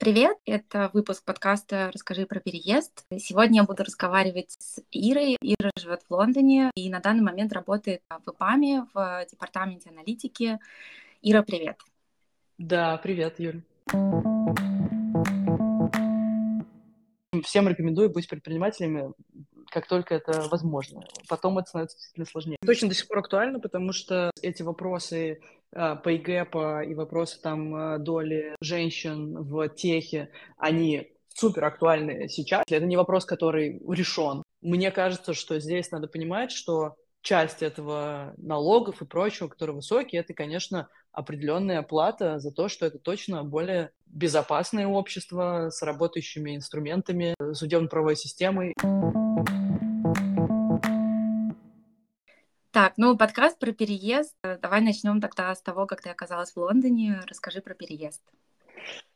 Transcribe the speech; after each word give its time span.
Привет, 0.00 0.38
это 0.46 0.90
выпуск 0.94 1.22
подкаста 1.26 1.90
«Расскажи 1.92 2.24
про 2.24 2.40
переезд». 2.40 3.04
Сегодня 3.18 3.60
я 3.60 3.64
буду 3.64 3.84
разговаривать 3.84 4.52
с 4.58 4.80
Ирой. 4.90 5.36
Ира 5.42 5.70
живет 5.78 6.00
в 6.08 6.10
Лондоне 6.10 6.70
и 6.74 6.88
на 6.88 7.00
данный 7.00 7.22
момент 7.22 7.52
работает 7.52 8.00
в 8.08 8.30
ИПАМе 8.30 8.86
в 8.94 9.26
департаменте 9.30 9.90
аналитики. 9.90 10.58
Ира, 11.20 11.42
привет. 11.42 11.76
Да, 12.56 12.96
привет, 12.96 13.38
Юль. 13.38 13.60
Всем 17.44 17.68
рекомендую 17.68 18.08
быть 18.08 18.26
предпринимателями, 18.26 19.12
как 19.68 19.86
только 19.86 20.14
это 20.14 20.48
возможно. 20.50 21.02
Потом 21.28 21.58
это 21.58 21.68
становится 21.68 21.98
действительно 21.98 22.26
сложнее. 22.26 22.56
Точно 22.64 22.88
до 22.88 22.94
сих 22.94 23.06
пор 23.06 23.18
актуально, 23.18 23.60
потому 23.60 23.92
что 23.92 24.30
эти 24.40 24.62
вопросы 24.62 25.42
pay 25.74 26.84
и 26.86 26.94
вопросы 26.94 27.40
там 27.40 27.74
а, 27.74 27.98
доли 27.98 28.56
женщин 28.60 29.36
в 29.42 29.68
техе, 29.68 30.30
они 30.56 31.12
супер 31.34 31.64
актуальны 31.64 32.28
сейчас. 32.28 32.64
Это 32.68 32.84
не 32.84 32.96
вопрос, 32.96 33.24
который 33.24 33.80
решен. 33.88 34.42
Мне 34.60 34.90
кажется, 34.90 35.32
что 35.32 35.58
здесь 35.58 35.90
надо 35.90 36.06
понимать, 36.06 36.52
что 36.52 36.96
часть 37.22 37.62
этого 37.62 38.34
налогов 38.36 39.02
и 39.02 39.06
прочего, 39.06 39.48
которые 39.48 39.76
высокие, 39.76 40.20
это, 40.20 40.34
конечно, 40.34 40.88
определенная 41.12 41.82
плата 41.82 42.38
за 42.38 42.50
то, 42.52 42.68
что 42.68 42.86
это 42.86 42.98
точно 42.98 43.44
более 43.44 43.90
безопасное 44.06 44.86
общество 44.86 45.70
с 45.70 45.82
работающими 45.82 46.56
инструментами, 46.56 47.34
судебно-правовой 47.52 48.16
системой. 48.16 48.74
Так, 52.72 52.92
ну, 52.96 53.16
подкаст 53.16 53.58
про 53.58 53.72
переезд. 53.72 54.36
Давай 54.42 54.80
начнем 54.80 55.20
тогда 55.20 55.52
с 55.54 55.60
того, 55.60 55.86
как 55.86 56.02
ты 56.02 56.08
оказалась 56.08 56.52
в 56.52 56.56
Лондоне. 56.56 57.20
Расскажи 57.26 57.60
про 57.60 57.74
переезд. 57.74 58.22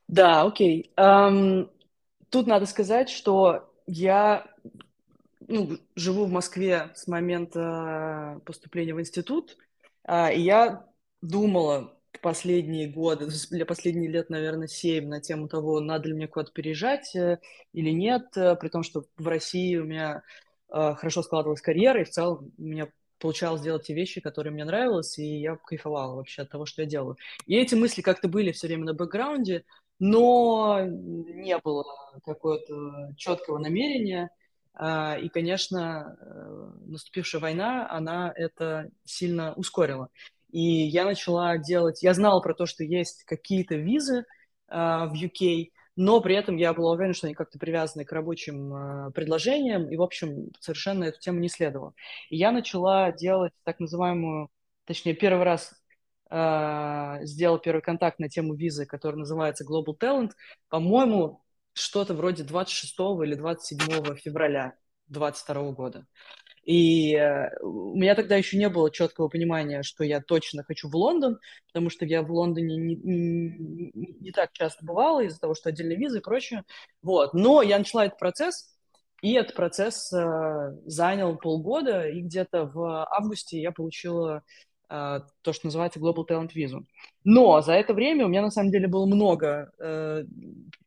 Да, 0.08 0.42
окей. 0.42 0.92
Um, 0.96 1.70
тут 2.30 2.48
надо 2.48 2.66
сказать, 2.66 3.08
что 3.08 3.72
я 3.86 4.44
ну, 5.46 5.78
живу 5.94 6.24
в 6.24 6.32
Москве 6.32 6.90
с 6.94 7.06
момента 7.06 8.40
поступления 8.44 8.94
в 8.94 9.00
институт, 9.00 9.56
uh, 10.08 10.34
и 10.34 10.40
я 10.40 10.86
думала 11.22 11.94
последние 12.20 12.88
годы, 12.88 13.28
для 13.50 13.66
последних 13.66 14.10
лет, 14.10 14.30
наверное, 14.30 14.66
семь 14.66 15.08
на 15.08 15.20
тему 15.20 15.48
того, 15.48 15.80
надо 15.80 16.08
ли 16.08 16.14
мне 16.14 16.26
куда-то 16.26 16.52
переезжать 16.52 17.14
э, 17.14 17.38
или 17.72 17.90
нет, 17.90 18.36
э, 18.36 18.56
при 18.56 18.68
том, 18.68 18.82
что 18.82 19.04
в 19.16 19.28
России 19.28 19.76
у 19.76 19.84
меня 19.84 20.22
э, 20.72 20.94
хорошо 20.94 21.22
складывалась 21.22 21.60
карьера, 21.60 22.00
и 22.00 22.04
в 22.04 22.10
целом 22.10 22.52
у 22.56 22.62
меня 22.62 22.88
получалось 23.18 23.62
делать 23.62 23.86
те 23.86 23.94
вещи, 23.94 24.20
которые 24.20 24.52
мне 24.52 24.64
нравились, 24.64 25.18
и 25.18 25.40
я 25.40 25.56
кайфовала 25.56 26.16
вообще 26.16 26.42
от 26.42 26.50
того, 26.50 26.66
что 26.66 26.82
я 26.82 26.88
делаю. 26.88 27.16
И 27.46 27.56
эти 27.56 27.74
мысли 27.74 28.02
как-то 28.02 28.28
были 28.28 28.52
все 28.52 28.66
время 28.66 28.84
на 28.84 28.94
бэкграунде, 28.94 29.64
но 29.98 30.80
не 30.84 31.56
было 31.58 31.84
какого-то 32.24 33.14
четкого 33.16 33.58
намерения. 33.58 34.30
А, 34.74 35.16
и, 35.16 35.28
конечно, 35.28 36.16
э, 36.20 36.70
наступившая 36.86 37.40
война, 37.40 37.88
она 37.88 38.32
это 38.34 38.90
сильно 39.04 39.54
ускорила. 39.54 40.08
И 40.50 40.60
я 40.60 41.04
начала 41.04 41.58
делать... 41.58 42.02
Я 42.02 42.14
знала 42.14 42.40
про 42.40 42.54
то, 42.54 42.66
что 42.66 42.84
есть 42.84 43.24
какие-то 43.24 43.76
визы 43.76 44.24
а, 44.68 45.06
в 45.06 45.14
UK, 45.14 45.70
но 45.96 46.20
при 46.20 46.34
этом 46.34 46.56
я 46.56 46.72
была 46.74 46.92
уверена, 46.92 47.14
что 47.14 47.26
они 47.26 47.34
как-то 47.34 47.58
привязаны 47.58 48.04
к 48.04 48.12
рабочим 48.12 48.74
э, 48.74 49.10
предложениям, 49.12 49.88
и, 49.90 49.96
в 49.96 50.02
общем, 50.02 50.50
совершенно 50.60 51.04
эту 51.04 51.20
тему 51.20 51.38
не 51.38 51.48
следовало. 51.48 51.94
И 52.30 52.36
я 52.36 52.50
начала 52.52 53.12
делать 53.12 53.52
так 53.64 53.78
называемую, 53.80 54.50
точнее, 54.86 55.14
первый 55.14 55.44
раз 55.44 55.72
э, 56.30 57.18
сделал 57.22 57.58
первый 57.58 57.80
контакт 57.80 58.18
на 58.18 58.28
тему 58.28 58.54
визы, 58.54 58.86
который 58.86 59.16
называется 59.16 59.64
Global 59.64 59.96
Talent, 59.98 60.32
по-моему, 60.68 61.42
что-то 61.74 62.14
вроде 62.14 62.42
26 62.44 62.94
или 63.24 63.34
27 63.34 64.16
февраля 64.16 64.74
2022 65.08 65.72
года. 65.72 66.06
И 66.64 67.14
э, 67.14 67.50
у 67.60 67.94
меня 67.94 68.14
тогда 68.14 68.36
еще 68.36 68.56
не 68.56 68.68
было 68.68 68.90
четкого 68.90 69.28
понимания, 69.28 69.82
что 69.82 70.02
я 70.02 70.20
точно 70.20 70.64
хочу 70.64 70.88
в 70.88 70.96
Лондон, 70.96 71.38
потому 71.66 71.90
что 71.90 72.06
я 72.06 72.22
в 72.22 72.32
Лондоне 72.32 72.76
не, 72.76 72.94
не, 72.96 73.92
не 74.20 74.30
так 74.30 74.52
часто 74.52 74.84
бывала 74.84 75.20
из-за 75.24 75.40
того, 75.40 75.54
что 75.54 75.68
отдельные 75.68 75.98
визы 75.98 76.18
и 76.18 76.22
прочее. 76.22 76.64
Вот. 77.02 77.34
Но 77.34 77.60
я 77.60 77.78
начала 77.78 78.06
этот 78.06 78.18
процесс, 78.18 78.74
и 79.20 79.32
этот 79.32 79.54
процесс 79.54 80.10
э, 80.12 80.76
занял 80.86 81.36
полгода, 81.36 82.08
и 82.08 82.22
где-то 82.22 82.66
в 82.66 83.06
августе 83.10 83.60
я 83.60 83.70
получила 83.70 84.42
э, 84.88 85.20
то, 85.42 85.52
что 85.52 85.66
называется 85.66 86.00
Global 86.00 86.26
Talent 86.26 86.50
визу. 86.54 86.86
Но 87.24 87.60
за 87.60 87.74
это 87.74 87.92
время 87.92 88.24
у 88.24 88.28
меня 88.28 88.42
на 88.42 88.50
самом 88.50 88.70
деле 88.70 88.88
было 88.88 89.04
много 89.04 89.70
э, 89.78 90.24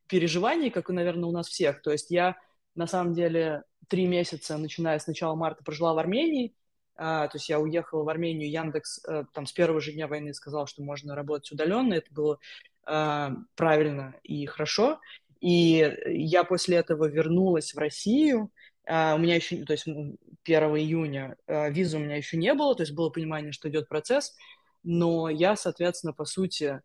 переживаний, 0.08 0.70
как, 0.70 0.88
наверное, 0.88 1.28
у 1.28 1.32
нас 1.32 1.48
всех. 1.48 1.82
То 1.82 1.92
есть 1.92 2.10
я 2.10 2.36
на 2.78 2.86
самом 2.86 3.12
деле 3.12 3.64
три 3.88 4.06
месяца, 4.06 4.56
начиная 4.56 4.98
с 5.00 5.06
начала 5.08 5.34
марта, 5.34 5.64
прожила 5.64 5.94
в 5.94 5.98
Армении. 5.98 6.54
А, 6.94 7.26
то 7.26 7.36
есть 7.36 7.48
я 7.48 7.58
уехала 7.58 8.04
в 8.04 8.08
Армению, 8.08 8.50
Яндекс 8.50 9.04
а, 9.04 9.24
там 9.34 9.46
с 9.46 9.52
первого 9.52 9.80
же 9.80 9.92
дня 9.92 10.06
войны 10.06 10.32
сказал, 10.32 10.68
что 10.68 10.82
можно 10.82 11.16
работать 11.16 11.50
удаленно. 11.50 11.94
Это 11.94 12.12
было 12.14 12.38
а, 12.86 13.32
правильно 13.56 14.14
и 14.22 14.46
хорошо. 14.46 15.00
И 15.40 15.92
я 16.06 16.44
после 16.44 16.76
этого 16.76 17.06
вернулась 17.06 17.74
в 17.74 17.78
Россию. 17.78 18.52
А, 18.86 19.16
у 19.16 19.18
меня 19.18 19.34
еще, 19.34 19.64
то 19.64 19.72
есть 19.72 19.86
1 19.86 20.16
июня 20.44 21.36
а, 21.48 21.70
визы 21.70 21.96
у 21.96 22.00
меня 22.00 22.16
еще 22.16 22.36
не 22.36 22.54
было, 22.54 22.76
то 22.76 22.84
есть 22.84 22.94
было 22.94 23.10
понимание, 23.10 23.50
что 23.50 23.68
идет 23.68 23.88
процесс. 23.88 24.36
Но 24.84 25.28
я, 25.28 25.56
соответственно, 25.56 26.12
по 26.12 26.24
сути, 26.24 26.80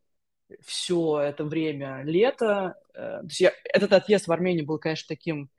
все 0.65 1.19
это 1.19 1.43
время 1.45 2.01
лето, 2.03 2.75
э, 2.93 3.19
то 3.21 3.25
есть 3.25 3.39
я, 3.39 3.53
этот 3.65 3.93
отъезд 3.93 4.27
в 4.27 4.31
Армению 4.31 4.65
был, 4.65 4.79
конечно, 4.79 5.05
таким 5.07 5.49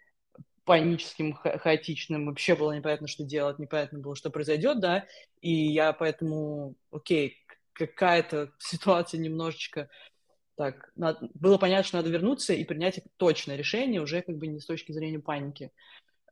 паническим, 0.64 1.34
ха 1.34 1.58
хаотичным, 1.58 2.26
вообще 2.26 2.54
было 2.54 2.72
непонятно, 2.72 3.06
что 3.06 3.24
делать, 3.24 3.58
непонятно 3.58 3.98
было, 3.98 4.16
что 4.16 4.30
произойдет, 4.30 4.80
да, 4.80 5.04
и 5.40 5.52
я 5.52 5.92
поэтому, 5.92 6.74
окей, 6.90 7.36
какая-то 7.72 8.52
ситуация 8.58 9.20
немножечко 9.20 9.88
так, 10.56 10.90
надо, 10.94 11.28
было 11.34 11.58
понятно, 11.58 11.84
что 11.84 11.96
надо 11.96 12.10
вернуться 12.10 12.52
и 12.52 12.64
принять 12.64 13.00
точное 13.16 13.56
решение 13.56 14.00
уже 14.00 14.22
как 14.22 14.36
бы 14.36 14.46
не 14.46 14.60
с 14.60 14.66
точки 14.66 14.92
зрения 14.92 15.18
паники. 15.18 15.72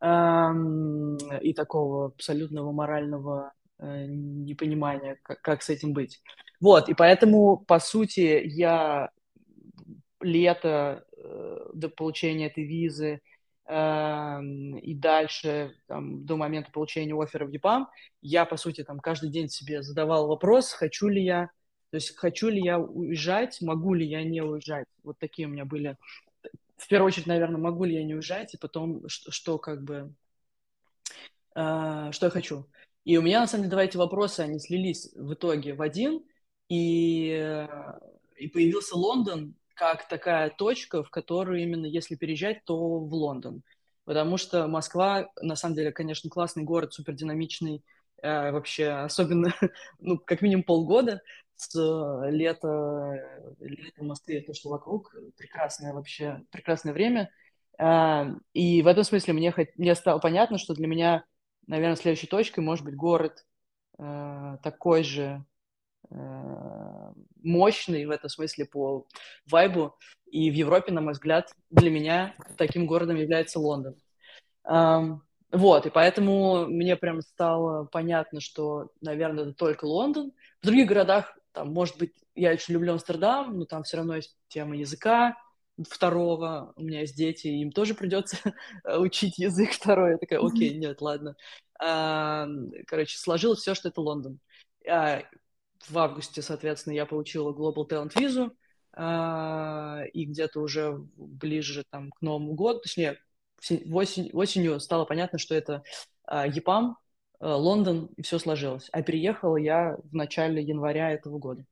Эм, 0.01 1.17
и 1.41 1.53
такого 1.53 2.07
абсолютного 2.07 2.73
морального 2.73 3.53
э, 3.79 4.07
непонимания, 4.07 5.19
как, 5.23 5.43
как 5.43 5.63
с 5.63 5.71
этим 5.71 5.93
быть. 5.93 6.21
Вот, 6.61 6.89
и 6.89 6.95
поэтому, 6.95 7.59
по 7.59 7.79
сути, 7.79 8.43
я 8.45 9.11
лето 10.21 11.05
э, 11.17 11.71
до 11.75 11.89
получения 11.89 12.47
этой 12.47 12.65
визы 12.65 13.21
и 13.73 14.95
дальше, 14.95 15.75
там, 15.87 16.27
до 16.27 16.37
момента 16.37 16.71
получения 16.71 17.15
оффера 17.15 17.47
в 17.47 17.51
ЕПАМ, 17.51 17.89
я, 18.21 18.45
по 18.45 18.57
сути, 18.57 18.85
там, 18.85 19.01
каждый 19.01 19.31
день 19.31 19.49
себе 19.49 19.83
задавал 19.83 20.27
вопрос, 20.29 20.73
хочу 20.73 21.09
ли 21.09 21.25
я, 21.25 21.51
то 21.91 21.97
есть, 21.97 22.17
хочу 22.17 22.49
ли 22.49 22.61
я 22.61 22.79
уезжать, 22.79 23.61
могу 23.63 23.95
ли 23.95 24.07
я 24.07 24.25
не 24.25 24.43
уезжать. 24.43 24.87
Вот 25.03 25.19
такие 25.19 25.49
у 25.49 25.51
меня 25.51 25.65
были, 25.65 25.97
в 26.77 26.89
первую 26.89 27.09
очередь, 27.09 27.27
наверное, 27.27 27.61
могу 27.61 27.85
ли 27.85 27.95
я 27.95 28.05
не 28.05 28.15
уезжать, 28.15 28.55
и 28.55 28.59
потом, 28.59 29.09
что, 29.09 29.31
что 29.31 29.59
как 29.59 29.83
бы, 29.85 30.15
э, 31.55 32.09
что 32.13 32.27
я 32.27 32.31
хочу. 32.31 32.67
И 33.05 33.17
у 33.17 33.23
меня, 33.23 33.41
на 33.41 33.47
самом 33.47 33.65
деле, 33.65 33.73
два 33.73 33.85
эти 33.85 33.97
вопроса, 33.97 34.43
они 34.43 34.59
слились 34.59 35.13
в 35.15 35.35
итоге 35.35 35.75
в 35.75 35.83
один, 35.83 36.25
и, 36.69 37.29
э, 37.31 37.69
и 38.37 38.49
появился 38.49 38.97
Лондон, 38.97 39.55
как 39.75 40.09
такая 40.09 40.51
точка, 40.51 41.03
в 41.03 41.11
которую 41.11 41.63
именно 41.63 41.87
если 41.87 42.15
переезжать, 42.15 42.65
то 42.65 42.77
в 42.77 43.13
Лондон. 43.13 43.63
Потому 44.05 44.37
что 44.37 44.67
Москва, 44.67 45.31
на 45.41 45.57
самом 45.57 45.77
деле, 45.77 45.93
конечно, 45.93 46.29
классный 46.29 46.65
город, 46.65 46.93
супер 46.93 47.15
динамичный, 47.15 47.85
э, 48.23 48.51
вообще, 48.51 48.89
особенно, 48.89 49.55
ну, 50.01 50.19
как 50.19 50.43
минимум 50.43 50.65
полгода 50.65 51.23
с 51.57 51.75
э, 51.77 52.31
лета, 52.31 53.47
лета 53.61 54.01
в 54.01 54.05
Москве, 54.05 54.41
то, 54.41 54.55
что 54.55 54.71
вокруг, 54.71 55.15
прекрасное 55.37 55.93
вообще, 55.93 56.43
прекрасное 56.51 56.93
время. 56.93 57.31
Э, 57.79 58.25
и 58.53 58.83
в 58.83 58.87
этом 58.87 59.05
смысле 59.05 59.35
мне, 59.35 59.55
мне 59.77 59.95
стало 59.95 60.19
понятно, 60.19 60.59
что 60.59 60.75
для 60.75 60.89
меня, 60.89 61.25
наверное, 61.67 61.97
следующей 61.97 62.27
точкой 62.27 62.61
может 62.61 62.85
быть 62.85 62.97
город 62.97 63.47
э, 63.99 64.57
такой 64.63 65.05
же, 65.05 65.45
Э, 65.45 65.52
мощный 66.11 68.07
в 68.07 68.11
этом 68.11 68.29
смысле 68.29 68.67
по 68.67 69.07
вайбу. 69.51 69.97
И 70.31 70.51
в 70.51 70.55
Европе, 70.55 70.93
на 70.93 71.01
мой 71.01 71.13
взгляд, 71.13 71.53
для 71.71 71.91
меня 71.91 72.35
таким 72.57 72.87
городом 72.87 73.17
является 73.17 73.61
Лондон. 73.61 73.97
Вот, 74.65 75.85
и 75.87 75.91
поэтому 75.91 76.67
мне 76.67 76.97
прям 76.97 77.21
стало 77.21 77.85
понятно, 77.85 78.41
что, 78.41 78.91
наверное, 79.03 79.45
это 79.45 79.53
только 79.53 79.85
Лондон. 79.85 80.33
В 80.63 80.67
других 80.67 80.89
городах, 80.89 81.39
там, 81.53 81.75
может 81.75 81.99
быть, 81.99 82.15
я 82.35 82.53
очень 82.53 82.73
люблю 82.73 82.95
Амстердам, 82.95 83.59
но 83.59 83.67
там 83.67 83.83
все 83.83 83.99
равно 83.99 84.17
есть 84.17 84.35
тема 84.49 84.77
языка 84.77 85.37
второго. 85.89 86.73
У 86.77 86.83
меня 86.83 87.01
есть 87.01 87.17
дети, 87.17 87.49
им 87.49 87.71
тоже 87.71 87.95
придется 87.95 88.39
учить 88.99 89.39
язык 89.39 89.73
второй. 89.73 90.13
Я 90.13 90.17
такая, 90.17 90.41
окей, 90.41 90.75
нет, 90.75 91.03
ладно. 91.03 91.37
Короче, 91.79 93.19
сложилось 93.19 93.61
все, 93.61 93.75
что 93.75 93.89
это 93.91 94.01
Лондон. 94.01 94.39
А, 95.89 95.93
в 95.93 95.99
августе, 95.99 96.43
соответственно, 96.43 96.95
я 96.95 97.07
получила 97.07 97.53
Global 97.53 97.89
Talent 97.89 98.19
визу, 98.19 98.53
э, 98.97 100.09
и 100.13 100.25
где-то 100.25 100.61
уже 100.61 100.93
ближе 101.17 101.85
там 101.91 102.11
к 102.11 102.23
Новому 102.23 102.55
году, 102.55 102.81
точнее, 102.81 103.19
осень, 103.93 104.31
осенью 104.33 104.81
стало 104.81 105.05
понятно, 105.05 105.39
что 105.39 105.55
это 105.55 105.83
э, 106.29 106.45
ЕПАМ, 106.49 106.97
э, 107.41 107.47
Лондон, 107.47 108.07
и 108.17 108.23
все 108.23 108.39
сложилось. 108.39 108.89
А 108.93 109.03
переехала 109.03 109.57
я 109.57 109.97
в 110.03 110.15
начале 110.15 110.63
января 110.63 111.11
этого 111.11 111.39
года. 111.39 111.65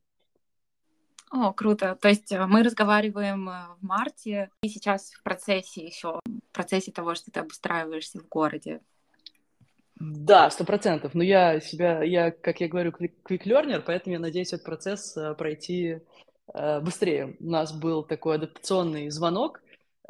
О, 1.30 1.52
круто. 1.52 1.96
То 2.00 2.08
есть 2.08 2.32
э, 2.32 2.46
мы 2.46 2.64
разговариваем 2.64 3.48
э, 3.48 3.66
в 3.80 3.84
марте, 3.84 4.50
и 4.62 4.68
сейчас 4.68 5.12
в 5.12 5.22
процессе 5.22 5.86
еще, 5.86 6.18
в 6.26 6.52
процессе 6.52 6.90
того, 6.90 7.14
что 7.14 7.30
ты 7.30 7.40
обустраиваешься 7.40 8.18
в 8.18 8.26
городе. 8.28 8.80
Да, 10.00 10.50
сто 10.50 10.64
процентов. 10.64 11.14
Но 11.14 11.22
я 11.22 11.60
себя, 11.60 12.02
я, 12.02 12.30
как 12.30 12.60
я 12.60 12.68
говорю, 12.68 12.92
learner, 13.28 13.82
поэтому 13.84 14.14
я 14.14 14.18
надеюсь 14.18 14.52
этот 14.52 14.64
процесс 14.64 15.16
э, 15.16 15.34
пройти 15.34 16.00
быстрее. 16.82 17.36
У 17.38 17.48
нас 17.48 17.72
был 17.72 18.02
такой 18.02 18.34
адаптационный 18.34 19.08
звонок, 19.10 19.60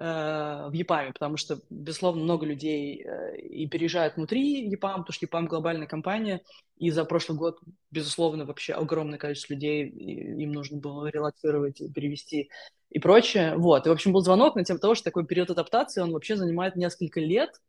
Э, 0.02 0.68
в 0.70 0.72
ЕПАМе, 0.72 1.12
потому 1.12 1.36
что, 1.36 1.60
безусловно, 1.68 2.22
много 2.22 2.46
людей 2.46 3.04
э, 3.04 3.36
и 3.36 3.68
переезжают 3.68 4.16
внутри 4.16 4.66
ЕПАМ, 4.66 5.00
потому 5.02 5.12
что 5.12 5.26
ЕПАМ 5.26 5.44
глобальная 5.44 5.86
компания, 5.86 6.40
и 6.78 6.90
за 6.90 7.04
прошлый 7.04 7.36
год, 7.36 7.58
безусловно, 7.90 8.46
вообще 8.46 8.72
огромное 8.72 9.18
количество 9.18 9.52
людей, 9.52 9.90
им 9.90 10.52
нужно 10.52 10.78
было 10.78 11.08
релацировать, 11.08 11.82
перевести 11.94 12.48
и 12.88 12.98
прочее. 12.98 13.56
Вот, 13.58 13.84
и, 13.84 13.90
в 13.90 13.92
общем, 13.92 14.14
был 14.14 14.22
звонок 14.22 14.56
на 14.56 14.64
тему 14.64 14.78
того, 14.78 14.94
что 14.94 15.04
такой 15.04 15.26
период 15.26 15.50
адаптации, 15.50 16.00
он 16.00 16.12
вообще 16.12 16.34
занимает 16.34 16.76
несколько 16.76 17.20
лет, 17.20 17.50
э, 17.50 17.60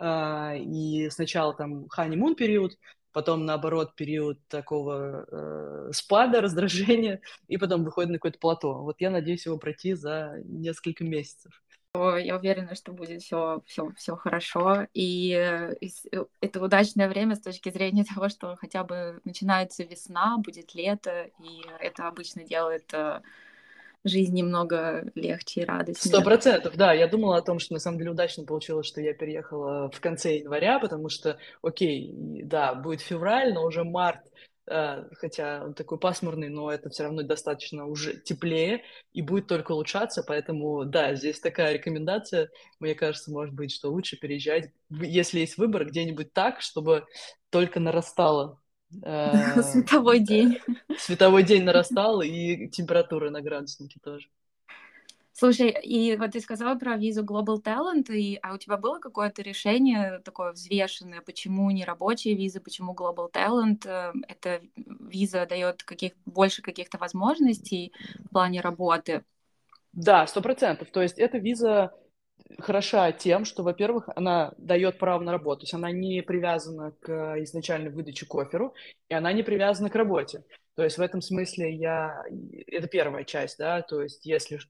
и 0.00 1.08
сначала 1.10 1.54
там 1.54 1.88
ханимун 1.88 2.34
период, 2.34 2.78
потом, 3.12 3.44
наоборот, 3.44 3.96
период 3.96 4.38
такого 4.48 5.26
э, 5.30 5.92
спада, 5.92 6.40
раздражения, 6.42 7.20
и 7.48 7.56
потом 7.56 7.84
выходит 7.84 8.10
на 8.10 8.16
какое-то 8.18 8.38
плато. 8.38 8.82
Вот 8.82 9.00
я 9.00 9.10
надеюсь 9.10 9.46
его 9.46 9.58
пройти 9.58 9.94
за 9.94 10.40
несколько 10.44 11.04
месяцев 11.04 11.52
я 11.94 12.36
уверена, 12.36 12.74
что 12.74 12.92
будет 12.92 13.22
все, 13.22 13.62
все, 13.66 13.90
все 13.96 14.16
хорошо. 14.16 14.86
И 14.94 15.32
э, 15.32 15.74
это 16.40 16.62
удачное 16.62 17.08
время 17.08 17.34
с 17.34 17.40
точки 17.40 17.70
зрения 17.70 18.04
того, 18.14 18.28
что 18.28 18.56
хотя 18.56 18.84
бы 18.84 19.20
начинается 19.24 19.84
весна, 19.84 20.38
будет 20.38 20.74
лето, 20.74 21.30
и 21.40 21.62
это 21.80 22.08
обычно 22.08 22.44
делает 22.44 22.92
э, 22.92 23.20
жизнь 24.04 24.34
немного 24.34 25.10
легче 25.14 25.62
и 25.62 25.64
радостнее. 25.64 26.14
Сто 26.14 26.22
процентов, 26.22 26.76
да. 26.76 26.92
Я 26.92 27.08
думала 27.08 27.36
о 27.36 27.42
том, 27.42 27.58
что 27.58 27.74
на 27.74 27.80
самом 27.80 27.98
деле 27.98 28.10
удачно 28.10 28.44
получилось, 28.44 28.86
что 28.86 29.00
я 29.00 29.14
переехала 29.14 29.90
в 29.90 30.00
конце 30.00 30.38
января, 30.38 30.78
потому 30.78 31.08
что, 31.08 31.38
окей, 31.62 32.12
да, 32.14 32.74
будет 32.74 33.00
февраль, 33.00 33.52
но 33.52 33.64
уже 33.64 33.84
март 33.84 34.20
Э, 34.70 35.04
хотя 35.12 35.64
он 35.64 35.74
такой 35.74 35.98
пасмурный, 35.98 36.48
но 36.48 36.70
это 36.70 36.90
все 36.90 37.04
равно 37.04 37.22
достаточно 37.22 37.86
уже 37.86 38.18
теплее 38.20 38.82
и 39.12 39.22
будет 39.22 39.46
только 39.46 39.72
улучшаться, 39.72 40.22
поэтому, 40.22 40.84
да, 40.84 41.14
здесь 41.14 41.40
такая 41.40 41.72
рекомендация, 41.72 42.50
мне 42.78 42.94
кажется, 42.94 43.30
может 43.30 43.54
быть, 43.54 43.72
что 43.72 43.90
лучше 43.90 44.18
переезжать, 44.18 44.70
если 44.90 45.40
есть 45.40 45.56
выбор, 45.56 45.86
где-нибудь 45.86 46.32
так, 46.34 46.60
чтобы 46.60 47.06
только 47.50 47.80
нарастало 47.80 48.60
э, 49.02 49.62
Световой 49.62 50.20
день. 50.20 50.58
Световой 50.98 51.42
день 51.42 51.64
нарастал, 51.64 52.22
и 52.22 52.68
температура 52.68 53.30
на 53.30 53.40
градуснике 53.40 54.00
тоже. 54.02 54.28
Слушай, 55.32 55.70
и 55.70 56.16
вот 56.16 56.32
ты 56.32 56.40
сказала 56.40 56.76
про 56.76 56.96
визу 56.96 57.22
Global 57.22 57.62
Talent, 57.62 58.12
и, 58.12 58.40
а 58.42 58.54
у 58.54 58.58
тебя 58.58 58.76
было 58.76 58.98
какое-то 58.98 59.40
решение 59.40 60.18
такое 60.24 60.50
взвешенное, 60.50 61.20
почему 61.20 61.70
не 61.70 61.84
рабочая 61.84 62.34
виза, 62.34 62.60
почему 62.60 62.92
Global 62.92 63.30
Talent? 63.32 63.86
Э, 63.86 64.12
эта 64.26 64.60
виза 64.74 65.46
дает 65.46 65.84
каких, 65.84 66.14
больше 66.26 66.60
каких-то 66.60 66.98
возможностей 66.98 67.92
в 68.24 68.30
плане 68.30 68.60
работы? 68.60 69.22
Да, 69.92 70.26
сто 70.26 70.40
процентов. 70.40 70.90
То 70.90 71.02
есть 71.02 71.18
эта 71.20 71.38
виза 71.38 71.92
хороша 72.58 73.12
тем, 73.12 73.44
что, 73.44 73.62
во-первых, 73.62 74.08
она 74.16 74.52
дает 74.56 74.98
право 74.98 75.22
на 75.22 75.32
работу, 75.32 75.60
то 75.60 75.64
есть 75.64 75.74
она 75.74 75.90
не 75.90 76.22
привязана 76.22 76.92
к 77.00 77.36
изначальной 77.42 77.90
выдаче 77.90 78.26
к 78.26 78.34
оферу, 78.34 78.74
и 79.08 79.14
она 79.14 79.32
не 79.32 79.42
привязана 79.42 79.90
к 79.90 79.94
работе. 79.94 80.44
То 80.74 80.84
есть 80.84 80.98
в 80.98 81.02
этом 81.02 81.20
смысле 81.20 81.74
я... 81.74 82.22
Это 82.66 82.86
первая 82.86 83.24
часть, 83.24 83.58
да, 83.58 83.82
то 83.82 84.02
есть 84.02 84.24
если 84.24 84.60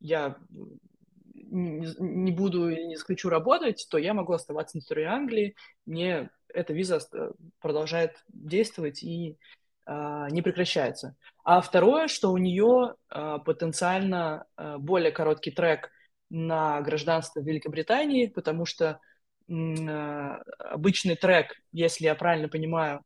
я 0.00 0.36
не 1.34 2.32
буду 2.32 2.70
и 2.70 2.86
не 2.86 2.96
захочу 2.96 3.28
работать, 3.28 3.86
то 3.90 3.98
я 3.98 4.14
могу 4.14 4.32
оставаться 4.32 4.76
на 4.76 4.80
территории 4.80 5.04
Англии, 5.04 5.56
мне 5.84 6.30
эта 6.48 6.72
виза 6.72 7.00
продолжает 7.60 8.22
действовать 8.28 9.02
и 9.02 9.36
а, 9.84 10.30
не 10.30 10.42
прекращается. 10.42 11.16
А 11.44 11.60
второе, 11.60 12.08
что 12.08 12.30
у 12.30 12.38
нее 12.38 12.94
а, 13.08 13.38
потенциально 13.38 14.46
а, 14.56 14.78
более 14.78 15.12
короткий 15.12 15.50
трек 15.50 15.90
на 16.32 16.80
гражданство 16.80 17.40
Великобритании, 17.40 18.26
потому 18.26 18.64
что 18.64 19.00
а, 19.50 20.42
обычный 20.58 21.14
трек, 21.14 21.60
если 21.72 22.06
я 22.06 22.14
правильно 22.14 22.48
понимаю, 22.48 23.02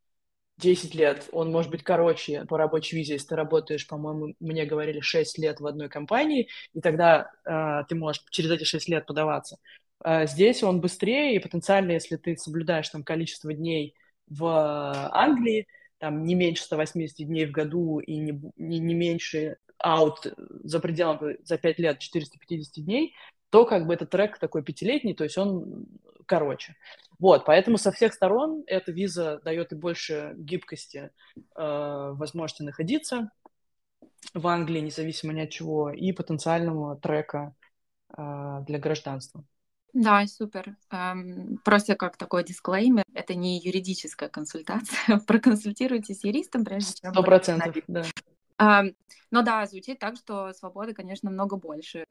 10 0.58 0.94
лет, 0.94 1.28
он 1.32 1.50
может 1.50 1.70
быть 1.70 1.82
короче 1.82 2.44
по 2.46 2.56
рабочей 2.56 2.96
визе, 2.96 3.14
если 3.14 3.28
ты 3.28 3.36
работаешь, 3.36 3.86
по-моему, 3.86 4.34
мне 4.40 4.64
говорили 4.64 5.00
6 5.00 5.38
лет 5.38 5.60
в 5.60 5.66
одной 5.66 5.88
компании, 5.88 6.48
и 6.72 6.80
тогда 6.80 7.30
э, 7.44 7.82
ты 7.88 7.94
можешь 7.96 8.22
через 8.30 8.52
эти 8.52 8.64
6 8.64 8.88
лет 8.88 9.06
подаваться. 9.06 9.58
Э, 10.04 10.26
здесь 10.26 10.62
он 10.62 10.80
быстрее, 10.80 11.34
и 11.34 11.40
потенциально, 11.40 11.92
если 11.92 12.16
ты 12.16 12.36
соблюдаешь 12.36 12.88
там 12.88 13.02
количество 13.02 13.52
дней 13.52 13.96
в 14.28 14.46
Англии, 15.12 15.66
там 15.98 16.24
не 16.24 16.34
меньше 16.34 16.62
180 16.62 17.26
дней 17.26 17.46
в 17.46 17.50
году 17.50 17.98
и 17.98 18.16
не, 18.16 18.40
не, 18.56 18.78
не 18.78 18.94
меньше 18.94 19.56
аут 19.78 20.26
за 20.64 20.80
пределами 20.80 21.38
за 21.44 21.58
5 21.58 21.78
лет 21.78 21.98
450 21.98 22.84
дней, 22.84 23.14
то 23.50 23.64
как 23.64 23.86
бы 23.86 23.94
этот 23.94 24.10
трек 24.10 24.38
такой 24.38 24.62
пятилетний, 24.62 25.14
то 25.14 25.24
есть 25.24 25.38
он 25.38 25.86
короче. 26.26 26.74
Вот, 27.18 27.44
поэтому 27.46 27.78
со 27.78 27.92
всех 27.92 28.12
сторон 28.12 28.64
эта 28.66 28.92
виза 28.92 29.40
дает 29.44 29.72
и 29.72 29.76
больше 29.76 30.34
гибкости, 30.36 31.10
э, 31.36 31.40
возможности 31.56 32.62
находиться 32.62 33.30
в 34.34 34.46
Англии, 34.46 34.80
независимо 34.80 35.32
ни 35.32 35.40
от 35.40 35.50
чего, 35.50 35.90
и 35.90 36.12
потенциального 36.12 36.96
трека 36.96 37.54
э, 38.16 38.58
для 38.66 38.78
гражданства. 38.78 39.44
Да, 39.94 40.26
супер. 40.26 40.76
Эм, 40.90 41.58
просто 41.64 41.94
как 41.94 42.18
такой 42.18 42.44
дисклеймер, 42.44 43.04
это 43.14 43.34
не 43.34 43.58
юридическая 43.58 44.28
консультация. 44.28 45.18
Проконсультируйтесь 45.26 46.20
с 46.20 46.24
юристом, 46.24 46.66
прежде 46.66 47.00
чем... 47.00 47.12
Сто 47.12 47.22
процентов, 47.22 47.74
да. 47.86 48.02
Но 48.58 49.42
да, 49.42 49.66
звучит 49.66 49.98
так, 49.98 50.16
что 50.16 50.52
свободы, 50.52 50.94
конечно, 50.94 51.30
много 51.30 51.56
больше, 51.56 52.06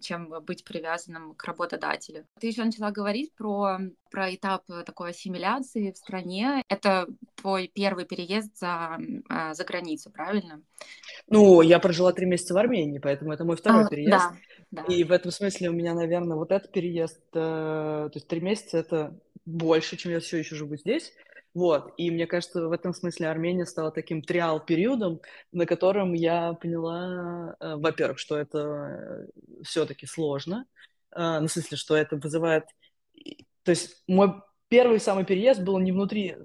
чем 0.00 0.34
быть 0.44 0.64
привязанным 0.64 1.34
к 1.34 1.44
работодателю. 1.44 2.26
Ты 2.40 2.48
еще 2.48 2.64
начала 2.64 2.90
говорить 2.90 3.32
про, 3.34 3.78
про 4.10 4.34
этап 4.34 4.64
такой 4.86 5.10
ассимиляции 5.10 5.92
в 5.92 5.96
стране. 5.96 6.62
Это 6.68 7.06
твой 7.34 7.70
первый 7.72 8.06
переезд 8.06 8.56
за, 8.56 8.98
а, 9.28 9.54
за 9.54 9.64
границу, 9.64 10.10
правильно? 10.10 10.62
Ну, 11.28 11.60
я 11.60 11.78
прожила 11.78 12.12
три 12.12 12.26
месяца 12.26 12.54
в 12.54 12.56
Армении, 12.56 12.98
поэтому 12.98 13.32
это 13.32 13.44
мой 13.44 13.56
второй 13.56 13.84
а, 13.84 13.88
переезд. 13.88 14.10
Да, 14.10 14.36
да. 14.70 14.82
И 14.84 15.04
в 15.04 15.12
этом 15.12 15.30
смысле 15.30 15.70
у 15.70 15.72
меня, 15.72 15.94
наверное, 15.94 16.36
вот 16.36 16.50
этот 16.50 16.72
переезд, 16.72 17.20
э, 17.34 17.38
то 17.38 18.12
есть 18.14 18.26
три 18.26 18.40
месяца 18.40 18.78
это 18.78 19.18
больше, 19.44 19.96
чем 19.96 20.12
я 20.12 20.20
все 20.20 20.38
еще 20.38 20.56
живу 20.56 20.76
здесь. 20.76 21.12
Вот, 21.56 21.94
и 21.96 22.10
мне 22.10 22.26
кажется, 22.26 22.68
в 22.68 22.72
этом 22.72 22.92
смысле 22.92 23.28
Армения 23.28 23.64
стала 23.64 23.90
таким 23.90 24.20
триал-периодом, 24.20 25.22
на 25.52 25.64
котором 25.64 26.12
я 26.12 26.52
поняла, 26.52 27.56
э, 27.58 27.76
во-первых, 27.76 28.18
что 28.18 28.36
это 28.36 28.58
э, 28.58 29.26
все-таки 29.64 30.04
сложно, 30.04 30.66
э, 31.12 31.38
ну, 31.40 31.46
в 31.46 31.50
смысле, 31.50 31.78
что 31.78 31.96
это 31.96 32.16
вызывает... 32.16 32.64
То 33.62 33.70
есть 33.70 34.02
мой 34.06 34.34
первый 34.68 35.00
самый 35.00 35.24
переезд 35.24 35.62
был 35.62 35.78
не 35.78 35.92
внутри, 35.92 36.36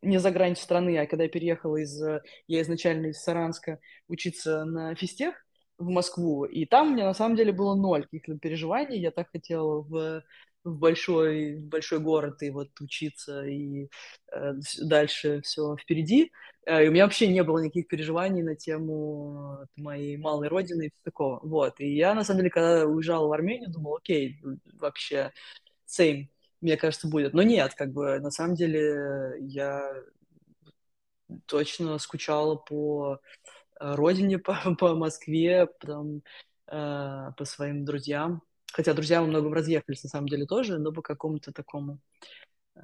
не 0.00 0.18
за 0.18 0.30
грань 0.30 0.56
страны, 0.56 0.96
а 0.96 1.06
когда 1.06 1.24
я 1.24 1.28
переехала 1.28 1.76
из... 1.76 2.02
Я 2.46 2.62
изначально 2.62 3.08
из 3.08 3.22
Саранска 3.22 3.80
учиться 4.08 4.64
на 4.64 4.94
физтех 4.94 5.34
в 5.76 5.90
Москву, 5.90 6.46
и 6.46 6.64
там 6.64 6.88
у 6.88 6.94
меня 6.94 7.04
на 7.04 7.12
самом 7.12 7.36
деле 7.36 7.52
было 7.52 7.74
ноль 7.74 8.04
каких-то 8.04 8.38
переживаний, 8.38 8.98
я 8.98 9.10
так 9.10 9.28
хотела 9.30 9.82
в 9.82 10.22
в 10.64 10.78
большой, 10.78 11.56
в 11.56 11.66
большой 11.66 11.98
город 12.00 12.42
и 12.42 12.50
вот 12.50 12.68
учиться, 12.80 13.44
и 13.44 13.88
э, 14.32 14.52
дальше 14.82 15.40
все 15.42 15.76
впереди. 15.76 16.32
Э, 16.66 16.84
и 16.84 16.88
у 16.88 16.92
меня 16.92 17.04
вообще 17.04 17.28
не 17.28 17.42
было 17.42 17.58
никаких 17.58 17.88
переживаний 17.88 18.42
на 18.42 18.54
тему 18.54 19.66
моей 19.76 20.16
малой 20.16 20.48
родины 20.48 20.86
и 20.86 20.92
такого. 21.04 21.40
Вот. 21.42 21.80
И 21.80 21.94
я, 21.94 22.14
на 22.14 22.24
самом 22.24 22.38
деле, 22.38 22.50
когда 22.50 22.86
уезжала 22.86 23.28
в 23.28 23.32
Армению, 23.32 23.70
думал, 23.70 23.96
окей, 23.96 24.40
вообще 24.78 25.32
same, 25.86 26.28
мне 26.60 26.76
кажется, 26.76 27.08
будет. 27.08 27.34
Но 27.34 27.42
нет, 27.42 27.74
как 27.74 27.92
бы, 27.92 28.18
на 28.20 28.30
самом 28.30 28.54
деле, 28.54 29.36
я 29.40 29.92
точно 31.46 31.98
скучала 31.98 32.56
по 32.56 33.20
э, 33.80 33.94
родине, 33.94 34.38
по, 34.38 34.56
по 34.78 34.94
Москве, 34.94 35.66
потом, 35.80 36.22
э, 36.68 37.30
по 37.36 37.44
своим 37.44 37.84
друзьям. 37.84 38.42
Хотя 38.72 38.94
друзья 38.94 39.20
во 39.20 39.26
многом 39.26 39.52
разъехались, 39.52 40.02
на 40.02 40.08
самом 40.08 40.28
деле, 40.28 40.46
тоже, 40.46 40.78
но 40.78 40.92
по 40.92 41.02
какому-то 41.02 41.52
такому 41.52 41.98
э, 42.74 42.80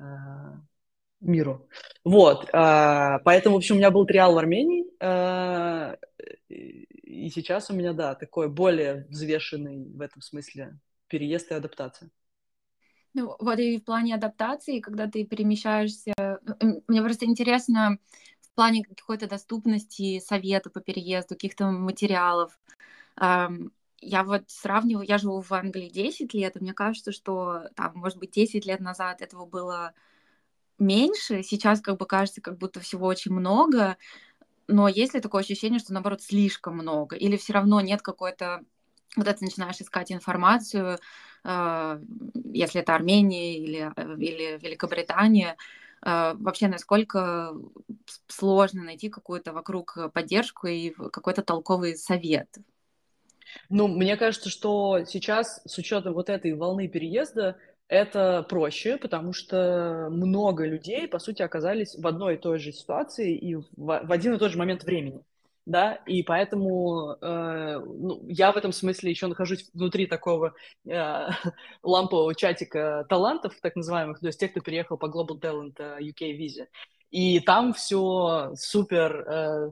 миру. 1.21 1.69
Вот. 2.05 2.49
Э, 2.53 3.19
поэтому, 3.25 3.57
в 3.57 3.59
общем, 3.59 3.77
у 3.77 3.79
меня 3.79 3.91
был 3.91 4.07
триал 4.07 4.35
в 4.35 4.39
Армении. 4.39 4.85
Э, 5.01 5.97
и 6.49 7.31
сейчас 7.31 7.71
у 7.71 7.75
меня, 7.75 7.93
да, 7.93 8.15
такой 8.15 8.49
более 8.49 9.07
взвешенный 9.09 9.89
в 9.89 10.01
этом 10.01 10.21
смысле 10.21 10.79
переезд 11.09 11.51
и 11.51 11.55
адаптация. 11.55 12.11
Ну, 13.15 13.35
вот 13.39 13.59
и 13.59 13.79
в 13.79 13.85
плане 13.85 14.15
адаптации, 14.15 14.81
когда 14.81 15.07
ты 15.07 15.25
перемещаешься, 15.25 16.13
мне 16.87 17.03
просто 17.03 17.25
интересно 17.25 17.99
в 18.43 18.55
плане 18.55 18.85
какой-то 18.85 19.27
доступности 19.27 20.21
совета 20.21 20.69
по 20.69 20.81
переезду, 20.81 21.35
каких-то 21.35 21.71
материалов. 21.71 22.59
Я 24.01 24.23
вот 24.23 24.45
сравниваю, 24.49 25.07
я 25.07 25.19
живу 25.19 25.41
в 25.41 25.53
Англии 25.53 25.89
10 25.89 26.33
лет, 26.35 26.57
и 26.57 26.61
мне 26.61 26.73
кажется, 26.73 27.13
что 27.13 27.65
там, 27.75 27.93
может 27.97 28.19
быть, 28.19 28.31
10 28.31 28.65
лет 28.67 28.81
назад 28.81 29.23
этого 29.23 29.45
было 29.45 29.93
меньше, 30.79 31.43
сейчас 31.43 31.81
как 31.81 31.99
бы 31.99 32.07
кажется, 32.07 32.41
как 32.41 32.59
будто 32.59 32.81
всего 32.81 33.07
очень 33.07 33.33
много, 33.33 33.97
но 34.69 34.89
есть 34.89 35.15
ли 35.15 35.21
такое 35.21 35.43
ощущение, 35.43 35.81
что 35.81 35.93
наоборот 35.95 36.23
слишком 36.23 36.75
много, 36.77 37.17
или 37.17 37.37
все 37.37 37.55
равно 37.55 37.81
нет 37.81 38.03
какой-то 38.03 38.63
когда 39.15 39.33
ты 39.35 39.45
начинаешь 39.45 39.81
искать 39.81 40.13
информацию, 40.13 40.99
э, 41.45 42.01
если 42.55 42.81
это 42.83 42.95
Армения 42.95 43.59
или, 43.59 43.93
э, 43.97 44.17
или 44.19 44.59
Великобритания, 44.63 45.57
э, 46.03 46.35
вообще 46.35 46.69
насколько 46.69 47.55
сложно 48.29 48.85
найти 48.85 49.09
какую-то 49.09 49.53
вокруг 49.53 49.99
поддержку 50.13 50.67
и 50.69 50.91
какой-то 50.91 51.43
толковый 51.43 51.97
совет? 51.97 52.49
Ну, 53.69 53.89
мне 53.89 54.17
кажется, 54.17 54.51
что 54.51 55.05
сейчас 55.05 55.61
с 55.65 55.79
учетом 55.79 56.15
вот 56.15 56.29
этой 56.29 56.55
волны 56.55 56.89
переезда 56.89 57.57
это 57.89 58.45
проще, 58.49 58.99
потому 58.99 59.33
что 59.33 60.09
много 60.11 60.67
людей, 60.67 61.09
по 61.09 61.19
сути, 61.19 61.43
оказались 61.43 61.97
в 61.97 62.07
одной 62.07 62.35
и 62.35 62.39
той 62.39 62.59
же 62.59 62.73
ситуации 62.73 63.37
и 63.37 63.55
в, 63.57 63.65
в 63.77 64.13
один 64.13 64.35
и 64.35 64.39
тот 64.39 64.53
же 64.53 64.59
момент 64.59 64.85
времени 64.85 65.23
да, 65.69 65.97
и 66.07 66.23
поэтому 66.23 67.17
э, 67.21 67.79
ну, 67.85 68.25
я 68.27 68.53
в 68.53 68.57
этом 68.57 68.73
смысле 68.73 69.11
еще 69.11 69.27
нахожусь 69.27 69.69
внутри 69.75 70.07
такого 70.07 70.55
э, 70.87 71.29
лампового 71.83 72.35
чатика 72.35 73.05
талантов, 73.11 73.55
так 73.61 73.77
называемых, 73.77 74.19
то 74.19 74.27
есть 74.29 74.41
тех, 74.41 74.53
кто 74.53 74.61
переехал 74.61 74.97
по 74.97 75.07
Global 75.07 75.39
Talent 75.39 75.75
э, 75.79 75.99
UK 76.01 76.33
визе. 76.33 76.69
И 77.11 77.41
там 77.41 77.75
все 77.75 78.53
супер 78.57 79.13
э, 79.29 79.71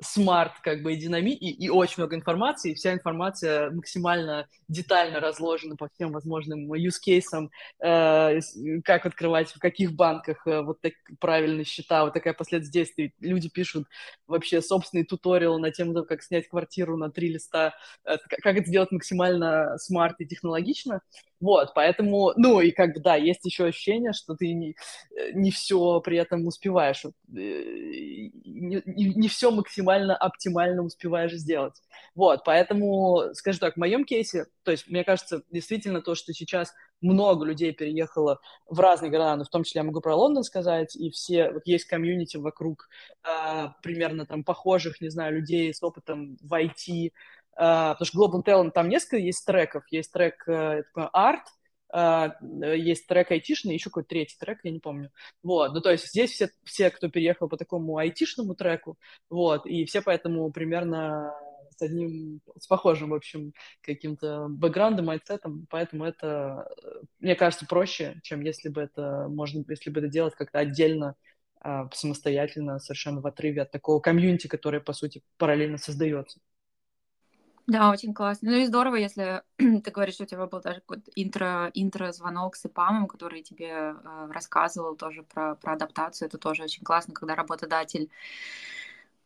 смарт, 0.00 0.52
как 0.62 0.82
бы, 0.82 0.92
и 0.92 0.96
динами, 0.96 1.30
и, 1.30 1.50
и 1.50 1.68
очень 1.70 1.94
много 1.98 2.16
информации, 2.16 2.72
и 2.72 2.74
вся 2.74 2.92
информация 2.92 3.70
максимально 3.70 4.46
детально 4.68 5.20
разложена 5.20 5.76
по 5.76 5.88
всем 5.88 6.12
возможным 6.12 6.72
use 6.74 6.96
cases, 7.06 7.48
э, 7.82 8.40
как 8.84 9.06
открывать, 9.06 9.50
в 9.50 9.58
каких 9.58 9.94
банках 9.94 10.46
э, 10.46 10.60
вот 10.60 10.80
так 10.80 10.92
правильные 11.18 11.64
счета, 11.64 12.04
вот 12.04 12.14
такая 12.14 12.34
действий. 12.70 13.14
Люди 13.20 13.48
пишут 13.48 13.86
вообще 14.26 14.60
собственный 14.60 15.04
туториал 15.04 15.58
на 15.58 15.70
тему, 15.70 16.04
как 16.04 16.22
снять 16.22 16.48
квартиру 16.48 16.96
на 16.96 17.10
три 17.10 17.30
листа, 17.30 17.74
э, 18.04 18.16
как 18.28 18.56
это 18.56 18.66
сделать 18.66 18.92
максимально 18.92 19.78
смарт 19.78 20.20
и 20.20 20.26
технологично. 20.26 21.00
Вот, 21.38 21.72
поэтому, 21.74 22.32
ну 22.36 22.60
и 22.60 22.70
как 22.70 22.94
бы, 22.94 23.00
да, 23.00 23.14
есть 23.16 23.44
еще 23.44 23.66
ощущение, 23.66 24.12
что 24.12 24.34
ты 24.34 24.54
не, 24.54 24.74
э, 25.14 25.32
не 25.32 25.50
все 25.50 26.00
при 26.00 26.16
этом 26.16 26.46
успеваешь, 26.46 27.04
э, 27.04 27.10
не, 27.28 28.82
не 28.84 29.28
все 29.28 29.50
максимально 29.50 30.16
оптимально 30.16 30.82
успеваешь 30.82 31.32
сделать. 31.32 31.74
Вот, 32.14 32.42
поэтому, 32.44 33.34
скажу 33.34 33.58
так, 33.58 33.74
в 33.74 33.76
моем 33.78 34.04
кейсе, 34.04 34.46
то 34.62 34.70
есть, 34.70 34.88
мне 34.88 35.04
кажется, 35.04 35.42
действительно 35.50 36.00
то, 36.00 36.14
что 36.14 36.32
сейчас 36.32 36.72
много 37.02 37.44
людей 37.44 37.72
переехало 37.72 38.40
в 38.66 38.80
разные 38.80 39.10
города, 39.10 39.36
но 39.36 39.44
в 39.44 39.50
том 39.50 39.62
числе 39.64 39.80
я 39.80 39.84
могу 39.84 40.00
про 40.00 40.16
Лондон 40.16 40.42
сказать, 40.42 40.96
и 40.96 41.10
все, 41.10 41.50
вот 41.52 41.66
есть 41.66 41.84
комьюнити 41.84 42.38
вокруг 42.38 42.88
э, 43.24 43.68
примерно 43.82 44.24
там 44.24 44.42
похожих, 44.42 45.02
не 45.02 45.10
знаю, 45.10 45.34
людей 45.34 45.72
с 45.74 45.82
опытом 45.82 46.38
в 46.40 46.52
IT, 46.54 47.10
потому 47.56 48.04
что 48.04 48.18
Global 48.18 48.44
Talent 48.44 48.70
там 48.72 48.88
несколько 48.88 49.16
есть 49.16 49.44
треков. 49.46 49.84
Есть 49.90 50.12
трек 50.12 50.46
uh, 50.46 50.84
Art, 50.94 51.44
uh, 51.94 52.32
есть 52.76 53.06
трек 53.06 53.30
айтишный, 53.30 53.74
еще 53.74 53.90
какой-то 53.90 54.10
третий 54.10 54.36
трек, 54.38 54.60
я 54.62 54.70
не 54.70 54.80
помню. 54.80 55.10
Вот, 55.42 55.72
ну 55.72 55.80
то 55.80 55.90
есть 55.90 56.08
здесь 56.08 56.32
все, 56.32 56.50
все, 56.64 56.90
кто 56.90 57.08
переехал 57.08 57.48
по 57.48 57.56
такому 57.56 57.96
айтишному 57.96 58.54
треку, 58.54 58.98
вот, 59.30 59.66
и 59.66 59.84
все 59.86 60.02
поэтому 60.02 60.50
примерно 60.52 61.34
с 61.78 61.82
одним, 61.82 62.40
с 62.58 62.66
похожим, 62.66 63.10
в 63.10 63.14
общем, 63.14 63.52
каким-то 63.82 64.46
бэкграундом, 64.48 65.06
майндсетом, 65.06 65.66
поэтому 65.68 66.04
это, 66.04 66.68
мне 67.20 67.34
кажется, 67.34 67.66
проще, 67.66 68.18
чем 68.22 68.40
если 68.40 68.70
бы 68.70 68.82
это 68.82 69.26
можно, 69.28 69.62
если 69.68 69.90
бы 69.90 70.00
это 70.00 70.08
делать 70.08 70.34
как-то 70.34 70.58
отдельно, 70.58 71.16
самостоятельно, 71.92 72.78
совершенно 72.78 73.20
в 73.20 73.26
отрыве 73.26 73.62
от 73.62 73.70
такого 73.70 74.00
комьюнити, 74.00 74.46
которое, 74.46 74.80
по 74.80 74.92
сути, 74.92 75.22
параллельно 75.36 75.78
создается. 75.78 76.40
Да, 77.66 77.90
очень 77.90 78.14
классно. 78.14 78.52
Ну 78.52 78.56
и 78.58 78.66
здорово, 78.66 78.96
если 78.96 79.42
ты 79.56 79.90
говоришь, 79.90 80.14
что 80.14 80.24
у 80.24 80.26
тебя 80.26 80.46
был 80.46 80.60
даже 80.60 80.80
какой-то 80.80 81.10
intro, 81.16 81.70
intro-звонок 81.74 82.54
с 82.54 82.64
EPAM 82.64 82.89
ом, 82.89 83.08
который 83.08 83.42
тебе 83.42 83.68
э, 83.68 83.94
рассказывал 84.30 84.94
тоже 84.94 85.24
про, 85.24 85.56
про 85.56 85.72
адаптацию. 85.72 86.28
Это 86.28 86.38
тоже 86.38 86.62
очень 86.62 86.84
классно, 86.84 87.12
когда 87.12 87.34
работодатель 87.34 88.08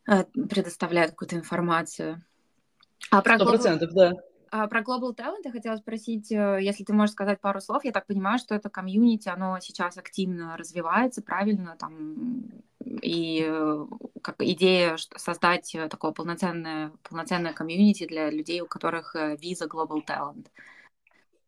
э, 0.07 0.25
предоставляет 0.25 1.11
какую-то 1.11 1.37
информацию. 1.37 2.23
А 3.11 3.21
про 3.21 3.39
процентов, 3.39 3.93
да. 3.93 4.13
А 4.53 4.67
про 4.67 4.81
Global 4.81 5.15
Talent 5.15 5.43
я 5.45 5.53
хотела 5.53 5.77
спросить, 5.77 6.33
э, 6.33 6.59
если 6.61 6.83
ты 6.83 6.93
можешь 6.93 7.13
сказать 7.13 7.41
пару 7.41 7.61
слов. 7.61 7.85
Я 7.85 7.93
так 7.93 8.07
понимаю, 8.07 8.39
что 8.41 8.55
это 8.57 8.69
комьюнити, 8.69 9.29
оно 9.29 9.59
сейчас 9.61 9.97
активно 9.97 10.57
развивается, 10.57 11.23
правильно, 11.23 11.77
там, 11.79 12.51
и 13.01 13.47
э, 13.49 13.87
как 14.23 14.37
идея 14.41 14.97
создать 15.17 15.73
э, 15.77 15.89
такое 15.89 16.11
полноценное, 16.11 16.91
полноценное 17.09 17.53
комьюнити 17.53 18.07
для 18.07 18.29
людей, 18.29 18.61
у 18.61 18.67
которых 18.67 19.15
виза 19.41 19.67
Global 19.67 20.05
Talent. 20.05 20.49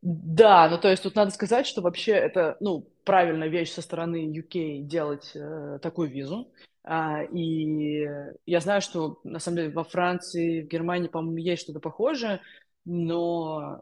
Да, 0.02 0.68
ну 0.68 0.78
то 0.78 0.88
есть 0.88 1.02
тут 1.02 1.16
надо 1.16 1.32
сказать, 1.32 1.66
что 1.66 1.80
вообще 1.80 2.12
это, 2.12 2.56
ну, 2.60 2.88
правильная 3.04 3.48
вещь 3.48 3.72
со 3.72 3.82
стороны 3.82 4.32
UK 4.32 4.82
делать 4.82 5.32
э, 5.34 5.80
такую 5.82 6.08
визу. 6.08 6.52
А, 6.84 7.22
и 7.22 8.08
я 8.44 8.60
знаю, 8.60 8.80
что 8.80 9.20
на 9.22 9.38
самом 9.38 9.58
деле 9.58 9.70
во 9.70 9.84
Франции, 9.84 10.62
в 10.62 10.68
Германии, 10.68 11.08
по-моему, 11.08 11.38
есть 11.38 11.62
что-то 11.62 11.78
похожее 11.78 12.40
но, 12.84 13.80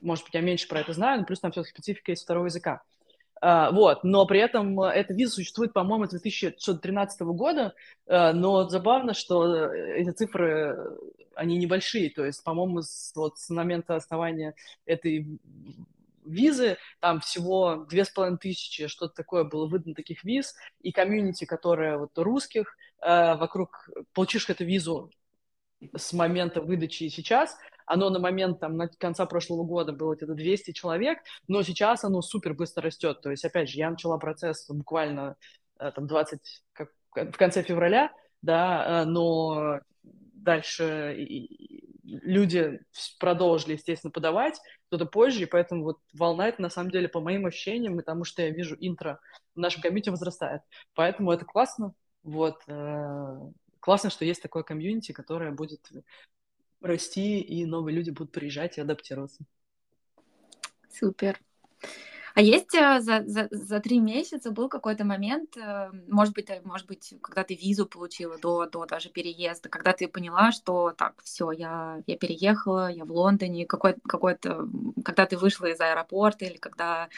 может 0.00 0.24
быть, 0.24 0.34
я 0.34 0.40
меньше 0.40 0.68
про 0.68 0.80
это 0.80 0.92
знаю, 0.92 1.20
но 1.20 1.26
плюс 1.26 1.40
там 1.40 1.52
все-таки 1.52 1.72
специфика 1.72 2.12
есть 2.12 2.22
второго 2.22 2.46
языка. 2.46 2.82
Uh, 3.40 3.72
вот, 3.72 4.02
но 4.02 4.26
при 4.26 4.40
этом 4.40 4.80
эта 4.80 5.14
виза 5.14 5.34
существует, 5.34 5.72
по-моему, 5.72 6.06
с 6.06 6.10
2013 6.10 7.20
года, 7.20 7.72
uh, 8.08 8.32
но 8.32 8.68
забавно, 8.68 9.14
что 9.14 9.72
эти 9.72 10.10
цифры, 10.10 10.76
они 11.36 11.56
небольшие, 11.56 12.10
то 12.10 12.24
есть, 12.24 12.42
по-моему, 12.42 12.82
с, 12.82 13.12
вот 13.14 13.38
с 13.38 13.48
момента 13.50 13.94
основания 13.94 14.56
этой 14.86 15.38
визы, 16.24 16.78
там 16.98 17.20
всего 17.20 17.86
две 17.88 18.04
с 18.04 18.10
половиной 18.10 18.38
тысячи, 18.38 18.88
что-то 18.88 19.14
такое 19.14 19.44
было 19.44 19.68
выдано 19.68 19.94
таких 19.94 20.24
виз, 20.24 20.56
и 20.80 20.90
комьюнити, 20.90 21.44
которое 21.44 21.96
вот 21.96 22.18
русских 22.18 22.76
uh, 23.06 23.36
вокруг, 23.36 23.88
получивших 24.14 24.50
эту 24.50 24.64
визу 24.64 25.12
с 25.94 26.12
момента 26.12 26.60
выдачи 26.60 27.04
и 27.04 27.10
сейчас, 27.10 27.56
оно 27.86 28.10
на 28.10 28.18
момент 28.18 28.60
там, 28.60 28.76
на 28.76 28.88
конца 28.88 29.26
прошлого 29.26 29.64
года 29.64 29.92
было 29.92 30.14
где-то 30.14 30.34
200 30.34 30.72
человек, 30.72 31.18
но 31.46 31.62
сейчас 31.62 32.04
оно 32.04 32.20
супер 32.20 32.54
быстро 32.54 32.82
растет. 32.84 33.20
То 33.22 33.30
есть, 33.30 33.44
опять 33.44 33.70
же, 33.70 33.78
я 33.78 33.90
начала 33.90 34.18
процесс 34.18 34.68
буквально 34.68 35.36
э, 35.78 35.90
там 35.94 36.06
20, 36.06 36.40
как, 36.72 36.90
в 37.14 37.36
конце 37.36 37.62
февраля, 37.62 38.12
да, 38.42 39.02
э, 39.02 39.04
но 39.06 39.80
дальше 40.34 41.14
люди 42.04 42.80
продолжили, 43.18 43.74
естественно, 43.74 44.10
подавать, 44.10 44.58
кто-то 44.86 45.06
позже, 45.06 45.42
и 45.42 45.46
поэтому 45.46 45.84
вот 45.84 45.98
волна 46.12 46.48
это 46.48 46.62
на 46.62 46.70
самом 46.70 46.90
деле, 46.90 47.08
по 47.08 47.20
моим 47.20 47.46
ощущениям, 47.46 47.98
и 47.98 48.04
тому, 48.04 48.24
что 48.24 48.42
я 48.42 48.50
вижу 48.50 48.76
интро 48.80 49.20
в 49.54 49.58
нашем 49.58 49.82
комьюнити 49.82 50.10
возрастает. 50.10 50.62
Поэтому 50.94 51.32
это 51.32 51.44
классно, 51.44 51.92
вот, 52.22 52.60
э, 52.66 53.36
классно, 53.80 54.10
что 54.10 54.24
есть 54.24 54.42
такое 54.42 54.62
комьюнити, 54.62 55.12
которое 55.12 55.52
будет 55.52 55.90
расти, 56.80 57.40
и 57.40 57.64
новые 57.66 57.94
люди 57.96 58.10
будут 58.10 58.32
приезжать 58.32 58.78
и 58.78 58.80
адаптироваться. 58.80 59.44
Супер. 60.90 61.40
А 62.34 62.40
есть 62.40 62.72
э, 62.72 63.00
за, 63.00 63.24
за, 63.26 63.48
за 63.50 63.80
три 63.80 63.98
месяца 63.98 64.52
был 64.52 64.68
какой-то 64.68 65.04
момент, 65.04 65.56
э, 65.56 65.90
может 66.06 66.34
быть, 66.34 66.48
э, 66.50 66.60
может 66.62 66.86
быть, 66.86 67.14
когда 67.20 67.42
ты 67.42 67.56
визу 67.56 67.84
получила 67.84 68.38
до, 68.38 68.66
до 68.66 68.86
даже 68.86 69.08
переезда, 69.08 69.68
когда 69.68 69.92
ты 69.92 70.06
поняла, 70.06 70.52
что 70.52 70.92
так, 70.96 71.20
все, 71.24 71.50
я, 71.50 72.00
я 72.06 72.16
переехала, 72.16 72.92
я 72.92 73.04
в 73.04 73.10
Лондоне, 73.10 73.66
какой, 73.66 73.96
какой-то, 74.06 74.68
когда 75.04 75.26
ты 75.26 75.36
вышла 75.36 75.66
из 75.66 75.80
аэропорта 75.80 76.44
или 76.44 76.58
когда 76.58 77.08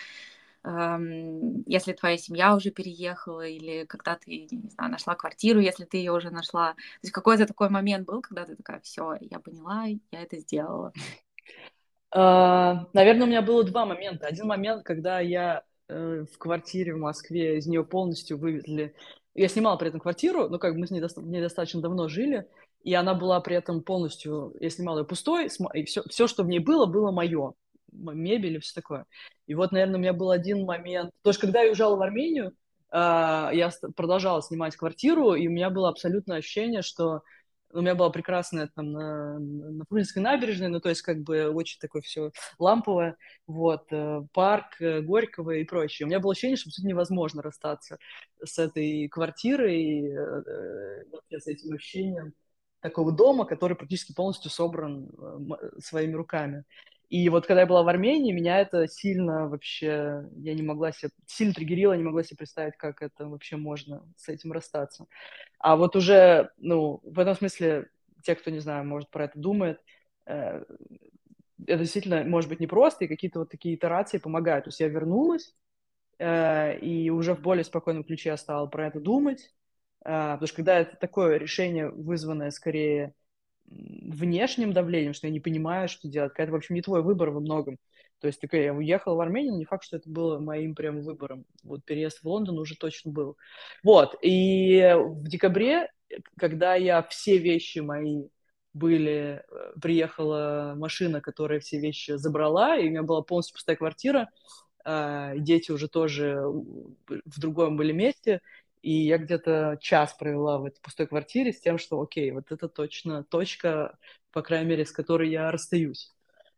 если 0.63 1.95
твоя 1.95 2.19
семья 2.19 2.55
уже 2.55 2.71
переехала, 2.71 3.47
или 3.47 3.85
когда 3.87 4.17
ты, 4.17 4.47
не 4.51 4.69
знаю, 4.71 4.91
нашла 4.91 5.15
квартиру, 5.15 5.59
если 5.61 5.85
ты 5.85 5.97
ее 5.97 6.13
уже 6.13 6.31
нашла. 6.31 6.75
То 6.75 7.05
есть 7.05 7.13
какой-то 7.13 7.47
такой 7.47 7.71
момент 7.71 8.07
был, 8.07 8.21
когда 8.21 8.45
ты 8.45 8.57
такая, 8.57 8.81
все, 8.81 9.17
я 9.21 9.39
поняла, 9.39 9.87
я 9.87 10.23
это 10.23 10.39
сделала. 10.39 10.93
Uh, 12.13 12.87
наверное, 12.93 13.25
у 13.25 13.31
меня 13.31 13.41
было 13.41 13.63
два 13.63 13.87
момента. 13.87 14.27
Один 14.27 14.49
момент, 14.49 14.83
когда 14.83 15.21
я 15.21 15.63
э, 15.89 16.25
в 16.33 16.39
квартире 16.39 16.95
в 16.95 16.99
Москве, 16.99 17.59
из 17.59 17.69
нее 17.69 17.85
полностью 17.85 18.37
вывезли. 18.37 18.97
Я 19.35 19.47
снимала 19.47 19.77
при 19.77 19.89
этом 19.89 20.01
квартиру, 20.01 20.49
но 20.49 20.59
как 20.59 20.75
бы 20.75 20.81
мы 20.81 20.87
с 20.89 20.91
ней, 20.91 21.01
ней 21.01 21.41
достаточно 21.41 21.81
давно 21.81 22.09
жили, 22.09 22.49
и 22.83 22.95
она 22.95 23.15
была 23.15 23.41
при 23.41 23.55
этом 23.55 23.83
полностью, 23.83 24.55
я 24.59 24.71
снимала 24.71 24.99
ее 24.99 25.05
пустой, 25.05 25.49
и 25.75 25.85
все, 25.85 26.03
все, 26.09 26.27
что 26.27 26.43
в 26.43 26.49
ней 26.49 26.59
было, 26.59 26.87
было 26.87 27.13
мое. 27.13 27.55
Мебель 27.93 28.57
и 28.57 28.61
все 28.61 28.75
такое. 28.75 29.07
И 29.47 29.55
вот, 29.55 29.73
наверное, 29.73 29.97
у 29.97 30.01
меня 30.01 30.13
был 30.13 30.31
один 30.31 30.65
момент. 30.65 31.11
Потому 31.23 31.35
что 31.35 31.47
когда 31.47 31.63
я 31.63 31.69
уезжала 31.69 31.97
в 31.97 32.03
Армению, 32.03 32.53
а, 32.91 33.51
я 33.53 33.71
продолжала 33.97 34.43
снимать 34.43 34.77
квартиру, 34.77 35.35
и 35.35 35.47
у 35.47 35.51
меня 35.51 35.71
было 35.71 35.89
абсолютное 35.89 36.39
ощущение, 36.39 36.83
что 36.83 37.23
у 37.73 37.81
меня 37.81 37.95
была 37.95 38.11
прекрасная 38.11 38.69
там 38.75 38.93
на, 38.93 39.39
на 39.39 39.85
Фрунзенской 39.89 40.23
набережной, 40.23 40.69
ну, 40.69 40.81
то 40.81 40.89
есть 40.89 41.03
как 41.03 41.23
бы 41.23 41.51
очень 41.51 41.79
такое 41.79 42.03
все 42.03 42.33
ламповое, 42.59 43.17
вот, 43.47 43.85
э, 43.93 44.23
парк 44.33 44.81
э, 44.81 45.01
Горького 45.01 45.53
и 45.53 45.65
прочее. 45.65 46.07
У 46.07 46.09
меня 46.09 46.21
было 46.21 46.33
ощущение, 46.33 46.57
что 46.57 46.69
абсолютно 46.69 46.91
невозможно 46.91 47.43
расстаться 47.43 47.99
с 48.45 48.59
этой 48.59 49.09
квартирой, 49.09 50.11
э, 50.11 51.39
с 51.39 51.47
этим 51.47 51.75
ощущением 51.75 52.33
такого 52.81 53.13
дома, 53.13 53.45
который 53.45 53.77
практически 53.77 54.15
полностью 54.15 54.51
собран 54.51 55.09
своими 55.79 56.15
руками. 56.15 56.65
И 57.11 57.29
вот 57.29 57.45
когда 57.45 57.63
я 57.63 57.67
была 57.67 57.83
в 57.83 57.89
Армении, 57.89 58.33
меня 58.33 58.61
это 58.61 58.87
сильно 58.87 59.49
вообще, 59.49 60.25
я 60.37 60.55
не 60.55 60.63
могла 60.63 60.93
себе, 60.93 61.11
сильно 61.27 61.53
триггерило, 61.53 61.93
не 61.95 62.05
могла 62.05 62.23
себе 62.23 62.37
представить, 62.39 62.77
как 62.77 63.03
это 63.03 63.27
вообще 63.27 63.57
можно 63.57 64.05
с 64.17 64.29
этим 64.29 64.53
расстаться. 64.53 65.07
А 65.59 65.77
вот 65.77 65.97
уже, 65.97 66.53
ну, 66.59 67.01
в 67.03 67.19
этом 67.19 67.35
смысле, 67.35 67.91
те, 68.23 68.37
кто, 68.37 68.51
не 68.51 68.61
знаю, 68.61 68.87
может, 68.87 69.11
про 69.11 69.25
это 69.25 69.41
думает, 69.41 69.81
э, 70.27 70.65
это 71.67 71.79
действительно 71.79 72.23
может 72.23 72.49
быть 72.49 72.61
непросто, 72.61 73.05
и 73.05 73.09
какие-то 73.09 73.41
вот 73.41 73.51
такие 73.51 73.75
итерации 73.75 74.19
помогают. 74.19 74.67
То 74.67 74.69
есть 74.69 74.79
я 74.81 74.87
вернулась, 74.87 75.53
э, 76.21 76.79
и 76.79 77.11
уже 77.11 77.35
в 77.35 77.41
более 77.43 77.65
спокойном 77.65 78.05
ключе 78.05 78.31
я 78.31 78.37
стала 78.37 78.67
про 78.67 78.87
это 78.87 79.01
думать, 79.01 79.53
э, 80.05 80.11
потому 80.11 80.47
что 80.47 80.57
когда 80.57 80.79
это 80.79 80.97
такое 80.97 81.39
решение, 81.39 81.91
вызванное 81.91 82.53
скорее 82.53 83.15
внешним 83.71 84.73
давлением, 84.73 85.15
что 85.15 85.27
я 85.27 85.33
не 85.33 85.41
понимаю, 85.41 85.89
что 85.89 86.09
делать. 86.09 86.33
Это, 86.37 86.53
в 86.53 86.55
общем, 86.55 86.75
не 86.75 86.83
твой 86.83 87.03
выбор 87.03 87.31
во 87.31 87.41
многом. 87.41 87.79
То 88.21 88.27
есть, 88.27 88.41
такой, 88.41 88.65
я 88.65 88.75
уехал 88.75 89.17
в 89.17 89.21
Армению, 89.21 89.57
не 89.57 89.65
факт, 89.65 89.85
что 89.85 89.97
это 89.97 90.11
было 90.11 90.39
моим 90.39 90.75
прям 90.75 91.01
выбором. 91.01 91.47
Вот 91.63 91.85
переезд 91.85 92.23
в 92.23 92.29
Лондон 92.29 92.59
уже 92.59 92.77
точно 92.77 93.13
был. 93.13 93.37
Вот, 93.83 94.17
и 94.23 94.95
в 94.99 95.27
декабре, 95.27 95.89
когда 96.37 96.75
я 96.75 97.03
все 97.05 97.39
вещи 97.39 97.79
мои 97.79 98.25
были, 98.75 99.43
э, 99.51 99.73
приехала 99.81 100.75
машина, 100.77 101.21
которая 101.21 101.61
все 101.61 101.81
вещи 101.81 102.13
забрала, 102.17 102.77
и 102.77 102.87
у 102.87 102.91
меня 102.91 103.03
была 103.03 103.23
полностью 103.23 103.55
пустая 103.55 103.77
квартира, 103.77 104.29
а, 104.85 105.37
дети 105.37 105.73
уже 105.73 105.89
тоже 105.89 106.41
в 106.41 107.41
другом 107.41 107.77
были 107.77 107.93
месте, 107.93 108.41
и 108.83 108.93
я 108.93 109.19
где-то 109.19 109.79
час 109.81 110.15
провела 110.15 110.59
в 110.59 110.65
этой 110.65 110.81
пустой 110.81 111.07
квартире 111.07 111.53
с 111.53 111.61
тем, 111.61 111.79
что, 111.79 112.01
окей, 112.01 112.31
вот 112.31 112.51
это 112.51 112.69
точно 112.69 113.25
точка, 113.25 113.99
по 114.33 114.43
крайней 114.43 114.69
мере, 114.69 114.85
с 114.85 114.93
которой 114.93 115.31
я 115.31 115.51
расстаюсь. 115.51 116.13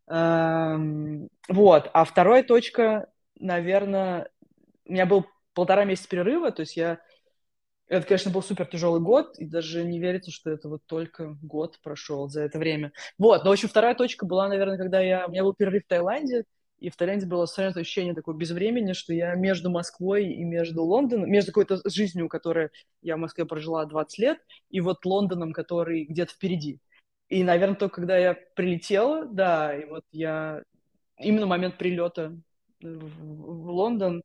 Эм, 0.09 1.29
вот. 1.49 1.91
А 1.93 2.05
вторая 2.05 2.43
точка, 2.43 3.11
наверное, 3.39 4.31
у 4.85 4.93
меня 4.93 5.07
был 5.07 5.27
полтора 5.55 5.85
месяца 5.85 6.09
перерыва, 6.09 6.53
то 6.53 6.61
есть 6.61 6.77
я... 6.77 7.01
Это, 7.89 8.07
конечно, 8.07 8.31
был 8.31 8.43
супер 8.43 8.65
тяжелый 8.67 9.03
год, 9.03 9.39
и 9.39 9.45
даже 9.45 9.85
не 9.85 10.01
верится, 10.01 10.31
что 10.31 10.51
это 10.51 10.69
вот 10.69 10.83
только 10.87 11.37
год 11.43 11.79
прошел 11.83 12.29
за 12.29 12.43
это 12.43 12.59
время. 12.59 12.93
Вот, 13.19 13.45
но, 13.45 13.51
в 13.51 13.53
общем, 13.53 13.69
вторая 13.69 13.95
точка 13.95 14.25
была, 14.25 14.49
наверное, 14.49 14.79
когда 14.79 15.01
я... 15.01 15.27
У 15.27 15.31
меня 15.31 15.43
был 15.43 15.53
перерыв 15.53 15.85
в 15.85 15.89
Таиланде, 15.89 16.45
и 16.83 16.91
в 16.91 16.97
Таиланде 16.97 17.27
было 17.27 17.47
совершенно 17.47 17.83
ощущение 17.83 18.13
такое 18.13 18.35
безвремени, 18.35 18.93
что 18.93 19.15
я 19.15 19.37
между 19.37 19.71
Москвой 19.71 20.27
и 20.27 20.43
между 20.43 20.83
Лондоном, 20.83 21.31
между 21.31 21.53
какой-то 21.53 21.81
жизнью, 21.89 22.29
которая 22.29 22.73
я 23.03 23.17
в 23.17 23.21
Москве 23.21 23.47
прожила 23.47 23.85
20 23.87 24.19
лет, 24.19 24.39
и 24.69 24.81
вот 24.81 25.05
Лондоном, 25.05 25.53
который 25.53 26.05
где-то 26.05 26.33
впереди. 26.33 26.81
И, 27.29 27.45
наверное, 27.45 27.77
только 27.77 27.95
когда 27.95 28.19
я 28.19 28.35
прилетела, 28.35 29.27
да, 29.27 29.77
и 29.77 29.85
вот 29.85 30.05
я... 30.11 30.65
Именно 31.19 31.47
момент 31.47 31.79
прилета 31.79 32.37
в, 32.81 33.07
в 33.09 33.71
Лондон 33.71 34.25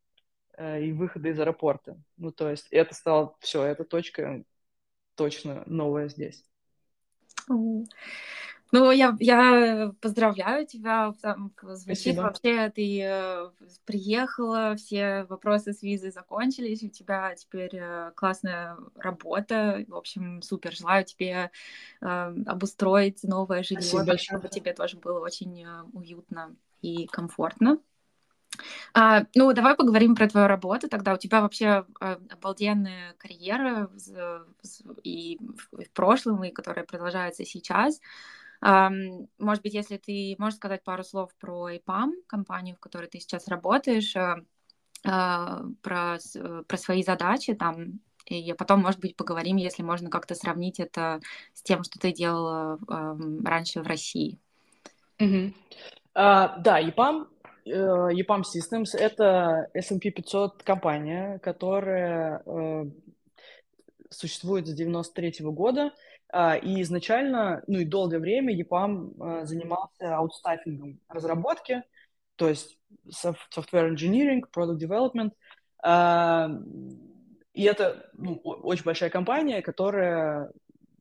э, 0.57 0.81
и 0.83 0.91
выхода 0.93 1.29
из 1.29 1.39
аэропорта. 1.39 2.01
Ну, 2.17 2.31
то 2.31 2.49
есть 2.49 2.67
это 2.71 2.95
стало... 2.95 3.35
Все, 3.39 3.63
эта 3.63 3.83
точка 3.83 4.43
точно 5.13 5.61
новая 5.67 6.09
здесь. 6.09 6.43
Ну, 8.71 8.91
я, 8.91 9.15
я 9.19 9.93
поздравляю 10.01 10.65
тебя. 10.65 11.13
Там 11.21 11.51
звучит 11.61 12.13
Спасибо. 12.15 12.21
вообще, 12.21 12.69
ты 12.69 13.01
э, 13.01 13.49
приехала, 13.85 14.75
все 14.75 15.23
вопросы 15.29 15.73
с 15.73 15.81
визой 15.81 16.11
закончились, 16.11 16.83
у 16.83 16.89
тебя 16.89 17.33
теперь 17.35 17.75
э, 17.75 18.11
классная 18.15 18.77
работа. 18.95 19.85
В 19.87 19.95
общем, 19.95 20.41
супер. 20.41 20.73
Желаю 20.73 21.05
тебе 21.05 21.51
э, 22.01 22.35
обустроить 22.45 23.23
новое 23.23 23.63
жилье, 23.63 24.05
так, 24.05 24.19
чтобы 24.19 24.49
тебе 24.49 24.73
тоже 24.73 24.97
было 24.97 25.19
очень 25.19 25.63
э, 25.63 25.83
уютно 25.93 26.55
и 26.81 27.07
комфортно. 27.07 27.79
А, 28.93 29.23
ну, 29.35 29.53
давай 29.53 29.75
поговорим 29.75 30.15
про 30.15 30.27
твою 30.27 30.47
работу. 30.47 30.89
Тогда 30.89 31.13
у 31.13 31.17
тебя 31.17 31.41
вообще 31.41 31.85
а, 31.99 32.19
обалденная 32.29 33.13
карьера 33.17 33.89
и 35.03 35.37
в 35.71 35.89
прошлом, 35.93 36.43
и 36.43 36.51
которая 36.51 36.85
продолжается 36.85 37.45
сейчас. 37.45 38.01
Может 38.61 39.63
быть, 39.63 39.73
если 39.73 39.97
ты 39.97 40.35
можешь 40.39 40.57
сказать 40.57 40.83
пару 40.83 41.03
слов 41.03 41.31
про 41.39 41.69
IPAM, 41.71 42.11
компанию, 42.27 42.75
в 42.75 42.79
которой 42.79 43.07
ты 43.07 43.19
сейчас 43.19 43.47
работаешь, 43.47 44.15
э, 44.15 44.35
а, 45.05 45.61
про, 45.81 46.17
э, 46.17 46.63
про 46.67 46.77
свои 46.77 47.03
задачи 47.03 47.53
там, 47.53 47.99
и 48.25 48.53
потом, 48.53 48.81
может 48.81 48.99
быть, 48.99 49.15
поговорим, 49.15 49.57
если 49.57 49.83
можно 49.83 50.09
как-то 50.09 50.35
сравнить 50.35 50.79
это 50.79 51.21
с 51.53 51.61
тем, 51.61 51.83
что 51.83 51.97
ты 51.97 52.11
делала 52.11 52.77
раньше 53.45 53.81
в 53.81 53.87
России. 53.87 54.37
Mm-hmm. 55.19 55.53
Uh, 56.15 56.61
да, 56.61 56.81
EPAM, 56.81 57.27
EPAM 57.65 58.41
Systems— 58.41 58.89
это 58.97 59.69
S&P 59.73 60.09
500 60.09 60.63
компания, 60.63 61.39
которая 61.39 62.41
uh, 62.45 62.91
существует 64.09 64.67
с 64.67 64.73
93 64.73 65.29
-го 65.41 65.51
года, 65.51 65.91
и 66.33 66.81
изначально, 66.81 67.63
ну 67.67 67.79
и 67.79 67.85
долгое 67.85 68.19
время 68.19 68.53
EPAM 68.59 69.15
а, 69.19 69.45
занимался 69.45 70.17
аутстаффингом 70.17 70.99
разработки, 71.07 71.83
то 72.35 72.49
есть 72.49 72.77
software 73.09 73.93
engineering, 73.93 74.41
product 74.55 74.79
development. 74.79 75.31
А, 75.83 76.49
и 77.53 77.63
это 77.63 78.09
ну, 78.13 78.35
очень 78.43 78.83
большая 78.83 79.09
компания, 79.09 79.61
которая 79.61 80.51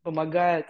помогает 0.03 0.67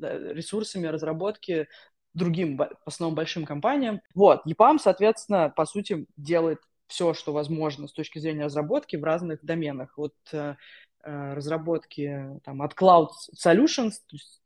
ресурсами 0.00 0.86
разработки 0.86 1.68
другим, 2.12 2.56
в 2.56 2.68
основном, 2.84 3.14
большим 3.14 3.44
компаниям. 3.44 4.00
Вот, 4.14 4.42
EPAM, 4.46 4.78
соответственно, 4.78 5.48
по 5.48 5.64
сути, 5.64 6.06
делает 6.16 6.58
все, 6.88 7.14
что 7.14 7.32
возможно 7.32 7.86
с 7.86 7.92
точки 7.92 8.18
зрения 8.18 8.46
разработки 8.46 8.96
в 8.96 9.04
разных 9.04 9.44
доменах. 9.44 9.96
Вот 9.96 10.14
Э, 10.32 10.56
разработки 11.02 12.40
там, 12.44 12.62
от 12.62 12.74
Cloud 12.74 13.08
Solutions, 13.34 13.92
то 14.06 14.16
есть, 14.16 14.42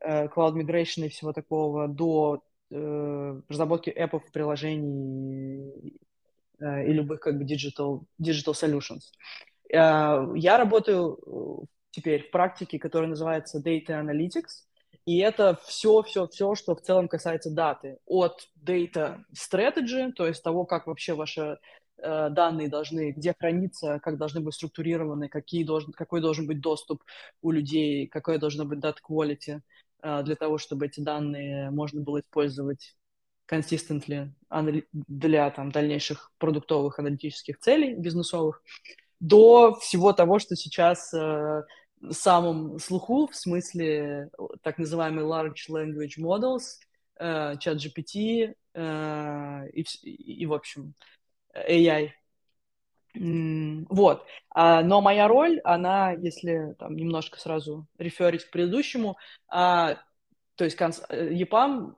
э, 0.00 0.26
Cloud 0.28 0.54
Migration 0.54 1.06
и 1.06 1.08
всего 1.08 1.32
такого, 1.32 1.88
до 1.88 2.42
э, 2.70 3.40
разработки 3.48 3.90
appов, 3.90 4.22
приложений 4.32 5.98
э, 6.60 6.88
и 6.88 6.92
любых 6.92 7.20
как 7.20 7.38
бы 7.38 7.44
digital, 7.44 8.02
digital 8.20 8.54
solutions. 8.54 9.12
Э, 9.72 10.32
я 10.36 10.58
работаю 10.58 11.66
теперь 11.90 12.28
в 12.28 12.30
практике, 12.30 12.78
которая 12.78 13.08
называется 13.08 13.60
Data 13.60 14.00
Analytics, 14.00 14.66
и 15.06 15.18
это 15.18 15.58
все-все-все, 15.64 16.54
что 16.54 16.76
в 16.76 16.82
целом 16.82 17.08
касается 17.08 17.50
даты. 17.50 17.98
От 18.04 18.46
data 18.62 19.22
strategy, 19.34 20.12
то 20.12 20.26
есть 20.26 20.42
того, 20.42 20.66
как 20.66 20.86
вообще 20.86 21.14
ваша 21.14 21.58
Э, 21.58 21.77
данные 22.02 22.68
должны, 22.68 23.12
где 23.12 23.34
храниться, 23.38 24.00
как 24.02 24.18
должны 24.18 24.40
быть 24.40 24.54
структурированы, 24.54 25.28
какие 25.28 25.64
должен, 25.64 25.92
какой 25.92 26.20
должен 26.20 26.46
быть 26.46 26.60
доступ 26.60 27.02
у 27.42 27.50
людей, 27.50 28.06
какое 28.06 28.38
должно 28.38 28.64
быть 28.64 28.78
data 28.78 28.98
quality 29.08 29.60
э, 30.02 30.22
для 30.22 30.36
того, 30.36 30.58
чтобы 30.58 30.86
эти 30.86 31.00
данные 31.00 31.70
можно 31.70 32.00
было 32.00 32.20
использовать 32.20 32.96
consistently 33.50 34.30
для 34.92 35.50
там, 35.50 35.72
дальнейших 35.72 36.30
продуктовых 36.38 36.98
аналитических 36.98 37.58
целей 37.58 37.94
бизнесовых, 37.94 38.62
до 39.20 39.74
всего 39.80 40.12
того, 40.12 40.38
что 40.38 40.54
сейчас 40.54 41.12
э, 41.14 41.62
самом 42.10 42.78
слуху, 42.78 43.26
в 43.26 43.34
смысле 43.34 44.30
так 44.62 44.78
называемый 44.78 45.24
large 45.24 45.68
language 45.68 46.18
models, 46.18 46.78
э, 47.18 47.56
чат 47.58 47.78
GPT 47.78 48.54
э, 48.74 49.68
и, 49.72 49.82
и, 50.02 50.46
в 50.46 50.52
общем, 50.52 50.94
AI. 51.54 52.10
Вот. 53.14 54.24
А, 54.50 54.82
но 54.82 55.00
моя 55.00 55.28
роль, 55.28 55.60
она, 55.64 56.12
если 56.12 56.74
там 56.78 56.94
немножко 56.94 57.38
сразу 57.38 57.86
реферить 57.98 58.44
к 58.44 58.50
предыдущему, 58.50 59.16
а, 59.48 59.96
то 60.54 60.64
есть 60.64 60.78
EPAM, 60.78 61.94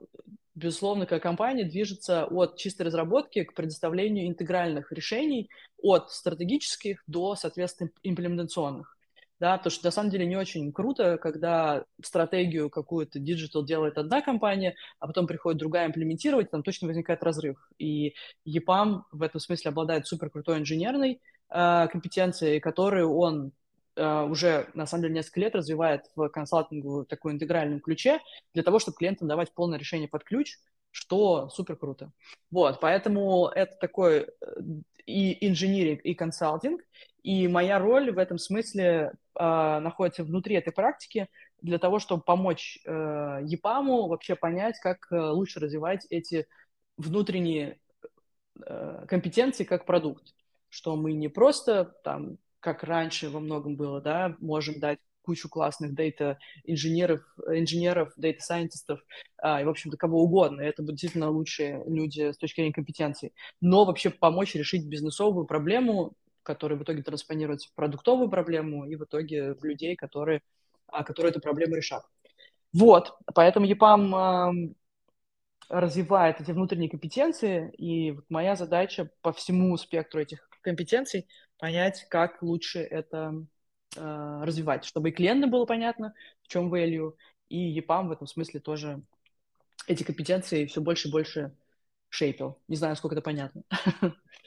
безусловно, 0.55 1.05
как 1.05 1.23
компания 1.23 1.63
движется 1.63 2.25
от 2.25 2.57
чистой 2.57 2.83
разработки 2.83 3.43
к 3.43 3.53
предоставлению 3.53 4.27
интегральных 4.27 4.91
решений 4.91 5.49
от 5.81 6.11
стратегических 6.11 7.03
до, 7.07 7.35
соответственно, 7.35 7.89
имплементационных. 8.03 8.97
Да, 9.41 9.57
потому 9.57 9.71
что 9.71 9.85
на 9.85 9.91
самом 9.91 10.11
деле 10.11 10.27
не 10.27 10.37
очень 10.37 10.71
круто, 10.71 11.17
когда 11.17 11.83
стратегию 12.03 12.69
какую-то 12.69 13.17
digital 13.17 13.65
делает 13.65 13.97
одна 13.97 14.21
компания, 14.21 14.75
а 14.99 15.07
потом 15.07 15.25
приходит 15.25 15.57
другая 15.57 15.87
имплементировать, 15.87 16.51
там 16.51 16.61
точно 16.61 16.87
возникает 16.87 17.23
разрыв. 17.23 17.57
И 17.79 18.13
EPAM 18.47 19.01
в 19.11 19.23
этом 19.23 19.41
смысле 19.41 19.69
обладает 19.69 20.05
супер 20.05 20.29
крутой 20.29 20.59
инженерной 20.59 21.21
э, 21.49 21.87
компетенцией, 21.91 22.59
которую 22.59 23.15
он 23.15 23.51
э, 23.95 24.21
уже, 24.25 24.69
на 24.75 24.85
самом 24.85 25.05
деле, 25.05 25.15
несколько 25.15 25.39
лет 25.39 25.55
развивает 25.55 26.03
в 26.15 26.29
консалтингу 26.29 27.05
такой 27.05 27.33
интегральном 27.33 27.79
ключе 27.79 28.19
для 28.53 28.61
того, 28.61 28.77
чтобы 28.77 28.97
клиентам 28.97 29.27
давать 29.27 29.51
полное 29.55 29.79
решение 29.79 30.07
под 30.07 30.23
ключ, 30.23 30.59
что 30.91 31.49
супер 31.49 31.77
круто. 31.77 32.11
Вот, 32.51 32.79
поэтому 32.79 33.47
это 33.47 33.75
такой 33.77 34.19
э, 34.19 34.25
и 35.05 35.47
инжиниринг, 35.47 36.01
и 36.01 36.13
консалтинг, 36.13 36.81
и 37.23 37.47
моя 37.47 37.79
роль 37.79 38.11
в 38.11 38.17
этом 38.17 38.37
смысле 38.37 39.13
э, 39.39 39.79
находится 39.79 40.23
внутри 40.23 40.55
этой 40.55 40.73
практики 40.73 41.27
для 41.61 41.77
того, 41.77 41.99
чтобы 41.99 42.23
помочь 42.23 42.79
э, 42.85 43.39
ЕПАМу 43.43 44.07
вообще 44.07 44.35
понять, 44.35 44.79
как 44.79 45.11
э, 45.11 45.19
лучше 45.19 45.59
развивать 45.59 46.07
эти 46.09 46.47
внутренние 46.97 47.79
э, 48.65 49.05
компетенции 49.07 49.63
как 49.63 49.85
продукт, 49.85 50.33
что 50.69 50.95
мы 50.95 51.13
не 51.13 51.27
просто 51.27 51.85
там, 52.03 52.37
как 52.59 52.83
раньше 52.83 53.29
во 53.29 53.39
многом 53.39 53.75
было, 53.75 54.01
да, 54.01 54.35
можем 54.39 54.79
дать 54.79 54.99
кучу 55.21 55.49
классных 55.49 55.95
дейта 55.95 56.39
инженеров, 56.63 57.21
инженеров, 57.47 58.13
дейта 58.17 58.41
сайентистов 58.41 58.99
а, 59.37 59.61
и, 59.61 59.65
в 59.65 59.69
общем-то, 59.69 59.97
кого 59.97 60.23
угодно. 60.23 60.61
Это 60.61 60.81
будут 60.81 60.95
действительно 60.95 61.29
лучшие 61.29 61.83
люди 61.87 62.31
с 62.31 62.37
точки 62.37 62.61
зрения 62.61 62.73
компетенций. 62.73 63.33
Но 63.59 63.85
вообще 63.85 64.09
помочь 64.09 64.55
решить 64.55 64.87
бизнесовую 64.87 65.45
проблему, 65.45 66.13
которая 66.43 66.77
в 66.77 66.83
итоге 66.83 67.03
транспонируется 67.03 67.69
в 67.69 67.73
продуктовую 67.73 68.29
проблему 68.29 68.85
и 68.85 68.95
в 68.95 69.03
итоге 69.03 69.53
в 69.53 69.63
людей, 69.63 69.95
которые, 69.95 70.41
а, 70.87 71.03
которые 71.03 71.31
эту 71.31 71.41
проблему 71.41 71.75
решат. 71.75 72.03
Вот, 72.73 73.13
поэтому 73.33 73.67
EPAM 73.67 74.71
э, 74.71 74.73
развивает 75.69 76.39
эти 76.39 76.51
внутренние 76.51 76.89
компетенции, 76.89 77.69
и 77.77 78.11
вот 78.11 78.25
моя 78.29 78.55
задача 78.55 79.09
по 79.21 79.33
всему 79.33 79.75
спектру 79.77 80.21
этих 80.21 80.47
компетенций 80.61 81.27
понять, 81.57 82.05
как 82.09 82.41
лучше 82.41 82.79
это 82.79 83.33
э, 83.33 83.45
развивать, 83.95 84.85
чтобы 84.85 85.09
и 85.09 85.11
клиентам 85.11 85.49
было 85.49 85.65
понятно, 85.65 86.13
в 86.43 86.47
чем 86.47 86.73
value, 86.73 87.13
и 87.49 87.79
EPAM 87.79 88.07
в 88.07 88.11
этом 88.11 88.27
смысле 88.27 88.59
тоже 88.59 89.01
эти 89.87 90.03
компетенции 90.03 90.65
все 90.65 90.81
больше 90.81 91.09
и 91.09 91.11
больше 91.11 91.53
шейпил. 92.11 92.59
Не 92.67 92.75
знаю, 92.75 92.95
сколько 92.95 93.15
это 93.15 93.21
понятно. 93.21 93.63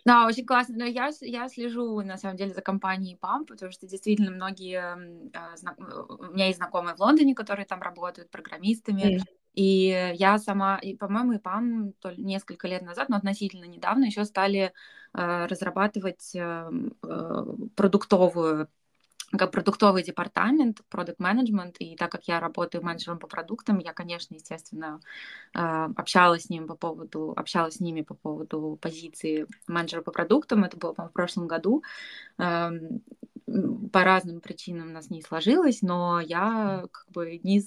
Да, 0.05 0.27
очень 0.27 0.45
классно. 0.45 0.77
Но 0.79 0.85
я, 0.85 1.11
я 1.23 1.49
слежу, 1.49 2.01
на 2.03 2.19
самом 2.19 2.37
деле, 2.37 2.53
за 2.53 2.61
компанией 2.61 3.19
PAM, 3.21 3.47
потому 3.47 3.73
что 3.73 3.87
действительно 3.87 4.31
многие... 4.31 5.31
Э, 5.33 5.57
зна... 5.57 5.75
У 5.79 6.35
меня 6.35 6.47
есть 6.47 6.59
знакомые 6.59 6.95
в 6.95 7.01
Лондоне, 7.01 7.35
которые 7.35 7.65
там 7.65 7.81
работают 7.81 8.31
программистами. 8.31 9.17
Mm. 9.17 9.25
И 9.55 10.13
я 10.17 10.39
сама, 10.39 10.79
и, 10.79 10.95
по-моему, 10.95 11.33
и 11.33 11.39
ПАМ 11.39 11.95
несколько 12.17 12.69
лет 12.69 12.83
назад, 12.83 13.09
но 13.09 13.17
относительно 13.17 13.65
недавно 13.65 14.05
еще 14.05 14.25
стали 14.25 14.73
э, 15.15 15.47
разрабатывать 15.47 16.35
э, 16.35 16.71
э, 17.03 17.45
продуктовую 17.77 18.69
как 19.39 19.51
продуктовый 19.51 20.03
департамент, 20.03 20.81
продукт 20.89 21.19
менеджмент, 21.19 21.77
и 21.79 21.97
так 21.97 22.11
как 22.13 22.25
я 22.29 22.41
работаю 22.41 22.85
менеджером 22.85 23.19
по 23.19 23.27
продуктам, 23.27 23.79
я, 23.79 23.93
конечно, 23.93 24.35
естественно, 24.35 25.01
а, 25.55 25.87
общалась 25.97 26.45
с 26.45 26.51
ним 26.51 26.67
по 26.67 26.75
поводу, 26.75 27.33
общалась 27.37 27.75
с 27.75 27.81
ними 27.81 28.03
по 28.03 28.15
поводу 28.15 28.79
позиции 28.81 29.47
менеджера 29.67 30.03
по 30.03 30.13
продуктам, 30.13 30.65
это 30.65 30.77
было, 30.77 30.95
в 30.95 31.13
прошлом 31.13 31.47
году, 31.47 31.83
по 32.37 34.05
разным 34.05 34.41
причинам 34.41 34.89
у 34.89 34.93
нас 34.93 35.11
не 35.11 35.23
сложилось, 35.23 35.83
но 35.83 36.21
я 36.21 36.87
как 36.91 37.07
бы 37.11 37.39
не 37.43 37.63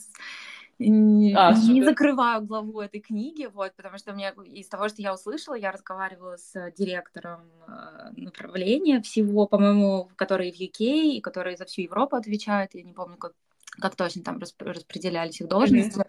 не, 0.79 1.33
а, 1.33 1.53
не 1.53 1.83
закрываю 1.83 2.45
главу 2.45 2.81
этой 2.81 2.99
книги, 2.99 3.49
вот, 3.51 3.73
потому 3.75 3.97
что 3.97 4.13
мне 4.13 4.33
из 4.45 4.67
того, 4.67 4.89
что 4.89 5.01
я 5.01 5.13
услышала, 5.13 5.55
я 5.55 5.71
разговаривала 5.71 6.37
с 6.37 6.71
директором 6.77 7.41
э, 7.67 8.11
направления 8.15 9.01
всего, 9.01 9.47
по-моему, 9.47 10.09
который 10.15 10.51
в 10.51 10.55
UK 10.55 11.15
и 11.15 11.21
который 11.21 11.57
за 11.57 11.65
всю 11.65 11.81
Европу 11.81 12.15
отвечает, 12.15 12.75
я 12.75 12.83
не 12.83 12.93
помню, 12.93 13.17
как 13.17 13.33
как 13.79 13.95
точно 13.95 14.23
там 14.23 14.39
распределялись 14.39 15.39
их 15.39 15.47
должности. 15.47 15.99
Mm-hmm. 15.99 16.07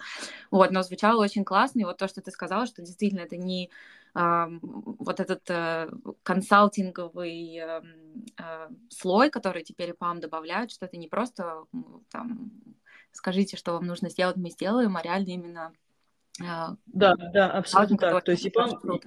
Вот, 0.50 0.70
но 0.70 0.82
звучало 0.82 1.22
очень 1.22 1.44
классно. 1.44 1.80
И 1.80 1.84
вот 1.84 1.98
то, 1.98 2.08
что 2.08 2.22
ты 2.22 2.30
сказала, 2.30 2.64
что 2.64 2.80
действительно 2.80 3.20
это 3.20 3.36
не 3.36 3.70
э, 4.14 4.46
вот 4.62 5.20
этот 5.20 5.42
э, 5.50 5.90
консалтинговый 6.22 7.56
э, 7.56 7.82
э, 8.38 8.68
слой, 8.88 9.28
который 9.28 9.64
теперь 9.64 9.92
ПАМ 9.92 10.20
добавляют, 10.20 10.70
что 10.70 10.86
это 10.86 10.96
не 10.96 11.08
просто 11.08 11.64
там 12.10 12.50
скажите, 13.12 13.56
что 13.56 13.72
вам 13.72 13.86
нужно 13.86 14.10
сделать, 14.10 14.36
мы 14.36 14.50
сделаем, 14.50 14.96
а 14.96 15.02
реально 15.02 15.30
именно... 15.30 15.72
А, 16.42 16.76
да, 16.86 17.14
да, 17.16 17.50
абсолютно 17.50 17.96
так. 17.96 18.24
То 18.24 18.32
есть 18.32 18.46
EPAM, 18.46 19.00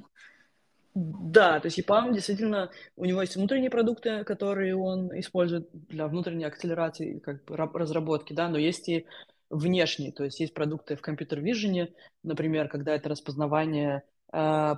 да, 0.93 1.59
то 1.59 1.67
есть 1.67 1.79
EPAM 1.79 2.13
действительно, 2.13 2.69
у 2.97 3.05
него 3.05 3.21
есть 3.21 3.37
внутренние 3.37 3.69
продукты, 3.69 4.23
которые 4.25 4.75
он 4.75 5.17
использует 5.17 5.69
для 5.71 6.07
внутренней 6.07 6.45
акселерации, 6.45 7.19
как 7.19 7.45
бы 7.45 7.55
разработки, 7.55 8.33
да, 8.33 8.49
но 8.49 8.57
есть 8.57 8.89
и 8.89 9.05
внешние, 9.49 10.11
то 10.11 10.23
есть 10.23 10.39
есть 10.39 10.53
продукты 10.53 10.95
в 10.95 11.01
компьютер-вижене, 11.01 11.93
например, 12.23 12.67
когда 12.67 12.93
это 12.93 13.09
распознавание 13.09 14.03
э, 14.33 14.75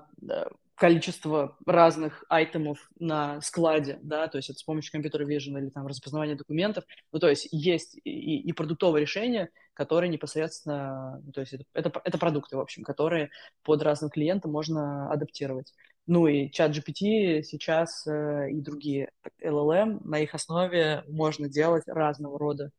количество 0.83 1.55
разных 1.65 2.25
айтемов 2.27 2.91
на 2.99 3.39
складе, 3.39 3.99
да, 4.01 4.27
то 4.27 4.37
есть 4.37 4.49
это 4.49 4.59
с 4.59 4.63
помощью 4.63 4.91
компьютера 4.91 5.25
vision 5.25 5.57
или 5.57 5.69
там 5.69 5.87
распознавания 5.87 6.35
документов. 6.35 6.83
Ну, 7.13 7.19
то 7.19 7.29
есть 7.29 7.47
есть 7.53 7.95
и, 8.03 8.41
и 8.41 8.51
продуктовое 8.51 8.99
решение, 8.99 9.47
которое 9.73 10.09
непосредственно, 10.09 11.21
ну, 11.23 11.31
то 11.31 11.39
есть 11.39 11.53
это, 11.53 11.63
это, 11.73 12.01
это 12.03 12.17
продукты, 12.17 12.57
в 12.57 12.59
общем, 12.59 12.83
которые 12.83 13.29
под 13.63 13.81
разным 13.81 14.09
клиентам 14.09 14.51
можно 14.51 15.09
адаптировать. 15.09 15.73
Ну 16.05 16.27
и 16.27 16.51
чат 16.51 16.71
GPT 16.71 17.43
сейчас 17.43 18.05
э, 18.05 18.51
и 18.51 18.59
другие 18.59 19.11
LLM, 19.41 20.01
на 20.03 20.19
их 20.19 20.35
основе 20.35 21.05
можно 21.07 21.47
делать 21.47 21.83
разного 21.87 22.37
рода 22.37 22.71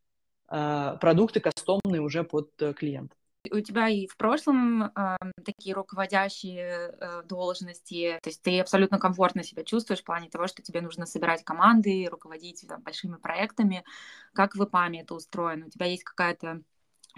э, 0.51 0.97
продукты 1.01 1.40
кастомные 1.40 2.03
уже 2.03 2.23
под 2.23 2.51
э, 2.61 2.75
клиента 2.75 3.17
у 3.50 3.61
тебя 3.61 3.88
и 3.88 4.07
в 4.07 4.16
прошлом 4.16 4.85
э, 4.85 5.16
такие 5.44 5.74
руководящие 5.74 6.94
э, 6.98 7.22
должности, 7.24 8.18
то 8.22 8.30
есть 8.30 8.42
ты 8.42 8.61
абсолютно 8.61 8.98
комфортно 8.98 9.42
себя 9.42 9.64
чувствуешь 9.64 10.00
в 10.00 10.04
плане 10.04 10.28
того, 10.28 10.46
что 10.46 10.62
тебе 10.62 10.80
нужно 10.80 11.07
собирать 11.07 11.44
команды, 11.44 12.09
руководить 12.11 12.64
там, 12.68 12.83
большими 12.83 13.16
проектами. 13.16 13.85
Как 14.33 14.54
в 14.54 14.64
ИПАМе 14.64 15.02
это 15.02 15.14
устроено? 15.14 15.66
У 15.66 15.70
тебя 15.70 15.87
есть 15.87 16.04
какая-то 16.04 16.62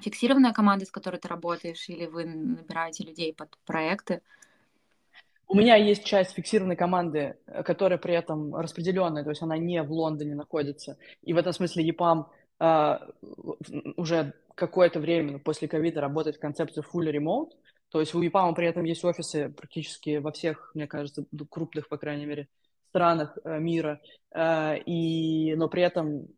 фиксированная 0.01 0.53
команда, 0.53 0.85
с 0.85 0.91
которой 0.91 1.17
ты 1.17 1.29
работаешь, 1.29 1.89
или 1.89 2.07
вы 2.07 2.25
набираете 2.25 3.05
людей 3.05 3.35
под 3.35 3.57
проекты? 3.65 4.21
У 5.49 5.55
меня 5.55 5.77
есть 5.77 6.05
часть 6.05 6.33
фиксированной 6.33 6.77
команды, 6.77 7.37
э, 7.47 7.63
которая 7.63 7.99
при 7.99 8.15
этом 8.15 8.55
распределенная, 8.55 9.23
то 9.23 9.31
есть 9.31 9.43
она 9.43 9.57
не 9.57 9.83
в 9.83 9.93
Лондоне 9.93 10.35
находится. 10.35 10.99
И 11.23 11.33
в 11.33 11.37
этом 11.37 11.53
смысле 11.53 11.85
ЕПАМ 11.85 12.29
э, 12.61 12.99
уже 13.97 14.35
какое-то 14.55 15.01
время 15.01 15.39
после 15.39 15.69
ковида 15.69 16.01
работать 16.01 16.37
в 16.37 16.41
концепции 16.41 16.83
fully 16.83 17.13
remote, 17.13 17.51
то 17.91 18.01
есть 18.01 18.15
у 18.15 18.23
EPAM 18.23 18.55
при 18.55 18.67
этом 18.67 18.85
есть 18.85 19.05
офисы 19.05 19.49
практически 19.51 20.17
во 20.17 20.33
всех, 20.33 20.71
мне 20.75 20.87
кажется, 20.87 21.25
крупных, 21.49 21.89
по 21.89 21.97
крайней 21.97 22.27
мере, 22.27 22.49
странах 22.89 23.37
э, 23.45 23.59
мира, 23.59 24.01
э, 24.35 24.79
и, 24.87 25.55
но 25.57 25.69
при 25.69 25.83
этом 25.83 26.29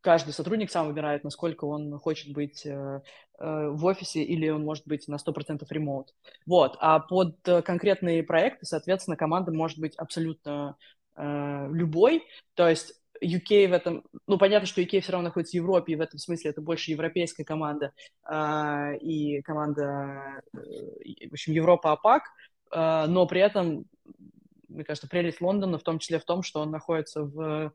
каждый 0.00 0.32
сотрудник 0.32 0.70
сам 0.70 0.88
выбирает, 0.88 1.24
насколько 1.24 1.64
он 1.64 1.98
хочет 1.98 2.32
быть 2.32 2.66
э, 2.66 3.00
в 3.38 3.84
офисе 3.84 4.22
или 4.22 4.48
он 4.48 4.64
может 4.64 4.86
быть 4.86 5.08
на 5.08 5.16
100% 5.16 5.64
ремоут. 5.70 6.14
Вот. 6.46 6.76
А 6.80 7.00
под 7.00 7.36
конкретные 7.42 8.22
проекты, 8.22 8.66
соответственно, 8.66 9.16
команда 9.16 9.50
может 9.50 9.78
быть 9.78 9.96
абсолютно 9.96 10.76
любой. 11.16 12.24
То 12.54 12.68
есть 12.68 12.94
UK 13.22 13.68
в 13.68 13.72
этом, 13.72 14.04
ну, 14.26 14.38
понятно, 14.38 14.66
что 14.66 14.80
UK 14.80 15.00
все 15.00 15.12
равно 15.12 15.28
находится 15.28 15.52
в 15.52 15.60
Европе, 15.60 15.92
и 15.92 15.96
в 15.96 16.00
этом 16.00 16.18
смысле 16.18 16.50
это 16.50 16.60
больше 16.60 16.90
европейская 16.90 17.44
команда, 17.44 17.92
э, 18.28 18.96
и 18.98 19.42
команда, 19.42 20.42
э, 20.54 21.28
в 21.28 21.32
общем, 21.32 21.52
Европа 21.52 21.92
АПАК, 21.92 22.22
э, 22.72 23.06
но 23.06 23.26
при 23.26 23.40
этом, 23.40 23.86
мне 24.68 24.84
кажется, 24.84 25.08
прелесть 25.08 25.40
Лондона 25.40 25.78
в 25.78 25.82
том 25.82 25.98
числе 25.98 26.18
в 26.18 26.24
том, 26.24 26.42
что 26.42 26.60
он 26.60 26.70
находится 26.70 27.22
в 27.22 27.72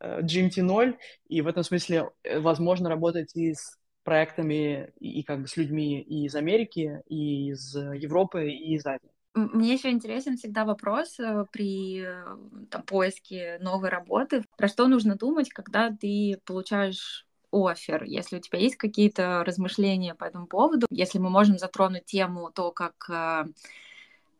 э, 0.00 0.20
GMT 0.22 0.62
0, 0.62 0.98
и 1.28 1.40
в 1.40 1.46
этом 1.46 1.62
смысле 1.62 2.10
э, 2.22 2.38
возможно 2.40 2.88
работать 2.88 3.34
и 3.34 3.54
с 3.54 3.78
проектами, 4.04 4.92
и, 4.98 5.20
и 5.20 5.22
как 5.22 5.42
бы 5.42 5.48
с 5.48 5.56
людьми 5.56 6.00
и 6.00 6.26
из 6.26 6.34
Америки, 6.34 7.02
и 7.08 7.50
из 7.50 7.74
Европы, 7.74 8.50
и 8.50 8.74
из 8.74 8.84
Азии. 8.84 9.11
Мне 9.34 9.72
еще 9.72 9.90
интересен 9.90 10.36
всегда 10.36 10.66
вопрос 10.66 11.18
э, 11.18 11.46
при 11.50 12.02
э, 12.04 12.24
там, 12.70 12.82
поиске 12.82 13.58
новой 13.60 13.88
работы, 13.88 14.44
про 14.58 14.68
что 14.68 14.88
нужно 14.88 15.16
думать, 15.16 15.48
когда 15.48 15.90
ты 15.90 16.38
получаешь 16.44 17.26
офер, 17.50 18.02
если 18.04 18.36
у 18.36 18.40
тебя 18.40 18.58
есть 18.58 18.76
какие-то 18.76 19.42
размышления 19.44 20.14
по 20.14 20.24
этому 20.24 20.46
поводу, 20.46 20.86
если 20.90 21.18
мы 21.18 21.30
можем 21.30 21.58
затронуть 21.58 22.04
тему 22.04 22.50
то, 22.54 22.72
как 22.72 22.94
э, 23.08 23.44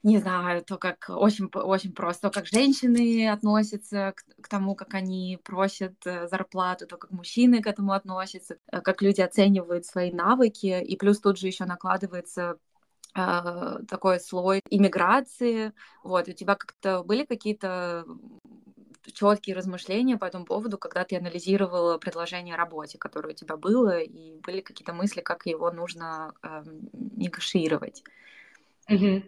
не 0.02 0.18
знаю, 0.18 0.62
то 0.62 0.76
как 0.76 1.06
очень, 1.08 1.46
очень 1.46 1.92
просто, 1.92 2.28
то 2.28 2.34
как 2.40 2.46
женщины 2.46 3.28
относятся 3.30 4.12
к, 4.14 4.42
к 4.42 4.48
тому, 4.48 4.74
как 4.74 4.92
они 4.92 5.38
просят 5.42 5.94
зарплату, 6.04 6.86
то 6.86 6.98
как 6.98 7.12
мужчины 7.12 7.62
к 7.62 7.66
этому 7.66 7.92
относятся, 7.92 8.58
как 8.70 9.00
люди 9.00 9.22
оценивают 9.22 9.86
свои 9.86 10.12
навыки, 10.12 10.82
и 10.82 10.96
плюс 10.96 11.18
тут 11.20 11.38
же 11.38 11.46
еще 11.46 11.64
накладывается 11.64 12.58
такой 13.14 14.20
слой 14.20 14.62
иммиграции. 14.70 15.72
Вот, 16.02 16.28
у 16.28 16.32
тебя 16.32 16.54
как-то 16.54 17.02
были 17.02 17.24
какие-то 17.24 18.04
четкие 19.12 19.56
размышления 19.56 20.16
по 20.16 20.24
этому 20.24 20.44
поводу, 20.44 20.78
когда 20.78 21.04
ты 21.04 21.16
анализировала 21.16 21.98
предложение 21.98 22.54
о 22.54 22.58
работе, 22.58 22.98
которое 22.98 23.30
у 23.30 23.36
тебя 23.36 23.56
было, 23.56 23.98
и 23.98 24.38
были 24.40 24.60
какие-то 24.60 24.92
мысли, 24.92 25.20
как 25.20 25.46
его 25.46 25.70
нужно 25.70 26.34
э, 26.42 26.62
негашировать? 27.16 28.04
Угу. 28.88 29.22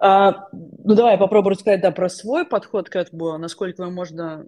А, 0.00 0.48
ну, 0.52 0.94
давай 0.94 1.12
я 1.12 1.18
попробую 1.18 1.52
рассказать 1.52 1.80
да, 1.80 1.90
про 1.90 2.08
свой 2.08 2.44
подход 2.44 2.88
к 2.88 2.96
этому, 2.96 3.38
насколько 3.38 3.82
его 3.82 3.92
можно 3.92 4.46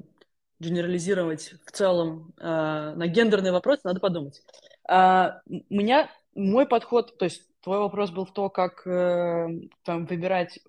генерализировать 0.61 1.55
в 1.67 1.73
целом 1.73 2.33
а, 2.39 2.95
на 2.95 3.07
гендерные 3.07 3.53
вопросы, 3.53 3.83
надо 3.85 4.01
подумать. 4.01 4.43
А, 4.89 5.41
у 5.47 5.75
меня 5.75 6.11
мой 6.35 6.67
подход, 6.67 7.19
то 7.19 7.25
есть 7.25 7.43
твой 7.65 7.79
вопрос 7.79 8.11
был 8.11 8.27
в 8.27 8.33
то, 8.33 8.51
как 8.51 8.87
э, 8.87 9.49
там 9.85 10.07
выбирать 10.07 10.61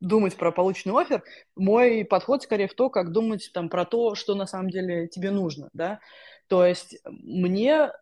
думать 0.00 0.36
про 0.36 0.50
полученный 0.50 1.00
офер, 1.00 1.22
мой 1.54 2.04
подход 2.04 2.42
скорее 2.42 2.68
в 2.68 2.74
то, 2.74 2.90
как 2.90 3.12
думать 3.12 3.50
там 3.52 3.68
про 3.68 3.84
то, 3.84 4.14
что 4.14 4.34
на 4.34 4.46
самом 4.46 4.70
деле 4.70 5.08
тебе 5.08 5.30
нужно, 5.30 5.68
да. 5.72 6.00
То 6.48 6.64
есть 6.64 6.98
мне 7.04 7.92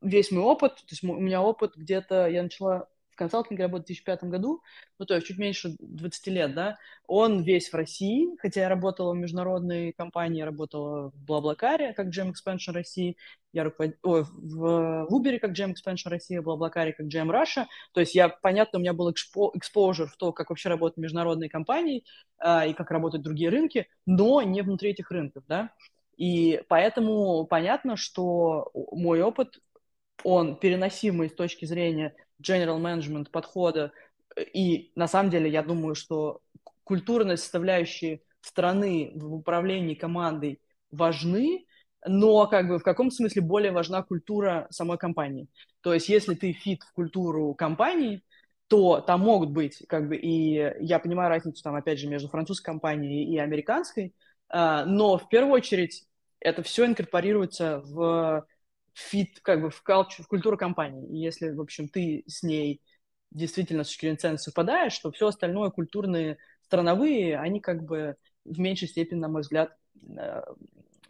весь 0.00 0.30
мой 0.30 0.42
опыт, 0.42 0.76
то 0.76 0.90
есть 0.90 1.04
у 1.04 1.14
меня 1.14 1.42
опыт 1.42 1.76
где-то, 1.76 2.28
я 2.28 2.42
начала 2.42 2.88
консалтинге 3.20 3.64
работаю 3.64 3.84
в 3.84 3.86
2005 3.86 4.24
году, 4.24 4.62
ну, 4.98 5.06
то 5.06 5.14
есть 5.14 5.26
чуть 5.26 5.38
меньше 5.38 5.76
20 5.78 6.26
лет, 6.28 6.54
да, 6.54 6.78
он 7.06 7.42
весь 7.42 7.70
в 7.70 7.74
России, 7.74 8.28
хотя 8.38 8.62
я 8.62 8.68
работала 8.68 9.12
в 9.12 9.16
международной 9.16 9.92
компании, 9.92 10.42
работала 10.42 11.10
в 11.10 11.24
Блаблакаре, 11.24 11.92
как 11.92 12.08
GM 12.08 12.32
Expansion 12.32 12.72
России, 12.72 13.16
я 13.52 13.64
руковод... 13.64 13.96
Ой, 14.02 14.24
в 14.24 15.06
Uber 15.10 15.38
как 15.38 15.52
GM 15.52 15.74
Expansion 15.74 16.08
России, 16.08 16.38
в 16.38 16.44
Блаблакаре 16.44 16.92
как 16.92 17.06
GM 17.06 17.30
Russia, 17.30 17.66
то 17.92 18.00
есть 18.00 18.14
я, 18.14 18.28
понятно, 18.28 18.78
у 18.78 18.82
меня 18.82 18.94
был 18.94 19.10
экспо... 19.10 19.52
exposure 19.54 20.06
в 20.06 20.16
то, 20.16 20.32
как 20.32 20.50
вообще 20.50 20.68
работают 20.70 20.96
международные 20.96 21.50
компании 21.50 22.04
э, 22.42 22.70
и 22.70 22.72
как 22.72 22.90
работают 22.90 23.22
другие 23.22 23.50
рынки, 23.50 23.86
но 24.06 24.42
не 24.42 24.62
внутри 24.62 24.90
этих 24.90 25.10
рынков, 25.10 25.44
да, 25.46 25.70
и 26.16 26.62
поэтому 26.68 27.46
понятно, 27.46 27.96
что 27.96 28.70
мой 28.74 29.22
опыт 29.22 29.58
он 30.24 30.56
переносимый 30.56 31.30
с 31.30 31.34
точки 31.34 31.64
зрения 31.64 32.14
general 32.40 32.80
management 32.80 33.30
подхода. 33.30 33.92
И 34.52 34.92
на 34.94 35.08
самом 35.08 35.30
деле 35.30 35.50
я 35.50 35.62
думаю, 35.62 35.94
что 35.94 36.40
культурные 36.84 37.36
составляющие 37.36 38.20
страны 38.40 39.12
в 39.14 39.34
управлении 39.34 39.94
командой 39.94 40.60
важны, 40.90 41.66
но 42.06 42.46
как 42.46 42.68
бы 42.68 42.78
в 42.78 42.82
каком 42.82 43.10
смысле 43.10 43.42
более 43.42 43.72
важна 43.72 44.02
культура 44.02 44.66
самой 44.70 44.98
компании. 44.98 45.48
То 45.82 45.94
есть 45.94 46.08
если 46.08 46.34
ты 46.34 46.52
фит 46.52 46.82
в 46.82 46.92
культуру 46.92 47.54
компании, 47.54 48.22
то 48.68 49.00
там 49.00 49.20
могут 49.20 49.50
быть 49.50 49.84
как 49.88 50.08
бы 50.08 50.16
и 50.16 50.54
я 50.80 50.98
понимаю 50.98 51.28
разницу 51.28 51.62
там 51.62 51.74
опять 51.74 51.98
же 51.98 52.08
между 52.08 52.28
французской 52.28 52.66
компанией 52.66 53.24
и 53.24 53.36
американской, 53.38 54.14
а, 54.48 54.84
но 54.84 55.18
в 55.18 55.28
первую 55.28 55.54
очередь 55.54 56.04
это 56.40 56.62
все 56.62 56.86
инкорпорируется 56.86 57.82
в 57.84 58.46
фит 59.00 59.40
как 59.40 59.62
бы 59.62 59.70
в, 59.70 59.82
culture, 59.86 60.22
в 60.22 60.28
культуру 60.28 60.56
компании. 60.56 61.08
И 61.08 61.18
если, 61.18 61.50
в 61.50 61.60
общем, 61.60 61.88
ты 61.88 62.24
с 62.26 62.42
ней 62.42 62.80
действительно 63.30 63.84
с 63.84 63.88
точки 63.88 64.02
зрения 64.02 64.18
ценностей 64.18 64.44
совпадаешь, 64.44 64.98
то 64.98 65.10
все 65.12 65.28
остальное, 65.28 65.70
культурные, 65.70 66.38
страновые, 66.62 67.38
они 67.38 67.60
как 67.60 67.82
бы 67.84 68.16
в 68.44 68.58
меньшей 68.58 68.88
степени, 68.88 69.18
на 69.18 69.28
мой 69.28 69.42
взгляд, 69.42 69.76
э, 70.16 70.42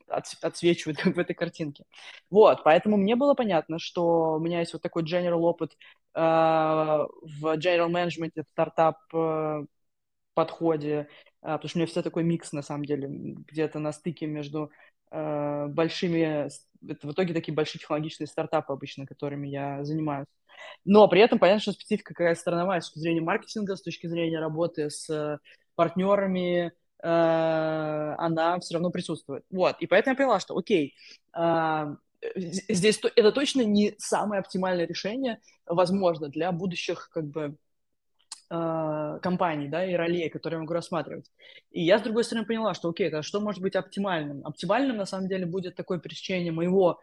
отсвечивают 0.09 0.99
как 0.99 1.15
в 1.17 1.19
этой 1.19 1.35
картинке. 1.35 1.85
Вот, 2.31 2.63
поэтому 2.65 2.97
мне 2.97 3.17
было 3.17 3.35
понятно, 3.35 3.79
что 3.79 4.35
у 4.35 4.41
меня 4.41 4.61
есть 4.61 4.73
вот 4.73 4.83
такой 4.83 5.05
general 5.05 5.41
опыт 5.41 5.77
э, 6.15 6.21
в 6.21 7.57
general 7.57 7.91
management, 7.91 8.33
стартап 8.51 8.99
э, 9.15 9.65
подходе, 10.35 10.93
э, 10.93 11.07
потому 11.43 11.69
что 11.69 11.79
у 11.79 11.81
меня 11.81 11.87
все 11.87 12.03
такой 12.03 12.25
микс, 12.25 12.53
на 12.53 12.63
самом 12.63 12.85
деле, 12.85 13.09
где-то 13.09 13.79
на 13.79 13.93
стыке 13.93 14.27
между 14.27 14.71
э, 15.11 15.67
большими 15.69 16.49
это 16.87 17.07
в 17.07 17.13
итоге 17.13 17.35
такие 17.35 17.55
большие 17.55 17.81
технологичные 17.81 18.27
стартапы 18.27 18.73
обычно, 18.73 19.07
которыми 19.07 19.49
я 19.49 19.85
занимаюсь. 19.85 20.27
Но 20.85 21.09
при 21.09 21.21
этом 21.21 21.39
понятно, 21.39 21.61
что 21.61 21.73
специфика 21.73 22.15
какая 22.15 22.35
страновая 22.35 22.81
с 22.81 22.87
точки 22.87 22.99
зрения 23.01 23.21
маркетинга, 23.21 23.77
с 23.77 23.83
точки 23.83 24.07
зрения 24.07 24.39
работы 24.39 24.91
с 24.91 25.39
партнерами, 25.75 26.73
э, 27.03 28.15
она 28.19 28.59
все 28.61 28.75
равно 28.75 28.91
присутствует. 28.91 29.45
Вот, 29.51 29.77
и 29.81 29.87
поэтому 29.87 30.13
я 30.13 30.17
поняла, 30.17 30.41
что 30.41 30.57
окей, 30.57 30.95
э, 31.35 31.97
здесь 32.37 33.01
это 33.17 33.33
точно 33.33 33.63
не 33.63 33.95
самое 33.99 34.41
оптимальное 34.41 34.87
решение, 34.87 35.41
возможно, 35.67 36.29
для 36.29 36.53
будущих 36.53 37.09
как 37.13 37.25
бы 37.27 37.57
э, 38.51 39.19
компаний, 39.23 39.69
да, 39.69 39.85
и 39.85 39.95
ролей, 39.95 40.29
которые 40.29 40.59
я 40.59 40.61
могу 40.61 40.75
рассматривать. 40.75 41.31
И 41.71 41.83
я, 41.83 41.99
с 41.99 42.03
другой 42.03 42.25
стороны, 42.25 42.47
поняла, 42.47 42.75
что, 42.75 42.91
окей, 42.91 43.09
это 43.09 43.23
что 43.23 43.41
может 43.41 43.63
быть 43.63 43.77
оптимальным? 43.77 44.45
Оптимальным, 44.45 44.97
на 44.97 45.07
самом 45.07 45.29
деле, 45.29 45.47
будет 45.47 45.77
такое 45.77 45.99
пересечение 45.99 46.53
моего 46.53 47.01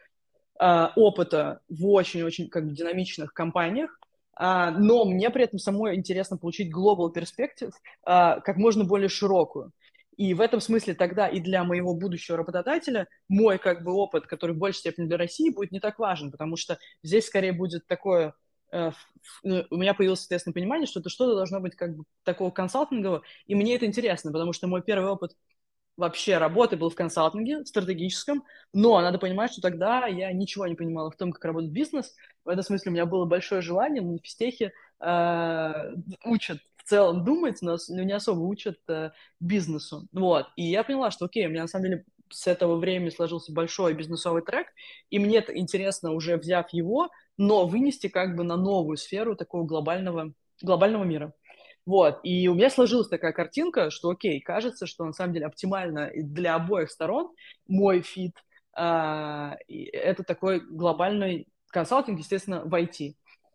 э, 0.60 0.88
опыта 0.96 1.62
в 1.70 1.88
очень-очень 1.88 2.50
как 2.50 2.66
бы 2.66 2.74
динамичных 2.74 3.34
компаниях, 3.34 3.98
э, 4.40 4.70
но 4.78 5.06
мне 5.06 5.30
при 5.30 5.46
этом 5.46 5.60
самой 5.60 5.96
интересно 5.96 6.38
получить 6.38 6.74
global 6.74 7.14
perspective, 7.14 7.72
э, 7.72 8.42
как 8.42 8.58
можно 8.58 8.84
более 8.84 9.10
широкую. 9.10 9.72
И 10.18 10.34
в 10.34 10.42
этом 10.42 10.60
смысле 10.60 10.96
тогда 10.96 11.28
и 11.28 11.40
для 11.40 11.64
моего 11.64 11.94
будущего 11.94 12.38
работодателя 12.38 13.08
мой 13.30 13.60
как 13.60 13.84
бы 13.84 13.94
опыт, 13.94 14.26
который 14.26 14.56
в 14.56 14.58
большей 14.58 14.80
степени 14.80 15.06
для 15.06 15.18
России, 15.18 15.52
будет 15.52 15.72
не 15.72 15.80
так 15.80 16.00
важен, 16.00 16.32
потому 16.32 16.58
что 16.58 16.80
здесь 17.04 17.28
скорее 17.28 17.54
будет 17.54 17.86
такое 17.86 18.34
у 18.72 19.76
меня 19.78 19.94
появилось, 19.94 20.22
соответственно, 20.22 20.54
понимание, 20.54 20.88
что 20.88 21.00
это 21.00 21.10
что-то 21.10 21.36
должно 21.36 21.60
быть 21.60 21.76
как 21.76 21.96
бы 21.96 22.04
такого 22.24 22.52
консалтингового, 22.52 23.24
и 23.46 23.56
мне 23.56 23.76
это 23.76 23.86
интересно, 23.86 24.32
потому 24.32 24.54
что 24.54 24.68
мой 24.68 24.82
первый 24.82 25.10
опыт 25.10 25.36
вообще 25.98 26.38
работы 26.38 26.78
был 26.78 26.90
в 26.90 26.96
консалтинге 26.96 27.66
стратегическом, 27.66 28.44
но 28.72 29.02
надо 29.02 29.18
понимать, 29.18 29.52
что 29.52 29.62
тогда 29.62 30.06
я 30.06 30.32
ничего 30.32 30.68
не 30.68 30.76
понимала 30.76 31.10
в 31.10 31.18
том, 31.18 31.32
как 31.34 31.44
работает 31.44 31.74
бизнес. 31.74 32.14
В 32.46 32.50
этом 32.50 32.64
смысле 32.64 32.92
у 32.92 32.94
меня 32.94 33.06
было 33.06 33.26
большое 33.26 33.62
желание, 33.62 34.02
на 34.04 34.20
физтехе 34.20 34.72
э, 35.00 35.94
учат 36.24 36.60
в 36.78 36.84
целом 36.84 37.26
думать, 37.26 37.62
но 37.62 37.78
не 37.90 38.14
особо 38.14 38.42
учат 38.42 38.78
э, 38.88 39.10
бизнесу. 39.40 40.08
Вот. 40.14 40.48
И 40.56 40.64
я 40.64 40.84
поняла, 40.84 41.10
что 41.10 41.26
окей, 41.26 41.48
у 41.48 41.50
меня 41.50 41.64
на 41.64 41.68
самом 41.68 41.86
деле 41.86 42.06
с 42.30 42.48
этого 42.48 42.78
времени 42.78 43.10
сложился 43.10 43.52
большой 43.52 43.94
бизнесовый 43.94 44.42
трек, 44.42 44.68
и 45.10 45.20
мне 45.20 45.44
интересно, 45.50 46.12
уже 46.12 46.38
взяв 46.38 46.72
его, 46.72 47.10
но 47.38 47.68
вынести 47.68 48.08
как 48.08 48.36
бы 48.36 48.44
на 48.44 48.58
новую 48.58 48.98
сферу 48.98 49.36
такого 49.36 49.64
глобального, 49.64 50.34
глобального 50.62 51.04
мира. 51.04 51.34
Вот, 51.86 52.20
и 52.24 52.50
у 52.50 52.54
меня 52.54 52.70
сложилась 52.70 53.08
такая 53.08 53.32
картинка, 53.32 53.92
что, 53.92 54.10
окей, 54.10 54.42
кажется, 54.42 54.86
что 54.88 55.06
на 55.06 55.14
самом 55.14 55.34
деле 55.34 55.46
оптимально 55.46 56.12
для 56.16 56.56
обоих 56.56 56.92
сторон 56.92 57.32
мой 57.66 58.02
fit 58.02 58.34
э, 58.78 58.82
это 59.68 60.24
такой 60.24 60.60
глобальный 60.60 61.48
консалтинг, 61.70 62.20
естественно, 62.20 62.64
в 62.66 62.74
IT. 62.74 63.14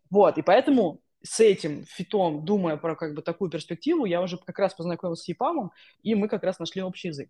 Вот, 0.09 0.39
и 0.39 0.41
поэтому 0.41 1.03
с 1.23 1.39
этим 1.39 1.85
фитом, 1.85 2.43
думая 2.43 2.77
про 2.77 2.95
как 2.95 3.13
бы 3.13 3.21
такую 3.21 3.49
перспективу, 3.49 4.05
я 4.05 4.21
уже 4.21 4.37
как 4.37 4.59
раз 4.59 4.73
познакомился 4.73 5.23
с 5.23 5.27
ЕПАМом, 5.27 5.71
и 6.01 6.15
мы 6.15 6.27
как 6.27 6.43
раз 6.43 6.59
нашли 6.59 6.81
общий 6.81 7.09
язык. 7.09 7.29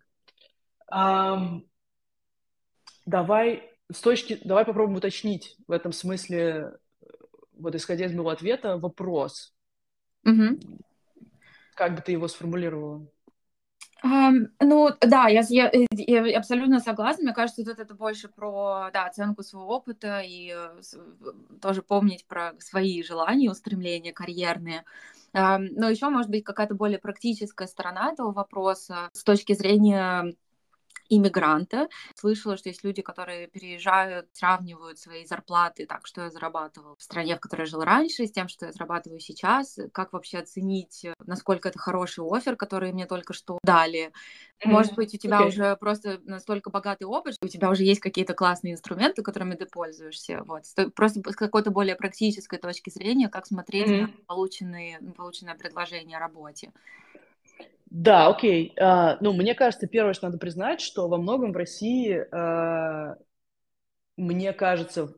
Um, 0.92 1.66
давай 3.06 3.70
с 3.92 4.00
точки, 4.00 4.40
давай 4.44 4.64
попробуем 4.64 4.96
уточнить 4.96 5.56
в 5.66 5.72
этом 5.72 5.92
смысле, 5.92 6.72
вот 7.52 7.74
исходя 7.74 8.06
из 8.06 8.12
моего 8.12 8.30
ответа, 8.30 8.76
вопрос. 8.76 9.54
Угу. 10.24 10.58
Как 11.74 11.94
бы 11.94 12.02
ты 12.02 12.12
его 12.12 12.28
сформулировала? 12.28 13.06
Um, 14.04 14.48
ну, 14.60 14.90
да, 15.00 15.28
я, 15.28 15.42
я, 15.48 15.70
я 15.72 16.38
абсолютно 16.38 16.80
согласна. 16.80 17.24
Мне 17.24 17.32
кажется, 17.32 17.64
тут 17.64 17.78
это 17.78 17.94
больше 17.94 18.28
про 18.28 18.90
да, 18.92 19.06
оценку 19.06 19.42
своего 19.42 19.76
опыта 19.76 20.20
и 20.20 20.52
э, 20.54 20.80
тоже 21.62 21.80
помнить 21.80 22.26
про 22.26 22.52
свои 22.58 23.02
желания, 23.02 23.50
устремления 23.50 24.12
карьерные. 24.12 24.84
Um, 25.32 25.68
но 25.72 25.88
еще, 25.88 26.10
может 26.10 26.30
быть, 26.30 26.44
какая-то 26.44 26.74
более 26.74 26.98
практическая 26.98 27.66
сторона 27.66 28.12
этого 28.12 28.32
вопроса 28.32 29.08
с 29.14 29.24
точки 29.24 29.54
зрения 29.54 30.34
иммигранта. 31.08 31.88
Слышала, 32.14 32.56
что 32.56 32.68
есть 32.68 32.84
люди, 32.84 33.02
которые 33.02 33.46
переезжают, 33.48 34.28
сравнивают 34.32 34.98
свои 34.98 35.24
зарплаты, 35.24 35.86
так, 35.86 36.06
что 36.06 36.22
я 36.22 36.30
зарабатывала 36.30 36.96
в 36.96 37.02
стране, 37.02 37.36
в 37.36 37.40
которой 37.40 37.62
я 37.62 37.66
жила 37.66 37.84
раньше, 37.84 38.26
с 38.26 38.32
тем, 38.32 38.48
что 38.48 38.66
я 38.66 38.72
зарабатываю 38.72 39.20
сейчас. 39.20 39.78
Как 39.92 40.12
вообще 40.12 40.38
оценить, 40.38 41.06
насколько 41.24 41.68
это 41.68 41.78
хороший 41.78 42.24
офер, 42.24 42.56
который 42.56 42.92
мне 42.92 43.06
только 43.06 43.32
что 43.32 43.58
дали. 43.62 44.12
Может 44.64 44.94
быть, 44.94 45.14
у 45.14 45.18
тебя 45.18 45.42
okay. 45.42 45.48
уже 45.48 45.76
просто 45.76 46.20
настолько 46.24 46.70
богатый 46.70 47.04
опыт, 47.04 47.34
что 47.34 47.46
у 47.46 47.48
тебя 47.48 47.70
уже 47.70 47.84
есть 47.84 48.00
какие-то 48.00 48.34
классные 48.34 48.72
инструменты, 48.72 49.22
которыми 49.22 49.54
ты 49.54 49.66
пользуешься. 49.66 50.42
Вот. 50.44 50.62
Просто 50.94 51.20
с 51.30 51.36
какой-то 51.36 51.70
более 51.70 51.96
практической 51.96 52.58
точки 52.58 52.90
зрения, 52.90 53.28
как 53.28 53.46
смотреть 53.46 53.88
mm-hmm. 53.88 54.00
на 54.00 54.08
полученные, 54.26 55.00
полученное 55.16 55.54
предложение 55.54 56.16
о 56.16 56.20
работе. 56.20 56.72
Да, 57.94 58.26
окей. 58.28 58.72
А, 58.80 59.16
ну, 59.20 59.32
мне 59.32 59.54
кажется, 59.54 59.86
первое, 59.86 60.14
что 60.14 60.26
надо 60.26 60.38
признать, 60.38 60.80
что 60.80 61.08
во 61.08 61.16
многом 61.16 61.52
в 61.52 61.56
России, 61.56 62.26
а, 62.32 63.16
мне 64.16 64.52
кажется, 64.52 65.14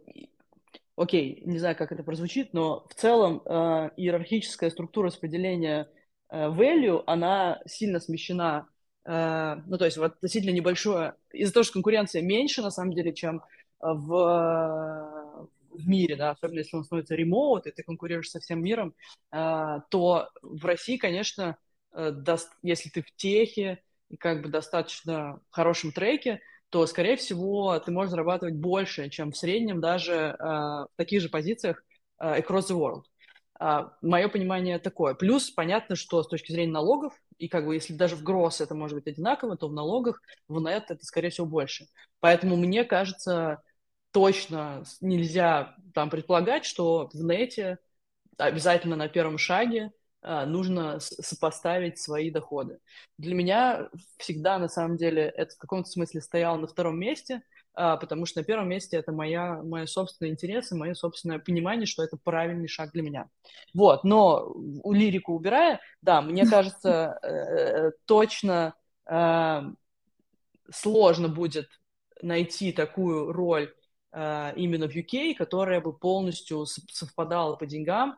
окей, 0.97 1.43
не 1.45 1.59
знаю, 1.59 1.77
как 1.77 1.93
это 1.93 2.03
прозвучит, 2.03 2.53
но 2.53 2.87
в 2.89 2.95
целом 2.95 3.43
а, 3.45 3.91
иерархическая 3.97 4.71
структура 4.71 5.09
распределения 5.09 5.89
а, 6.29 6.49
value, 6.51 7.03
она 7.07 7.61
сильно 7.67 8.01
смещена, 8.01 8.69
а, 9.05 9.57
ну, 9.67 9.79
то 9.79 9.85
есть 9.85 9.97
вот 9.97 10.15
относительно 10.15 10.53
небольшое, 10.55 11.15
из-за 11.33 11.53
того, 11.53 11.65
что 11.65 11.75
конкуренция 11.75 12.23
меньше, 12.23 12.63
на 12.63 12.71
самом 12.71 12.93
деле, 12.95 13.13
чем 13.15 13.43
в, 13.81 15.39
в 15.71 15.89
мире, 15.89 16.17
да, 16.17 16.31
особенно 16.31 16.59
если 16.61 16.77
он 16.77 16.85
становится 16.85 17.15
ремоут, 17.15 17.67
и 17.67 17.71
ты 17.71 17.83
конкурируешь 17.83 18.31
со 18.31 18.41
всем 18.41 18.63
миром, 18.63 18.95
а, 19.31 19.81
то 19.91 20.29
в 20.43 20.65
России, 20.65 20.97
конечно, 20.97 21.57
если 22.63 22.89
ты 22.91 23.03
в 23.03 23.15
техе 23.17 23.83
и 24.09 24.17
как 24.17 24.43
бы 24.43 24.49
достаточно 24.49 25.41
хорошем 25.51 25.93
треке, 25.93 26.41
то, 26.71 26.87
скорее 26.87 27.17
всего, 27.17 27.79
ты 27.79 27.91
можешь 27.91 28.11
зарабатывать 28.11 28.55
больше, 28.55 29.09
чем 29.09 29.33
в 29.33 29.37
среднем 29.37 29.81
даже 29.81 30.13
э, 30.13 30.35
в 30.39 30.89
таких 30.97 31.23
же 31.23 31.29
позициях 31.29 31.83
э, 32.19 32.41
across 32.41 32.69
the 32.69 32.79
world. 32.79 33.03
Uh, 33.59 33.89
мое 34.03 34.29
понимание 34.29 34.79
такое. 34.79 35.15
Плюс 35.15 35.51
понятно, 35.51 35.97
что 35.97 36.23
с 36.23 36.29
точки 36.29 36.53
зрения 36.53 36.73
налогов, 36.73 37.15
и 37.39 37.49
как 37.49 37.65
бы 37.65 37.75
если 37.75 37.95
даже 37.95 38.15
в 38.15 38.23
гросс 38.23 38.61
это 38.61 38.75
может 38.75 38.97
быть 38.97 39.07
одинаково, 39.07 39.57
то 39.57 39.69
в 39.69 39.73
налогах 39.73 40.21
в 40.47 40.61
нет 40.61 40.85
это, 40.91 41.03
скорее 41.03 41.31
всего, 41.31 41.47
больше. 41.47 41.87
Поэтому 42.21 42.57
мне 42.57 42.85
кажется, 42.85 43.63
точно 44.11 44.85
нельзя 45.01 45.75
там 45.95 46.11
предполагать, 46.11 46.67
что 46.67 47.09
в 47.15 47.25
нете 47.25 47.79
обязательно 48.37 48.95
на 48.97 49.09
первом 49.09 49.39
шаге 49.39 49.87
а, 49.87 49.91
нужно 50.27 50.99
сопоставить 50.99 51.99
свои 51.99 52.31
доходы. 52.31 52.79
Для 53.17 53.35
меня 53.35 53.89
всегда, 54.19 54.59
на 54.59 54.69
самом 54.69 54.97
деле, 54.97 55.23
это 55.23 55.55
в 55.55 55.59
каком-то 55.59 55.89
смысле 55.89 56.21
стояло 56.21 56.57
на 56.57 56.67
втором 56.67 56.99
месте, 56.99 57.43
а, 57.79 57.99
потому 57.99 58.25
что 58.25 58.41
на 58.41 58.45
первом 58.45 58.71
месте 58.71 58.97
это 58.97 59.13
моя, 59.13 59.63
мои 59.63 59.85
собственные 59.85 60.33
интересы, 60.33 60.75
мое 60.75 60.95
собственное 60.95 61.39
понимание, 61.39 61.85
что 61.85 62.03
это 62.03 62.17
правильный 62.17 62.69
шаг 62.69 62.91
для 62.93 63.03
меня. 63.03 63.29
Вот, 63.75 64.03
но 64.03 64.51
у 64.83 64.93
лирику 64.95 65.35
убирая, 65.35 65.81
да, 66.01 66.23
мне 66.23 66.47
кажется, 66.47 67.19
э, 67.23 67.29
э, 67.29 67.91
точно 68.07 68.75
а, 69.05 69.65
сложно 70.71 71.29
будет 71.29 71.69
найти 72.23 72.73
такую 72.73 73.31
роль 73.31 73.73
именно 74.13 74.89
в 74.89 74.97
UK, 74.97 75.35
которая 75.35 75.83
бы 75.83 75.93
полностью 75.93 76.65
совпадала 76.65 77.57
по 77.57 77.67
деньгам 77.67 78.17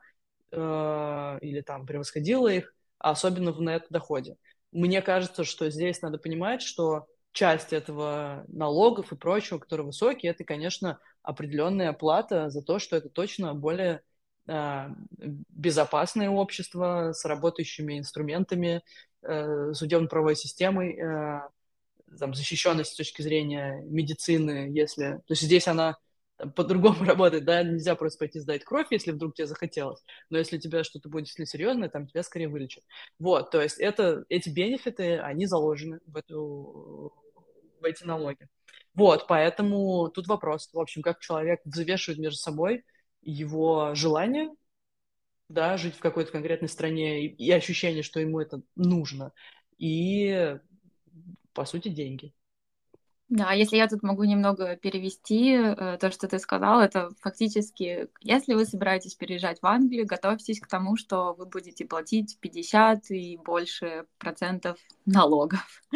э, 0.51 1.39
или 1.41 1.61
там 1.61 1.87
превосходила 1.87 2.49
их, 2.49 2.75
особенно 2.99 3.53
в 3.53 3.61
нет-доходе. 3.61 4.37
Мне 4.73 5.03
кажется, 5.03 5.45
что 5.45 5.71
здесь 5.71 6.03
надо 6.03 6.19
понимать, 6.19 6.63
что 6.63 7.07
часть 7.33 7.73
этого 7.73 8.45
налогов 8.49 9.13
и 9.13 9.17
прочего, 9.17 9.59
которые 9.59 9.87
высокие, 9.87 10.33
это, 10.33 10.45
конечно, 10.45 10.99
определенная 11.23 11.93
плата 11.93 12.51
за 12.51 12.63
то, 12.63 12.79
что 12.79 12.97
это 12.97 13.09
точно 13.09 13.55
более 13.55 14.03
э, 14.47 14.89
безопасное 15.19 16.31
общество 16.31 17.13
с 17.13 17.25
работающими 17.25 17.99
инструментами, 17.99 18.83
э, 19.23 19.73
судебно-правовой 19.73 20.37
системой, 20.37 20.99
там, 22.19 22.35
защищенность 22.35 22.93
с 22.93 22.97
точки 22.97 23.23
зрения 23.23 23.83
медицины, 23.85 24.71
если... 24.73 25.19
То 25.27 25.33
есть 25.33 25.43
здесь 25.43 25.69
она 25.69 25.97
по-другому 26.55 27.05
работает, 27.05 27.45
да, 27.45 27.63
нельзя 27.63 27.95
просто 27.95 28.19
пойти 28.19 28.39
сдать 28.41 28.65
кровь, 28.65 28.87
если 28.91 29.13
вдруг 29.13 29.35
тебе 29.35 29.47
захотелось, 29.47 30.03
но 30.31 30.39
если 30.39 30.57
у 30.57 30.61
тебя 30.61 30.85
что-то 30.85 31.09
будет 31.09 31.25
действительно 31.25 31.47
серьезное, 31.47 31.89
там 31.89 32.07
тебя 32.07 32.23
скорее 32.23 32.49
вылечат. 32.49 32.85
Вот, 33.19 33.51
то 33.51 33.61
есть 33.61 33.79
это, 33.79 34.25
эти 34.29 34.49
бенефиты, 34.49 35.19
они 35.19 35.47
заложены 35.47 36.01
в, 36.07 36.17
эту, 36.17 37.13
в 37.81 37.85
эти 37.85 38.05
налоги. 38.05 38.49
Вот, 38.95 39.27
поэтому 39.29 40.09
тут 40.09 40.27
вопрос, 40.27 40.71
в 40.73 40.79
общем, 40.79 41.03
как 41.03 41.21
человек 41.21 41.61
взвешивает 41.65 42.19
между 42.19 42.39
собой 42.39 42.85
его 43.23 43.95
желание, 43.95 44.51
да, 45.49 45.77
жить 45.77 45.97
в 45.97 46.01
какой-то 46.01 46.33
конкретной 46.33 46.69
стране 46.69 47.25
и, 47.25 47.29
и 47.29 47.51
ощущение, 47.51 48.03
что 48.03 48.21
ему 48.21 48.41
это 48.41 48.61
нужно, 48.77 49.33
и, 49.79 50.57
по 51.53 51.65
сути, 51.65 51.89
деньги. 51.89 52.33
Да, 53.29 53.53
если 53.53 53.77
я 53.77 53.89
тут 53.89 54.03
могу 54.03 54.25
немного 54.25 54.77
перевести 54.77 55.53
э, 55.53 55.99
то, 56.01 56.11
что 56.11 56.29
ты 56.29 56.39
сказал, 56.39 56.81
это 56.81 57.11
фактически, 57.21 58.09
если 58.23 58.55
вы 58.55 58.65
собираетесь 58.65 59.15
переезжать 59.15 59.61
в 59.61 59.67
Англию, 59.67 60.07
готовьтесь 60.07 60.61
к 60.61 60.67
тому, 60.67 60.97
что 60.97 61.35
вы 61.35 61.45
будете 61.45 61.85
платить 61.85 62.39
50 62.41 63.11
и 63.11 63.37
больше 63.37 64.07
процентов 64.19 64.79
налогов. 65.05 65.83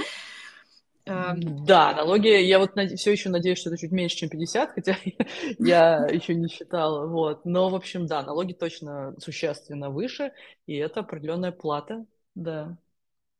Эм, 1.04 1.64
да, 1.64 1.94
налоги, 1.94 2.28
я 2.28 2.60
вот 2.60 2.76
над... 2.76 2.92
все 2.92 3.10
еще 3.10 3.28
надеюсь, 3.28 3.58
что 3.58 3.70
это 3.70 3.78
чуть 3.78 3.90
меньше, 3.90 4.16
чем 4.16 4.28
50, 4.28 4.70
хотя 4.70 4.96
я 5.58 6.06
еще 6.06 6.34
не 6.34 6.48
считала, 6.48 7.06
вот. 7.06 7.44
Но, 7.44 7.70
в 7.70 7.74
общем, 7.74 8.06
да, 8.06 8.22
налоги 8.22 8.52
точно 8.52 9.14
существенно 9.18 9.90
выше, 9.90 10.32
и 10.66 10.76
это 10.76 11.00
определенная 11.00 11.50
плата, 11.50 12.04
да. 12.34 12.76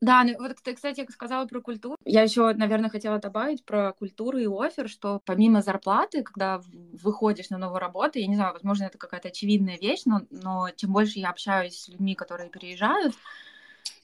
Да, 0.03 0.25
ну 0.25 0.35
вот 0.37 0.57
ты, 0.65 0.75
кстати, 0.75 1.07
сказала 1.13 1.47
про 1.47 1.61
культуру. 1.61 1.97
Я 2.05 2.23
еще, 2.23 2.53
наверное, 2.55 2.91
хотела 2.91 3.19
добавить 3.19 3.65
про 3.65 3.93
культуру 3.93 4.37
и 4.39 4.47
офер, 4.47 4.89
что 4.89 5.21
помимо 5.25 5.63
зарплаты, 5.63 6.25
когда 6.25 6.61
выходишь 6.93 7.51
на 7.51 7.59
новую 7.59 7.79
работу, 7.79 8.19
я 8.19 8.27
не 8.27 8.35
знаю, 8.35 8.53
возможно, 8.53 8.85
это 8.85 8.99
какая-то 8.99 9.29
очевидная 9.29 9.79
вещь, 9.79 10.03
но, 10.05 10.23
но 10.31 10.71
чем 10.75 10.93
больше 10.93 11.21
я 11.21 11.31
общаюсь 11.31 11.79
с 11.83 11.89
людьми, 11.89 12.17
которые 12.17 12.51
переезжают, 12.51 13.15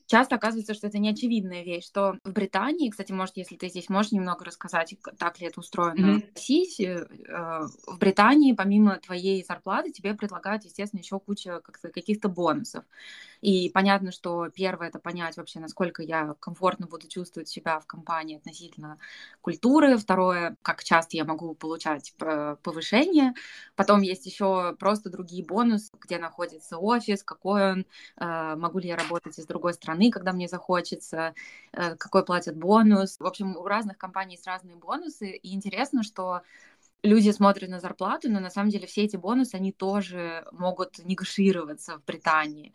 часто 0.09 0.37
оказывается, 0.37 0.75
что 0.75 0.87
это 0.87 0.99
не 0.99 1.11
очевидная 1.11 1.63
вещь, 1.63 1.87
что 1.87 2.19
в 2.25 2.33
Британии, 2.33 2.91
кстати, 2.91 3.13
может, 3.13 3.37
если 3.37 3.57
ты 3.57 3.69
здесь 3.69 3.89
можешь 3.89 4.13
немного 4.13 4.45
рассказать, 4.45 4.95
так 5.19 5.39
ли 5.41 5.47
это 5.47 5.61
устроено 5.61 6.17
mm-hmm. 6.17 6.31
в 6.31 6.35
России, 6.35 6.89
э, 6.89 7.67
в 7.87 7.99
Британии 7.99 8.53
помимо 8.53 8.97
твоей 8.97 9.45
зарплаты 9.45 9.93
тебе 9.93 10.15
предлагают, 10.15 10.65
естественно, 10.65 11.01
еще 11.01 11.21
куча 11.21 11.61
каких-то 11.61 12.29
бонусов. 12.29 12.85
И 13.41 13.71
понятно, 13.71 14.11
что 14.11 14.49
первое 14.49 14.89
это 14.89 14.99
понять 14.99 15.37
вообще, 15.37 15.61
насколько 15.61 16.03
я 16.03 16.35
комфортно 16.41 16.87
буду 16.87 17.07
чувствовать 17.07 17.49
себя 17.49 17.79
в 17.79 17.87
компании 17.87 18.37
относительно 18.37 18.99
культуры. 19.43 19.97
Второе, 19.97 20.57
как 20.63 20.83
часто 20.83 21.17
я 21.17 21.25
могу 21.25 21.55
получать 21.55 22.15
э, 22.21 22.57
повышение. 22.63 23.35
Потом 23.77 24.01
есть 24.01 24.27
еще 24.27 24.75
просто 24.79 25.11
другие 25.11 25.45
бонусы, 25.45 25.93
где 26.01 26.19
находится 26.19 26.79
офис, 26.79 27.23
какой 27.23 27.73
он, 27.73 27.87
э, 28.17 28.57
могу 28.57 28.79
ли 28.79 28.89
я 28.89 28.97
работать 28.97 29.39
из 29.39 29.47
другой 29.47 29.75
страны, 29.75 29.98
когда 30.11 30.33
мне 30.33 30.49
захочется, 30.49 31.35
э, 31.73 31.97
какой 31.97 32.25
платят 32.25 32.57
бонус. 32.57 33.19
В 33.19 33.27
общем, 33.27 33.57
у 33.57 33.65
разных 33.67 33.99
компаний 33.99 34.35
есть 34.35 34.47
разные 34.47 34.77
бонусы. 34.77 35.31
И 35.31 35.55
интересно, 35.55 36.03
что 36.03 36.43
люди 37.03 37.31
смотрят 37.31 37.71
на 37.71 37.81
зарплату, 37.81 38.31
но 38.31 38.41
на 38.41 38.51
самом 38.51 38.71
деле 38.71 38.87
все 38.87 39.05
эти 39.05 39.17
бонусы, 39.17 39.55
они 39.55 39.73
тоже 39.73 40.47
могут 40.53 40.99
негашироваться 41.05 41.99
в 41.99 42.05
Британии. 42.05 42.73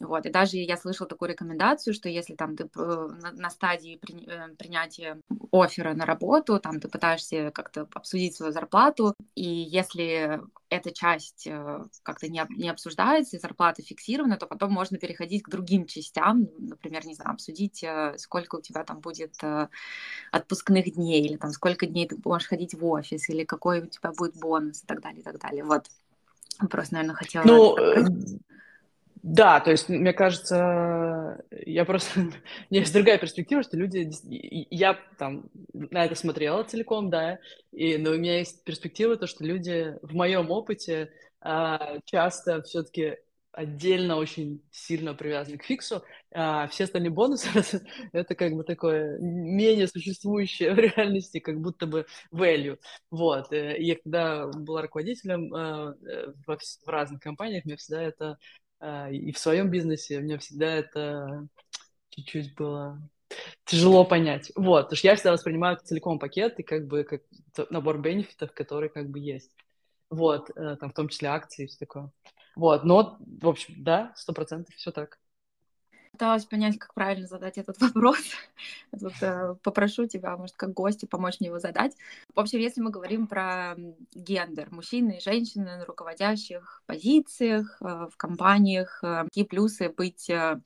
Вот, 0.00 0.24
и 0.24 0.30
даже 0.30 0.56
я 0.56 0.76
слышала 0.78 1.08
такую 1.08 1.28
рекомендацию, 1.28 1.92
что 1.92 2.08
если 2.08 2.34
там 2.34 2.56
ты 2.56 2.64
э, 2.74 3.08
на, 3.34 3.50
стадии 3.50 4.00
э, 4.26 4.54
принятия 4.56 5.20
оффера 5.52 5.94
на 5.94 6.06
работу, 6.06 6.58
там 6.58 6.80
ты 6.80 6.88
пытаешься 6.88 7.50
как-то 7.50 7.88
обсудить 7.94 8.34
свою 8.34 8.52
зарплату, 8.52 9.14
и 9.34 9.44
если 9.44 10.40
эта 10.68 10.92
часть 10.92 11.46
э, 11.46 11.84
как-то 12.02 12.28
не, 12.28 12.44
не 12.50 12.68
обсуждается, 12.68 13.36
и 13.36 13.40
зарплата 13.40 13.82
фиксирована, 13.82 14.36
то 14.36 14.46
потом 14.46 14.72
можно 14.72 14.98
переходить 14.98 15.42
к 15.42 15.48
другим 15.48 15.86
частям, 15.86 16.48
например, 16.58 17.06
не 17.06 17.14
знаю, 17.14 17.32
обсудить, 17.32 17.84
сколько 18.16 18.56
у 18.56 18.60
тебя 18.60 18.84
там 18.84 19.00
будет 19.00 19.34
отпускных 20.30 20.94
дней, 20.94 21.22
или 21.24 21.36
там 21.36 21.50
сколько 21.50 21.86
дней 21.86 22.06
ты 22.06 22.16
можешь 22.24 22.48
ходить 22.48 22.74
в 22.74 22.84
офис, 22.86 23.28
или 23.28 23.44
какой 23.44 23.80
у 23.80 23.86
тебя 23.86 24.12
будет 24.12 24.36
бонус 24.36 24.82
и 24.82 24.86
так 24.86 25.00
далее, 25.00 25.20
и 25.20 25.24
так 25.24 25.38
далее. 25.38 25.64
Вот. 25.64 25.86
Просто, 26.70 26.94
наверное, 26.94 27.16
хотела... 27.16 27.44
Ну, 27.44 27.76
да, 29.22 29.60
то 29.60 29.70
есть, 29.70 29.88
мне 29.88 30.12
кажется, 30.12 31.44
я 31.50 31.84
просто... 31.84 32.20
У 32.20 32.22
меня 32.22 32.80
есть 32.80 32.92
другая 32.92 33.18
перспектива, 33.18 33.62
что 33.62 33.76
люди... 33.76 34.10
Я 34.70 34.98
там 35.18 35.50
на 35.72 36.04
это 36.04 36.14
смотрела 36.14 36.62
целиком, 36.64 37.10
да, 37.10 37.38
и, 37.72 37.98
но 37.98 38.12
у 38.12 38.16
меня 38.16 38.38
есть 38.38 38.64
перспектива, 38.64 39.16
то, 39.16 39.26
что 39.26 39.44
люди 39.44 39.94
в 40.02 40.14
моем 40.14 40.50
опыте 40.50 41.12
а, 41.40 41.98
часто 42.04 42.62
все-таки 42.62 43.18
отдельно 43.52 44.16
очень 44.16 44.62
сильно 44.70 45.14
привязаны 45.14 45.58
к 45.58 45.64
фиксу, 45.64 46.02
а 46.32 46.68
все 46.68 46.84
остальные 46.84 47.10
бонусы— 47.10 47.48
это 48.12 48.34
как 48.34 48.52
бы 48.52 48.64
такое 48.64 49.18
менее 49.18 49.88
существующее 49.88 50.72
в 50.72 50.78
реальности, 50.78 51.40
как 51.40 51.60
будто 51.60 51.86
бы 51.86 52.06
value. 52.32 52.78
Вот. 53.10 53.52
Э, 53.52 53.76
и 53.76 53.86
я 53.86 53.96
когда 53.96 54.46
была 54.46 54.82
руководителем 54.82 55.52
э, 55.52 55.94
э, 56.06 56.32
в 56.46 56.88
разных 56.88 57.20
компаниях, 57.20 57.64
мне 57.64 57.76
всегда 57.76 58.02
это 58.02 58.38
и 58.82 59.32
в 59.32 59.38
своем 59.38 59.70
бизнесе, 59.70 60.20
мне 60.20 60.38
всегда 60.38 60.66
это 60.66 61.46
чуть-чуть 62.10 62.54
было 62.54 63.00
тяжело 63.64 64.04
понять. 64.04 64.50
Вот, 64.56 64.84
потому 64.84 64.96
что 64.96 65.06
я 65.06 65.14
всегда 65.14 65.32
воспринимаю 65.32 65.78
целиком 65.82 66.18
пакет 66.18 66.58
и 66.58 66.62
как 66.62 66.86
бы 66.86 67.04
как 67.04 67.22
набор 67.70 67.98
бенефитов, 67.98 68.52
который 68.52 68.88
как 68.88 69.08
бы 69.08 69.18
есть. 69.18 69.54
Вот, 70.08 70.50
там 70.54 70.90
в 70.90 70.94
том 70.94 71.08
числе 71.08 71.28
акции 71.28 71.64
и 71.64 71.66
все 71.66 71.78
такое. 71.78 72.10
Вот, 72.56 72.84
но, 72.84 73.18
в 73.20 73.48
общем, 73.48 73.74
да, 73.78 74.12
сто 74.16 74.32
процентов, 74.32 74.74
все 74.74 74.90
так. 74.90 75.20
Пыталась 76.20 76.44
понять, 76.44 76.78
как 76.78 76.92
правильно 76.92 77.26
задать 77.26 77.56
этот 77.56 77.80
вопрос. 77.80 78.18
Тут 78.90 79.14
э, 79.22 79.54
попрошу 79.62 80.06
тебя, 80.06 80.36
может, 80.36 80.54
как 80.54 80.74
гостю 80.74 81.06
помочь 81.06 81.40
мне 81.40 81.46
его 81.46 81.58
задать. 81.58 81.96
В 82.34 82.40
общем, 82.40 82.58
если 82.58 82.82
мы 82.82 82.90
говорим 82.90 83.26
про 83.26 83.74
гендер, 84.14 84.68
мужчины 84.70 85.16
и 85.16 85.20
женщины 85.22 85.78
на 85.78 85.86
руководящих 85.86 86.82
позициях 86.84 87.78
э, 87.80 88.08
в 88.12 88.18
компаниях, 88.18 89.02
э, 89.02 89.24
какие 89.24 89.44
плюсы 89.44 89.88
быть 89.88 90.28
э, 90.28 90.60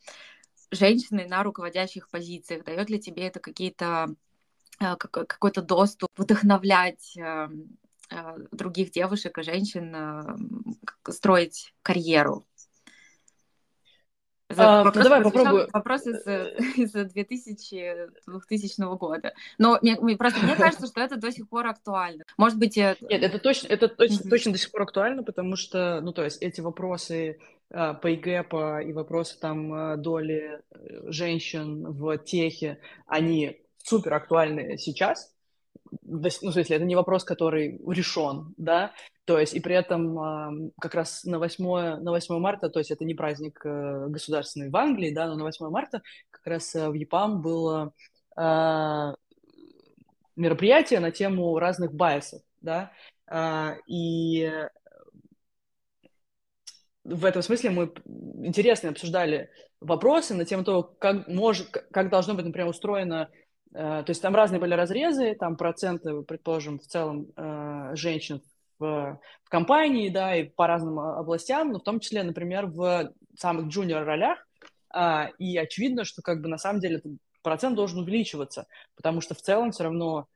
женщиной 0.73 1.29
на 1.29 1.45
руководящих 1.45 2.09
позициях? 2.09 2.65
Дает 2.65 2.91
ли 2.91 2.99
тебе 2.99 3.29
это 3.29 3.39
какие-то 3.39 4.09
э, 4.81 4.97
какой-то 4.97 5.63
доступ, 5.63 6.11
вдохновлять 6.17 7.17
э, 7.17 7.49
а, 8.11 8.37
других 8.51 8.91
девушек 8.91 9.39
и 9.39 9.43
женщин 9.45 9.95
а, 9.95 10.37
строить 11.11 11.73
карьеру? 11.83 12.45
А, 14.59 14.85
вопрос, 14.85 14.97
ну, 14.97 15.03
давай 15.03 15.23
попробую. 15.23 15.69
Вопрос 15.73 16.07
из, 16.07 16.27
из 16.77 16.93
2000, 16.93 18.11
2000 18.27 18.97
года. 18.97 19.33
Но 19.59 19.79
мне, 19.83 20.17
просто 20.17 20.45
мне 20.45 20.57
кажется, 20.57 20.87
что 20.87 21.01
это 21.01 21.17
до 21.17 21.33
сих 21.33 21.49
пор 21.49 21.67
актуально. 21.67 22.25
Может 22.37 22.59
быть... 22.59 22.77
Это... 22.77 23.05
Нет, 23.07 23.23
это 23.23 23.39
точно, 23.39 23.69
это 23.69 23.89
точно, 23.89 24.25
mm-hmm. 24.25 24.31
точно 24.31 24.53
до 24.53 24.59
сих 24.59 24.71
пор 24.71 24.83
актуально, 24.83 25.23
потому 25.23 25.57
что, 25.57 26.01
ну, 26.01 26.13
то 26.13 26.25
есть 26.25 26.43
эти 26.43 26.61
вопросы 26.61 27.39
uh, 27.73 28.01
pay 28.01 28.85
и 28.85 28.93
вопросы 28.93 29.39
там 29.39 30.01
доли 30.01 30.61
э, 30.71 31.11
женщин 31.11 31.85
в 31.93 32.19
техе, 32.19 32.79
они 33.07 33.61
супер 33.83 34.15
актуальны 34.15 34.79
сейчас, 34.79 35.34
ну, 36.03 36.29
в 36.29 36.31
смысле, 36.31 36.77
это 36.77 36.85
не 36.85 36.97
вопрос, 36.97 37.25
который 37.25 37.81
решен, 37.87 38.55
да, 38.57 38.93
то 39.25 39.39
есть, 39.39 39.55
и 39.55 39.61
при 39.61 39.75
этом 39.75 40.73
как 40.81 40.95
раз 40.95 41.25
на 41.25 41.39
8, 41.39 42.01
на 42.01 42.11
8 42.11 42.39
марта, 42.39 42.69
то 42.69 42.79
есть 42.79 42.91
это 42.91 43.05
не 43.05 43.15
праздник 43.15 43.61
э, 43.65 44.07
государственный 44.09 44.71
в 44.71 44.77
Англии, 44.77 45.15
да, 45.15 45.27
но 45.27 45.37
на 45.37 45.45
8 45.45 45.69
марта 45.71 46.03
как 46.31 46.47
раз 46.47 46.75
э, 46.75 46.89
в 46.89 46.95
ЕПАМ 46.95 47.41
было 47.41 47.93
а, 48.37 49.15
мероприятие 50.37 51.01
на 51.01 51.11
тему 51.11 51.59
разных 51.59 51.95
байсов, 51.95 52.43
да, 52.61 52.93
а, 53.27 53.77
и 53.87 54.51
в 57.05 57.25
этом 57.25 57.43
смысле 57.43 57.71
мы 57.71 57.93
интересно 58.47 58.91
обсуждали 58.91 59.51
вопросы 59.81 60.35
на 60.35 60.45
тему 60.45 60.65
того, 60.65 60.83
как, 60.83 61.29
может, 61.29 61.71
как 61.71 62.11
должно 62.11 62.35
быть, 62.35 62.45
например, 62.45 62.69
устроено 62.69 63.31
то 63.75 64.05
есть 64.07 64.23
там 64.23 64.37
разные 64.37 64.61
были 64.61 64.75
разрезы, 64.75 65.35
там 65.35 65.57
проценты, 65.57 66.23
предположим, 66.23 66.79
в 66.79 66.87
целом 66.87 67.27
э, 67.37 67.91
женщин 67.97 68.41
в, 68.79 69.21
в 69.43 69.49
компании, 69.49 70.09
да, 70.11 70.37
и 70.37 70.45
по 70.45 70.67
разным 70.69 71.01
областям, 71.01 71.73
но 71.73 71.81
в 71.81 71.83
том 71.83 71.99
числе, 71.99 72.23
например, 72.23 72.67
в 72.67 73.13
самых 73.37 73.67
джуниор 73.67 74.05
ролях, 74.05 74.47
а, 74.91 75.31
и 75.39 75.57
очевидно, 75.57 76.05
что 76.05 76.23
как 76.23 76.41
бы 76.41 76.49
на 76.49 76.57
самом 76.57 76.81
деле 76.81 77.03
процент 77.43 77.75
должен 77.75 77.99
увеличиваться, 77.99 78.67
потому 78.95 79.21
что 79.21 79.35
в 79.35 79.43
целом 79.43 79.73
все 79.73 79.83
равно 79.83 80.29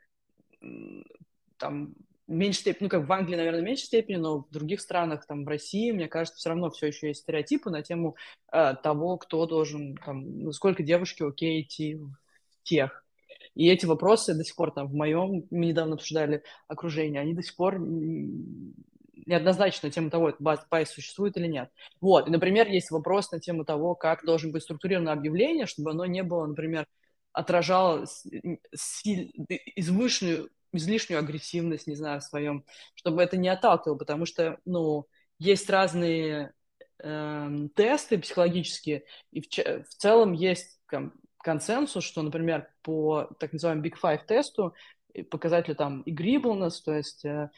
там 1.58 1.94
в 2.26 2.32
меньшей 2.32 2.60
степени, 2.60 2.84
ну, 2.84 2.88
как 2.90 3.08
в 3.08 3.12
Англии, 3.12 3.36
наверное, 3.36 3.62
в 3.62 3.64
меньшей 3.64 3.86
степени, 3.86 4.16
но 4.16 4.40
в 4.40 4.50
других 4.50 4.80
странах, 4.80 5.26
там, 5.26 5.44
в 5.44 5.48
России, 5.48 5.92
мне 5.92 6.08
кажется, 6.08 6.38
все 6.38 6.50
равно 6.50 6.70
все 6.70 6.88
еще 6.88 7.08
есть 7.08 7.22
стереотипы 7.22 7.70
на 7.70 7.82
тему 7.82 8.16
э, 8.52 8.74
того, 8.82 9.16
кто 9.16 9.46
должен, 9.46 9.96
там, 9.96 10.40
ну, 10.40 10.52
сколько 10.52 10.82
девушки 10.82 11.22
окей 11.22 11.62
идти 11.62 11.94
в 11.94 12.12
тех. 12.64 13.04
И 13.58 13.66
эти 13.66 13.86
вопросы 13.86 14.34
до 14.34 14.44
сих 14.44 14.54
пор 14.54 14.70
там 14.70 14.86
в 14.86 14.94
моем, 14.94 15.44
мы 15.50 15.66
недавно 15.66 15.94
обсуждали 15.94 16.44
окружение, 16.68 17.20
они 17.20 17.34
до 17.34 17.42
сих 17.42 17.56
пор 17.56 17.80
неоднозначно 17.80 19.88
на 19.88 19.92
тему 19.92 20.10
того, 20.10 20.32
байс 20.38 20.90
существует 20.90 21.36
или 21.36 21.48
нет. 21.48 21.68
Вот, 22.00 22.28
и, 22.28 22.30
например, 22.30 22.68
есть 22.68 22.92
вопрос 22.92 23.32
на 23.32 23.40
тему 23.40 23.64
того, 23.64 23.96
как 23.96 24.24
должен 24.24 24.52
быть 24.52 24.62
структурировано 24.62 25.10
объявление, 25.10 25.66
чтобы 25.66 25.90
оно 25.90 26.06
не 26.06 26.22
было, 26.22 26.46
например, 26.46 26.86
отражало 27.32 28.06
извышенную, 29.74 30.50
излишнюю 30.72 31.18
агрессивность, 31.18 31.88
не 31.88 31.96
знаю, 31.96 32.20
в 32.20 32.24
своем, 32.24 32.64
чтобы 32.94 33.24
это 33.24 33.36
не 33.36 33.48
отталкивало, 33.48 33.98
потому 33.98 34.24
что, 34.24 34.60
ну, 34.66 35.08
есть 35.40 35.68
разные 35.68 36.52
э, 37.02 37.68
тесты 37.74 38.18
психологические, 38.18 39.02
и 39.32 39.40
в, 39.40 39.48
в 39.48 39.94
целом 39.96 40.32
есть 40.32 40.78
там, 40.88 41.12
консенсус, 41.48 42.04
что, 42.04 42.20
например, 42.20 42.68
по 42.82 43.30
так 43.38 43.54
называемому 43.54 43.86
Big 43.86 43.94
Five 44.02 44.26
тесту 44.26 44.74
показателю 45.30 45.76
там 45.76 46.02
agreeableness, 46.06 46.74
то 46.84 46.92
есть 46.92 47.24
э, 47.24 47.48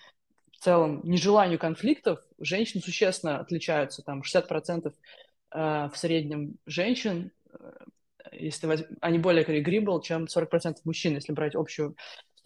в 0.53 0.59
целом 0.59 1.01
нежеланию 1.03 1.59
конфликтов, 1.59 2.20
женщины 2.38 2.80
существенно 2.80 3.41
отличаются, 3.41 4.03
там 4.03 4.22
60% 4.22 4.93
э, 4.93 5.88
в 5.93 5.93
среднем 5.97 6.55
женщин, 6.66 7.32
э, 7.53 7.72
если 8.30 8.68
воз... 8.68 8.84
они 9.01 9.18
более 9.18 9.45
agreeable, 9.45 10.01
чем 10.03 10.26
40% 10.26 10.76
мужчин, 10.84 11.14
если 11.14 11.32
брать 11.32 11.57
общую 11.57 11.97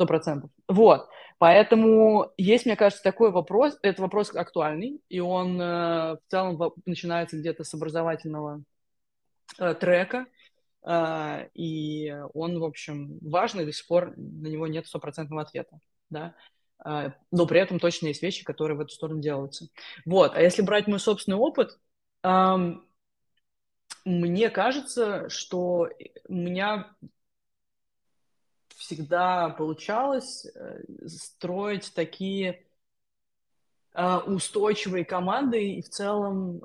100%. 0.01 0.49
Вот, 0.69 1.11
поэтому 1.37 2.33
есть, 2.39 2.65
мне 2.65 2.77
кажется, 2.77 3.05
такой 3.05 3.33
вопрос, 3.33 3.79
это 3.83 4.01
вопрос 4.01 4.35
актуальный, 4.35 5.03
и 5.11 5.21
он 5.21 5.59
в 5.59 6.21
целом 6.29 6.73
начинается 6.87 7.37
где-то 7.37 7.65
с 7.65 7.75
образовательного 7.75 8.63
трека, 9.79 10.19
а, 10.21 10.34
и 10.87 12.15
он, 12.35 12.59
в 12.59 12.65
общем, 12.65 13.19
важный, 13.23 13.65
до 13.65 13.73
сих 13.73 13.87
пор 13.87 14.15
на 14.17 14.49
него 14.49 14.67
нет 14.67 14.87
стопроцентного 14.87 15.43
ответа, 15.43 15.79
да, 16.11 16.35
а, 16.79 17.15
но 17.31 17.47
при 17.47 17.61
этом 17.61 17.79
точно 17.79 18.09
есть 18.09 18.23
вещи, 18.23 18.45
которые 18.45 18.77
в 18.77 18.81
эту 18.81 18.93
сторону 18.93 19.21
делаются. 19.21 19.69
Вот, 20.05 20.35
а 20.35 20.43
если 20.43 20.63
брать 20.63 20.87
мой 20.87 21.01
собственный 21.01 21.39
опыт, 21.39 21.79
мне 24.05 24.51
кажется, 24.51 25.29
что 25.31 25.89
у 26.29 26.35
меня 26.35 26.95
всегда 28.77 29.49
получалось 29.51 30.47
э, 30.47 30.83
строить 31.07 31.93
такие 31.95 32.67
а, 33.95 34.19
устойчивые 34.21 35.05
команды 35.05 35.75
и 35.75 35.83
в 35.83 35.89
целом 35.89 36.63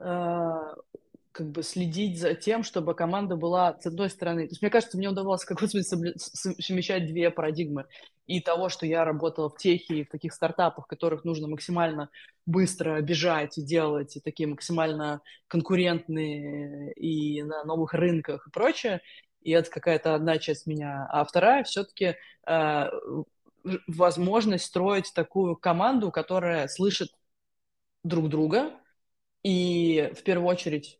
как 1.39 1.51
бы 1.51 1.63
следить 1.63 2.19
за 2.19 2.35
тем, 2.35 2.63
чтобы 2.63 2.93
команда 2.93 3.37
была 3.37 3.79
с 3.79 3.85
одной 3.85 4.09
стороны. 4.09 4.41
То 4.45 4.51
есть, 4.51 4.61
мне 4.61 4.69
кажется, 4.69 4.97
мне 4.97 5.07
удавалось 5.07 5.45
как 5.45 5.57
то 5.57 5.67
совмещать 5.69 7.05
две 7.05 7.31
парадигмы. 7.31 7.85
И 8.25 8.41
того, 8.41 8.67
что 8.67 8.85
я 8.85 9.05
работала 9.05 9.49
в 9.49 9.55
техе 9.55 9.99
и 9.99 10.03
в 10.03 10.09
таких 10.09 10.33
стартапах, 10.33 10.83
в 10.83 10.89
которых 10.89 11.23
нужно 11.23 11.47
максимально 11.47 12.09
быстро 12.45 12.99
бежать 12.99 13.57
и 13.57 13.61
делать, 13.61 14.17
и 14.17 14.19
такие 14.19 14.49
максимально 14.49 15.21
конкурентные 15.47 16.91
и 16.91 17.41
на 17.43 17.63
новых 17.63 17.93
рынках 17.93 18.45
и 18.45 18.51
прочее. 18.51 18.99
И 19.41 19.51
это 19.51 19.69
какая-то 19.69 20.15
одна 20.15 20.39
часть 20.39 20.67
меня. 20.67 21.07
А 21.09 21.23
вторая 21.23 21.63
все-таки 21.63 22.17
э, 22.47 22.89
возможность 23.87 24.65
строить 24.65 25.13
такую 25.15 25.55
команду, 25.55 26.11
которая 26.11 26.67
слышит 26.67 27.11
друг 28.03 28.27
друга, 28.27 28.73
и 29.41 30.11
в 30.17 30.23
первую 30.23 30.49
очередь 30.49 30.98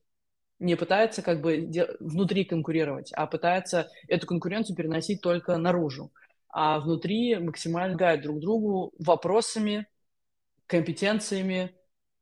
не 0.60 0.76
пытается 0.76 1.22
как 1.22 1.42
бы 1.42 1.70
внутри 2.00 2.46
конкурировать, 2.46 3.12
а 3.14 3.28
пытается 3.28 3.90
эту 4.08 4.28
конкуренцию 4.28 4.76
переносить 4.76 5.22
только 5.22 5.58
наружу. 5.58 6.12
А 6.50 6.80
внутри 6.80 7.38
максимально 7.38 7.96
гает 7.96 8.22
друг 8.22 8.40
другу 8.40 8.92
вопросами, 9.00 9.88
компетенциями, 10.68 11.76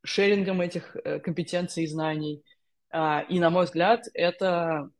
шерингом 0.04 0.60
этих 0.60 0.96
э, 0.96 1.18
компетенций 1.18 1.84
и 1.84 1.86
знаний. 1.86 2.44
А, 2.90 3.20
и, 3.28 3.40
на 3.40 3.50
мой 3.50 3.64
взгляд, 3.64 4.06
это, 4.14 4.90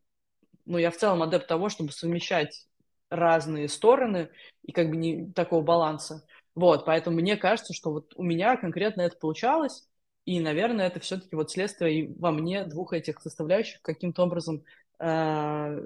ну, 0.67 0.79
я 0.79 0.91
в 0.91 0.97
целом 0.97 1.23
адепт 1.23 1.47
того, 1.47 1.69
чтобы 1.69 1.93
совмещать 1.93 2.67
разные 3.11 3.69
стороны 3.69 4.31
и 4.63 4.73
как 4.73 4.91
бы 4.91 4.97
не 4.97 5.33
такого 5.33 5.63
баланса. 5.63 6.27
Вот, 6.55 6.85
поэтому 6.85 7.17
мне 7.17 7.37
кажется, 7.37 7.73
что 7.73 7.93
вот 7.93 8.13
у 8.17 8.23
меня 8.23 8.57
конкретно 8.57 9.03
это 9.03 9.17
получалось, 9.17 9.89
и, 10.29 10.41
наверное, 10.41 10.89
это 10.89 11.01
все-таки 11.01 11.35
вот 11.37 11.51
следствие 11.51 12.13
во 12.19 12.33
мне 12.33 12.67
двух 12.67 12.93
этих 12.93 13.19
составляющих 13.19 13.81
каким-то 13.81 14.25
образом 14.25 14.63
э, 14.99 15.83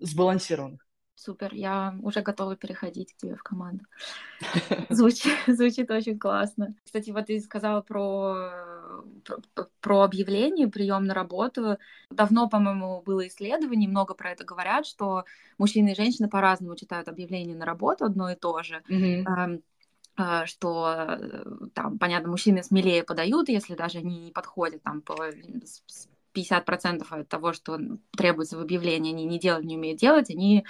сбалансированных. 0.00 0.80
Супер, 1.14 1.52
я 1.52 1.94
уже 2.00 2.22
готова 2.22 2.56
переходить 2.56 3.12
к 3.12 3.18
тебе 3.18 3.36
в 3.36 3.42
команду. 3.42 3.84
Звучит, 4.88 5.36
звучит 5.46 5.90
очень 5.90 6.18
классно. 6.18 6.74
Кстати, 6.86 7.10
вот 7.10 7.26
ты 7.26 7.38
сказала 7.40 7.82
про, 7.82 9.04
про, 9.54 9.68
про 9.82 10.02
объявление, 10.04 10.68
прием 10.68 11.04
на 11.04 11.12
работу. 11.12 11.76
Давно, 12.08 12.48
по-моему, 12.48 13.02
было 13.02 13.28
исследование, 13.28 13.90
много 13.90 14.14
про 14.14 14.30
это 14.30 14.44
говорят, 14.44 14.86
что 14.86 15.24
мужчины 15.58 15.90
и 15.90 15.94
женщины 15.94 16.30
по-разному 16.30 16.76
читают 16.76 17.08
объявление 17.08 17.56
на 17.56 17.66
работу 17.66 18.06
одно 18.06 18.30
и 18.30 18.36
то 18.36 18.62
же. 18.62 18.82
Mm-hmm 18.88 19.60
что 20.46 21.18
там, 21.74 21.98
понятно, 21.98 22.30
мужчины 22.30 22.62
смелее 22.62 23.02
подают, 23.02 23.48
если 23.48 23.74
даже 23.74 23.98
они 23.98 24.18
не 24.18 24.30
подходят 24.32 24.82
там 24.82 25.00
по 25.00 25.30
50% 26.34 27.06
от 27.08 27.28
того, 27.28 27.52
что 27.52 27.78
требуется 28.16 28.56
в 28.56 28.60
объявлении, 28.60 29.12
они 29.12 29.24
не 29.24 29.38
делают, 29.38 29.66
не 29.66 29.76
умеют 29.76 29.98
делать, 29.98 30.30
они 30.30 30.64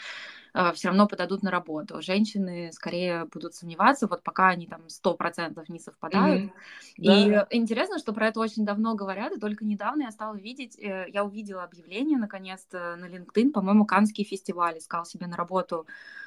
э, 0.54 0.72
все 0.72 0.88
равно 0.88 1.06
подадут 1.06 1.42
на 1.42 1.50
работу. 1.50 2.02
Женщины 2.02 2.70
скорее 2.72 3.26
будут 3.26 3.54
сомневаться, 3.54 4.06
вот 4.06 4.22
пока 4.22 4.48
они 4.48 4.66
там 4.66 4.82
100% 4.86 5.64
не 5.68 5.78
совпадают. 5.78 6.44
Mm-hmm. 6.44 6.50
И 6.96 7.30
да. 7.30 7.46
интересно, 7.50 7.98
что 7.98 8.12
про 8.12 8.28
это 8.28 8.40
очень 8.40 8.64
давно 8.64 8.94
говорят, 8.94 9.32
и 9.32 9.40
только 9.40 9.64
недавно 9.64 10.02
я 10.02 10.10
стала 10.10 10.34
видеть, 10.34 10.78
э, 10.78 11.06
я 11.08 11.24
увидела 11.24 11.64
объявление 11.64 12.18
наконец-то 12.18 12.96
на 12.96 13.06
LinkedIn, 13.06 13.52
по-моему, 13.52 13.86
Канский 13.86 14.24
фестиваль 14.24 14.78
искал 14.78 15.04
себе 15.04 15.26
на 15.26 15.36
работу 15.36 15.86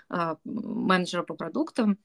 э, 0.09 0.35
менеджера 0.43 1.23
по 1.23 1.33
продуктам. 1.33 1.97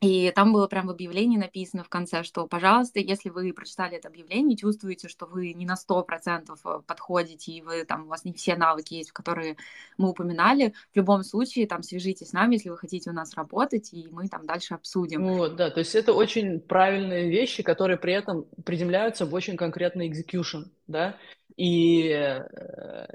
И 0.00 0.30
там 0.30 0.52
было 0.52 0.68
прям 0.68 0.86
в 0.86 0.90
объявлении 0.90 1.36
написано 1.36 1.82
в 1.82 1.88
конце, 1.88 2.22
что, 2.22 2.46
пожалуйста, 2.46 3.00
если 3.00 3.30
вы 3.30 3.52
прочитали 3.52 3.96
это 3.96 4.06
объявление, 4.08 4.56
чувствуете, 4.56 5.08
что 5.08 5.26
вы 5.26 5.52
не 5.52 5.66
на 5.66 5.74
100% 5.74 6.56
э, 6.64 6.80
подходите, 6.86 7.50
и 7.50 7.62
вы, 7.62 7.84
там, 7.84 8.04
у 8.04 8.08
вас 8.08 8.24
не 8.24 8.32
все 8.32 8.54
навыки 8.54 8.94
есть, 8.94 9.10
которые 9.10 9.56
мы 9.96 10.10
упоминали, 10.10 10.72
в 10.92 10.96
любом 10.96 11.24
случае, 11.24 11.66
там, 11.66 11.82
свяжитесь 11.82 12.28
с 12.28 12.32
нами, 12.32 12.54
если 12.54 12.68
вы 12.68 12.78
хотите 12.78 13.10
у 13.10 13.12
нас 13.12 13.34
работать, 13.34 13.92
и 13.92 14.06
мы 14.12 14.28
там 14.28 14.46
дальше 14.46 14.74
обсудим. 14.74 15.26
Вот, 15.26 15.56
да, 15.56 15.70
то 15.70 15.80
есть 15.80 15.96
это 15.96 16.12
очень 16.12 16.60
правильные 16.60 17.28
вещи, 17.28 17.64
которые 17.64 17.96
при 17.96 18.12
этом 18.12 18.46
приземляются 18.64 19.26
в 19.26 19.34
очень 19.34 19.56
конкретный 19.56 20.08
execution, 20.08 20.66
да, 20.86 21.16
и 21.56 22.06
э, 22.08 23.06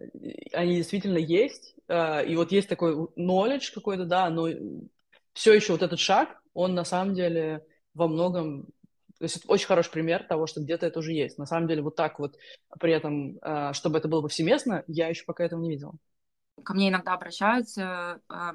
они 0.51 0.75
действительно 0.75 1.17
есть, 1.17 1.75
э, 1.87 2.25
и 2.25 2.35
вот 2.35 2.51
есть 2.51 2.67
такой 2.67 2.93
knowledge 3.17 3.73
какой-то, 3.73 4.03
да, 4.03 4.29
но 4.29 4.49
все 5.33 5.53
еще 5.53 5.73
вот 5.73 5.81
этот 5.81 5.99
шаг, 5.99 6.41
он 6.53 6.75
на 6.75 6.83
самом 6.83 7.13
деле 7.13 7.65
во 7.93 8.07
многом... 8.07 8.65
То 9.19 9.25
есть 9.25 9.37
это 9.37 9.47
очень 9.47 9.67
хороший 9.67 9.91
пример 9.91 10.23
того, 10.23 10.47
что 10.47 10.61
где-то 10.61 10.85
это 10.85 10.99
уже 10.99 11.13
есть. 11.13 11.37
На 11.37 11.45
самом 11.45 11.67
деле 11.67 11.81
вот 11.81 11.95
так 11.95 12.19
вот, 12.19 12.35
при 12.79 12.91
этом, 12.91 13.37
а, 13.41 13.73
чтобы 13.73 13.97
это 13.97 14.07
было 14.07 14.21
повсеместно, 14.21 14.83
я 14.87 15.07
еще 15.07 15.23
пока 15.25 15.45
этого 15.45 15.61
не 15.61 15.69
видела. 15.69 15.93
Ко 16.63 16.73
мне 16.73 16.89
иногда 16.89 17.13
обращаются 17.13 18.19
Э, 18.29 18.51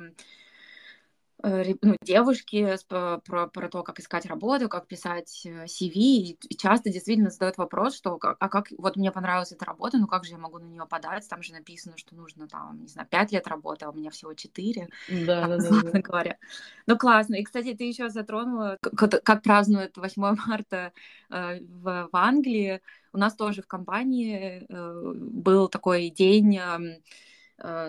ну, 1.42 1.96
девушки 2.02 2.76
про, 2.88 3.46
про 3.46 3.68
то, 3.68 3.82
как 3.82 4.00
искать 4.00 4.26
работу, 4.26 4.68
как 4.68 4.88
писать 4.88 5.46
CV, 5.46 6.32
э, 6.32 6.36
и 6.48 6.56
часто 6.56 6.90
действительно 6.90 7.30
задают 7.30 7.58
вопрос, 7.58 7.96
что 7.96 8.18
а 8.20 8.48
как 8.48 8.68
вот 8.76 8.96
мне 8.96 9.12
понравилась 9.12 9.52
эта 9.52 9.64
работа, 9.64 9.98
ну 9.98 10.08
как 10.08 10.24
же 10.24 10.32
я 10.32 10.38
могу 10.38 10.58
на 10.58 10.66
нее 10.66 10.86
подать? 10.86 11.28
Там 11.28 11.42
же 11.42 11.52
написано, 11.52 11.96
что 11.96 12.16
нужно 12.16 12.48
там, 12.48 12.80
не 12.80 12.88
знаю, 12.88 13.08
пять 13.08 13.30
лет 13.30 13.46
работы, 13.46 13.84
а 13.84 13.90
у 13.90 13.92
меня 13.92 14.10
всего 14.10 14.34
четыре, 14.34 14.88
да, 15.08 15.46
да, 15.46 15.58
да, 15.58 15.90
да. 15.92 16.00
говоря. 16.00 16.38
Ну 16.86 16.98
классно. 16.98 17.36
И, 17.36 17.44
кстати, 17.44 17.74
ты 17.74 17.84
еще 17.84 18.08
затронула, 18.08 18.76
как, 18.80 19.22
как 19.22 19.42
празднуют 19.42 19.96
8 19.96 20.36
марта 20.46 20.92
э, 21.30 21.60
в, 21.60 22.08
в 22.10 22.16
Англии. 22.16 22.80
У 23.12 23.18
нас 23.18 23.34
тоже 23.34 23.62
в 23.62 23.66
компании 23.66 24.66
э, 24.68 25.12
был 25.14 25.68
такой 25.68 26.10
день 26.10 26.58
э, 26.58 27.00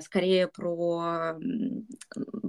скорее 0.01 0.47
про, 0.47 1.35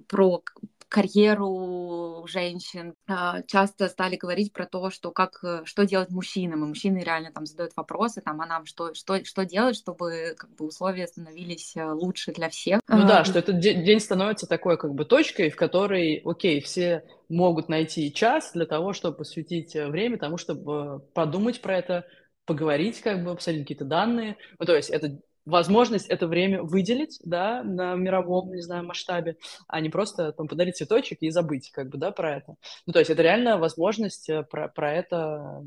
про 0.08 0.42
карьеру 0.90 2.26
женщин. 2.26 2.94
А, 3.08 3.42
часто 3.42 3.88
стали 3.88 4.16
говорить 4.16 4.52
про 4.52 4.66
то, 4.66 4.90
что 4.90 5.12
как, 5.12 5.38
э, 5.42 5.62
что 5.64 5.86
делать 5.86 6.10
мужчинам, 6.10 6.64
и 6.64 6.68
мужчины 6.68 6.98
реально 6.98 7.30
там 7.32 7.46
задают 7.46 7.72
вопросы, 7.76 8.20
там, 8.20 8.40
а 8.40 8.46
нам 8.46 8.66
что, 8.66 8.92
что, 8.92 9.24
что 9.24 9.46
делать, 9.46 9.76
чтобы 9.76 10.34
как 10.36 10.50
бы 10.56 10.66
условия 10.66 11.06
становились 11.06 11.76
э, 11.76 11.86
лучше 11.92 12.32
для 12.32 12.50
всех. 12.50 12.80
Ну 12.88 13.06
да, 13.06 13.24
что 13.24 13.38
этот 13.38 13.60
день 13.60 14.00
становится 14.00 14.48
такой 14.48 14.76
как 14.76 14.92
бы 14.92 15.04
точкой, 15.04 15.50
в 15.50 15.56
которой, 15.56 16.20
окей, 16.24 16.60
все 16.60 17.04
могут 17.28 17.68
найти 17.68 18.12
час 18.12 18.50
для 18.52 18.66
того, 18.66 18.92
чтобы 18.92 19.18
посвятить 19.18 19.76
э, 19.76 19.86
время 19.86 20.18
тому, 20.18 20.38
чтобы 20.38 21.00
подумать 21.14 21.62
про 21.62 21.78
это, 21.78 22.04
поговорить, 22.46 23.00
как 23.00 23.22
бы 23.22 23.30
обсудить 23.30 23.62
какие-то 23.62 23.84
данные. 23.84 24.36
Ну, 24.58 24.66
то 24.66 24.74
есть 24.74 24.90
это 24.90 25.20
возможность 25.50 26.06
это 26.08 26.26
время 26.26 26.62
выделить, 26.62 27.20
да, 27.24 27.62
на 27.62 27.94
мировом, 27.94 28.54
не 28.54 28.62
знаю, 28.62 28.86
масштабе, 28.86 29.36
а 29.68 29.80
не 29.80 29.90
просто 29.90 30.32
там 30.32 30.48
подарить 30.48 30.76
цветочек 30.76 31.18
и 31.20 31.30
забыть, 31.30 31.70
как 31.72 31.88
бы, 31.88 31.98
да, 31.98 32.10
про 32.10 32.36
это. 32.36 32.54
Ну, 32.86 32.92
то 32.92 32.98
есть 32.98 33.10
это 33.10 33.22
реально 33.22 33.58
возможность 33.58 34.28
э, 34.30 34.42
про, 34.42 34.68
про 34.68 34.92
это 34.92 35.62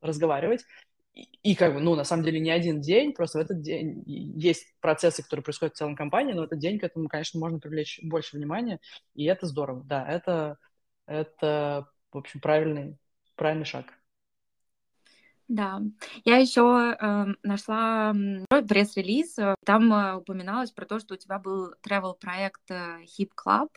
разговаривать. 0.00 0.64
И, 1.14 1.28
и 1.42 1.54
как 1.54 1.74
бы, 1.74 1.80
ну, 1.80 1.94
на 1.94 2.04
самом 2.04 2.24
деле 2.24 2.40
не 2.40 2.50
один 2.50 2.80
день, 2.80 3.12
просто 3.12 3.38
в 3.38 3.42
этот 3.42 3.60
день 3.60 4.02
есть 4.06 4.66
процессы, 4.80 5.22
которые 5.22 5.44
происходят 5.44 5.74
в 5.74 5.78
целом 5.78 5.94
компании, 5.94 6.32
но 6.32 6.42
в 6.42 6.46
этот 6.46 6.58
день 6.58 6.78
к 6.78 6.84
этому, 6.84 7.08
конечно, 7.08 7.38
можно 7.38 7.58
привлечь 7.58 8.00
больше 8.02 8.36
внимания, 8.36 8.80
и 9.14 9.24
это 9.24 9.46
здорово, 9.46 9.84
да, 9.84 10.06
это, 10.08 10.56
это 11.06 11.86
в 12.12 12.18
общем, 12.18 12.40
правильный, 12.40 12.96
правильный 13.36 13.66
шаг. 13.66 13.92
Да, 15.48 15.82
я 16.24 16.38
еще 16.38 16.96
э, 16.98 17.26
нашла 17.42 18.14
пресс-релиз, 18.48 19.36
там 19.64 19.92
э, 19.92 20.16
упоминалось 20.16 20.70
про 20.70 20.86
то, 20.86 20.98
что 20.98 21.14
у 21.14 21.16
тебя 21.16 21.38
был 21.38 21.74
travel 21.86 22.14
проект 22.18 22.70
э, 22.70 23.00
Hip 23.18 23.30
Club. 23.36 23.68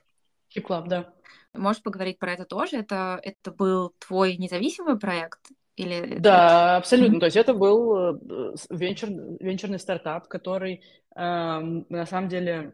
Hip 0.55 0.63
Club, 0.63 0.87
да. 0.87 1.13
Можешь 1.53 1.81
поговорить 1.81 2.19
про 2.19 2.33
это 2.33 2.45
тоже? 2.45 2.77
Это, 2.77 3.19
это 3.21 3.51
был 3.51 3.93
твой 3.99 4.37
независимый 4.37 4.97
проект? 4.97 5.39
Или 5.75 6.19
да, 6.19 6.45
это... 6.45 6.77
абсолютно. 6.77 7.15
Mm-hmm. 7.15 7.19
То 7.19 7.25
есть 7.25 7.37
это 7.37 7.53
был 7.53 7.97
э, 7.97 8.55
венчур, 8.69 9.09
венчурный 9.39 9.79
стартап, 9.79 10.27
который 10.27 10.81
э, 11.15 11.19
на 11.19 12.05
самом 12.05 12.29
деле 12.29 12.73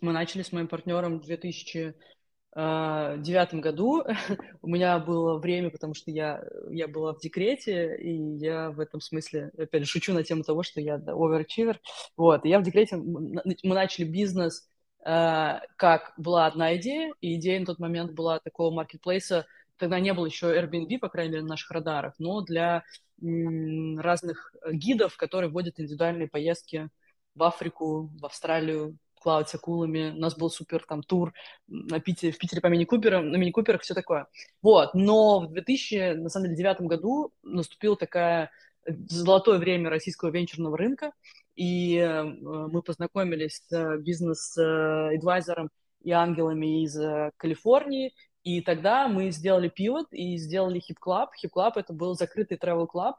мы 0.00 0.12
начали 0.12 0.42
с 0.42 0.52
моим 0.52 0.66
партнером 0.66 1.20
в 1.20 1.24
2000 1.24 1.78
а, 1.78 1.92
девятом 2.54 3.60
году 3.60 4.02
у 4.62 4.68
меня 4.68 4.98
было 4.98 5.38
время, 5.38 5.70
потому 5.70 5.94
что 5.94 6.10
я, 6.10 6.42
я 6.70 6.88
была 6.88 7.14
в 7.14 7.20
декрете, 7.20 7.96
и 7.96 8.12
я 8.38 8.70
в 8.70 8.80
этом 8.80 9.00
смысле, 9.00 9.52
опять 9.56 9.84
же, 9.84 9.88
шучу 9.88 10.12
на 10.12 10.24
тему 10.24 10.42
того, 10.42 10.62
что 10.62 10.80
я 10.80 10.96
overachiever. 10.96 11.76
Вот, 12.16 12.44
и 12.44 12.48
я 12.48 12.58
в 12.58 12.62
декрете, 12.62 12.96
мы 12.96 13.42
начали 13.62 14.04
бизнес, 14.04 14.68
э, 15.04 15.60
как 15.76 16.12
была 16.16 16.46
одна 16.46 16.76
идея, 16.76 17.14
и 17.20 17.36
идея 17.36 17.60
на 17.60 17.66
тот 17.66 17.78
момент 17.78 18.12
была 18.12 18.40
такого 18.40 18.74
маркетплейса, 18.74 19.46
тогда 19.76 20.00
не 20.00 20.12
было 20.12 20.26
еще 20.26 20.46
Airbnb, 20.46 20.98
по 20.98 21.08
крайней 21.08 21.32
мере, 21.32 21.42
на 21.42 21.50
наших 21.50 21.70
радарах, 21.70 22.14
но 22.18 22.42
для 22.42 22.84
разных 23.22 24.54
гидов, 24.72 25.16
которые 25.16 25.50
вводят 25.50 25.78
индивидуальные 25.78 26.28
поездки 26.28 26.88
в 27.34 27.42
Африку, 27.42 28.10
в 28.18 28.24
Австралию, 28.24 28.96
Клауд 29.20 29.48
с 29.48 29.54
акулами, 29.54 30.10
у 30.10 30.18
нас 30.18 30.36
был 30.36 30.50
супер 30.50 30.84
там 30.88 31.02
тур 31.02 31.32
на 31.68 32.00
Питере, 32.00 32.32
в 32.32 32.38
Питере 32.38 32.60
по 32.60 32.68
мини-куперам, 32.68 33.30
на 33.30 33.36
мини-куперах, 33.36 33.82
все 33.82 33.94
такое. 33.94 34.26
Вот, 34.62 34.94
но 34.94 35.40
в 35.40 35.52
2000, 35.52 36.14
на 36.14 36.28
самом 36.30 36.46
деле, 36.46 36.56
девятом 36.56 36.86
году 36.86 37.32
наступила 37.42 37.96
такая 37.96 38.50
э, 38.86 38.92
золотое 39.08 39.58
время 39.58 39.90
российского 39.90 40.30
венчурного 40.30 40.76
рынка, 40.76 41.12
и 41.54 41.96
э, 41.96 42.22
мы 42.22 42.82
познакомились 42.82 43.62
с 43.68 43.98
бизнес-эдвайзером 43.98 45.70
и 46.02 46.10
ангелами 46.12 46.84
из 46.84 46.98
э, 46.98 47.30
Калифорнии, 47.36 48.14
и 48.42 48.62
тогда 48.62 49.06
мы 49.06 49.30
сделали 49.32 49.68
пивот 49.68 50.06
и 50.12 50.38
сделали. 50.38 50.80
Hip 50.80 50.96
Club 51.54 51.72
это 51.76 51.92
был 51.92 52.14
закрытый 52.14 52.56
travel 52.56 52.88
club 52.88 53.14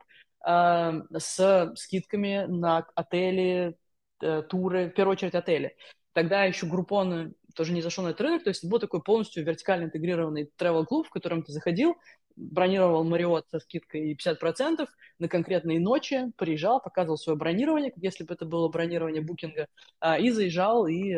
э, 0.48 1.20
с 1.20 1.74
скидками 1.76 2.46
на 2.48 2.88
отели, 2.96 3.76
Э, 3.76 3.81
туры, 4.50 4.90
в 4.90 4.94
первую 4.94 5.14
очередь 5.14 5.36
отели. 5.36 5.76
Тогда 6.14 6.44
еще 6.44 6.66
Группон 6.66 7.34
тоже 7.56 7.74
не 7.74 7.82
зашел 7.82 8.04
на 8.04 8.10
этот 8.10 8.22
рынок, 8.22 8.44
то 8.44 8.50
есть 8.50 8.66
был 8.66 8.80
такой 8.80 9.02
полностью 9.02 9.46
вертикально 9.46 9.86
интегрированный 9.86 10.50
travel 10.60 10.86
клуб 10.86 11.08
в 11.08 11.10
котором 11.10 11.44
ты 11.44 11.52
заходил, 11.52 11.96
бронировал 12.36 13.04
Мариот 13.04 13.48
со 13.50 13.60
скидкой 13.60 14.14
50% 14.16 14.88
на 15.20 15.28
конкретные 15.28 15.80
ночи, 15.80 16.32
приезжал, 16.38 16.82
показывал 16.82 17.18
свое 17.18 17.38
бронирование, 17.38 17.94
если 17.96 18.24
бы 18.24 18.34
это 18.34 18.46
было 18.46 18.68
бронирование 18.70 19.22
букинга, 19.22 19.68
а, 20.00 20.18
и 20.18 20.30
заезжал 20.32 20.88
и 20.88 21.16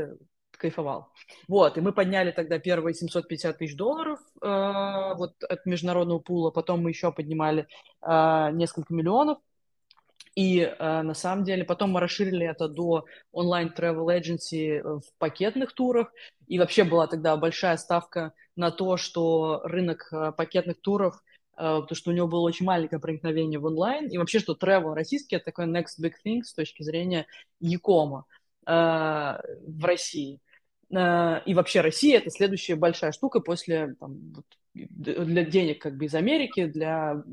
кайфовал. 0.58 1.10
Вот, 1.48 1.78
и 1.78 1.82
мы 1.82 1.92
подняли 1.92 2.32
тогда 2.32 2.60
первые 2.60 2.94
750 2.94 3.58
тысяч 3.58 3.76
долларов 3.76 4.20
э, 4.42 5.14
вот 5.18 5.44
от 5.44 5.66
международного 5.66 6.20
пула, 6.20 6.52
потом 6.52 6.84
мы 6.84 6.92
еще 6.92 7.12
поднимали 7.12 7.68
э, 8.02 8.50
несколько 8.54 8.94
миллионов, 8.94 9.40
и 10.36 10.62
э, 10.62 11.02
на 11.02 11.14
самом 11.14 11.44
деле 11.44 11.64
потом 11.64 11.92
мы 11.92 12.00
расширили 12.00 12.46
это 12.46 12.68
до 12.68 13.06
онлайн 13.32 13.72
travel 13.76 14.08
agency 14.08 14.82
в 14.82 15.04
пакетных 15.20 15.74
турах. 15.74 16.12
И 16.48 16.58
вообще 16.58 16.84
была 16.84 17.08
тогда 17.08 17.38
большая 17.38 17.78
ставка 17.78 18.34
на 18.56 18.72
то, 18.72 18.98
что 18.98 19.62
рынок 19.64 20.10
э, 20.12 20.32
пакетных 20.36 20.82
туров, 20.82 21.16
э, 21.16 21.58
потому 21.58 21.96
что 21.96 22.10
у 22.10 22.14
него 22.14 22.28
было 22.28 22.42
очень 22.42 22.66
маленькое 22.66 23.00
проникновение 23.00 23.60
в 23.60 23.66
онлайн. 23.66 24.08
И 24.08 24.18
вообще, 24.18 24.40
что 24.40 24.58
travel 24.60 24.94
российский– 24.94 25.36
это 25.38 25.46
такой 25.46 25.66
next 25.66 26.02
big 26.02 26.14
thing 26.26 26.42
с 26.42 26.54
точки 26.54 26.82
зрения 26.82 27.28
Якома 27.60 28.26
э, 28.66 28.72
в 28.72 29.86
России. 29.86 30.40
И 30.92 31.54
вообще 31.56 31.82
Россия— 31.82 32.18
это 32.20 32.30
следующая 32.30 32.76
большая 32.76 33.14
штука 33.14 33.40
после 33.40 33.96
там, 34.00 34.36
для 34.76 35.44
денег 35.44 35.82
как 35.82 35.98
бы 35.98 36.06
из 36.06 36.14
Америки, 36.14 36.68
для 36.68 37.24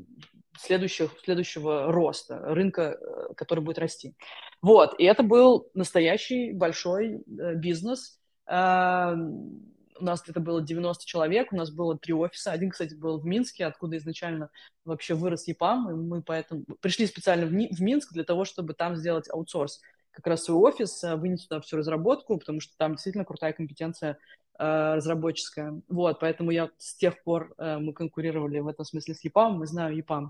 следующих, 0.61 1.11
следующего 1.23 1.91
роста, 1.91 2.39
рынка, 2.39 2.97
э, 2.99 3.33
который 3.35 3.63
будет 3.63 3.79
расти. 3.79 4.15
Вот, 4.61 4.99
и 4.99 5.03
это 5.03 5.23
был 5.23 5.69
настоящий 5.73 6.51
большой 6.53 7.15
э, 7.15 7.55
бизнес. 7.55 8.19
Э, 8.47 9.13
у 9.13 10.03
нас 10.03 10.21
где-то 10.23 10.39
было 10.39 10.61
90 10.61 11.05
человек, 11.05 11.51
у 11.51 11.55
нас 11.55 11.71
было 11.71 11.97
три 11.97 12.13
офиса. 12.13 12.51
Один, 12.51 12.71
кстати, 12.71 12.93
был 12.95 13.19
в 13.19 13.25
Минске, 13.25 13.65
откуда 13.65 13.97
изначально 13.97 14.49
вообще 14.85 15.13
вырос 15.13 15.47
ЕПАМ, 15.47 15.91
и 15.91 15.93
мы 15.93 16.21
поэтому 16.23 16.63
пришли 16.79 17.05
специально 17.05 17.45
в, 17.45 17.51
Минск 17.51 18.13
для 18.13 18.23
того, 18.23 18.45
чтобы 18.45 18.73
там 18.73 18.95
сделать 18.95 19.29
аутсорс 19.29 19.81
как 20.11 20.27
раз 20.27 20.43
свой 20.43 20.57
офис, 20.57 21.03
вынести 21.03 21.47
туда 21.47 21.61
всю 21.61 21.77
разработку, 21.77 22.37
потому 22.37 22.59
что 22.59 22.75
там 22.77 22.93
действительно 22.93 23.25
крутая 23.25 23.53
компетенция 23.53 24.11
э, 24.11 24.50
разработческая. 24.61 25.81
Вот, 25.89 26.19
поэтому 26.19 26.51
я 26.51 26.69
с 26.77 26.95
тех 26.95 27.21
пор 27.23 27.53
э, 27.57 27.77
мы 27.77 27.93
конкурировали 27.93 28.59
в 28.59 28.67
этом 28.67 28.85
смысле 28.85 29.15
с 29.15 29.25
EPAM, 29.25 29.51
мы 29.51 29.65
знаем 29.65 29.97
EPAM. 29.97 30.29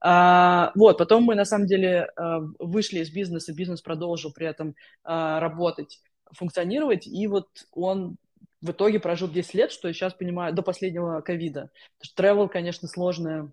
А, 0.00 0.70
вот, 0.74 0.98
потом 0.98 1.24
мы 1.24 1.34
на 1.34 1.44
самом 1.44 1.66
деле 1.66 2.08
э, 2.16 2.38
вышли 2.58 3.00
из 3.00 3.10
бизнеса, 3.10 3.54
бизнес 3.54 3.80
продолжил 3.80 4.32
при 4.32 4.46
этом 4.46 4.70
э, 4.70 4.74
работать, 5.04 6.00
функционировать, 6.30 7.06
и 7.06 7.26
вот 7.26 7.48
он 7.72 8.16
в 8.60 8.70
итоге 8.70 9.00
прожил 9.00 9.28
10 9.28 9.54
лет, 9.54 9.72
что 9.72 9.88
я 9.88 9.94
сейчас 9.94 10.14
понимаю, 10.14 10.54
до 10.54 10.62
последнего 10.62 11.20
ковида. 11.20 11.70
Travel, 12.16 12.48
конечно, 12.48 12.86
сложная 12.88 13.52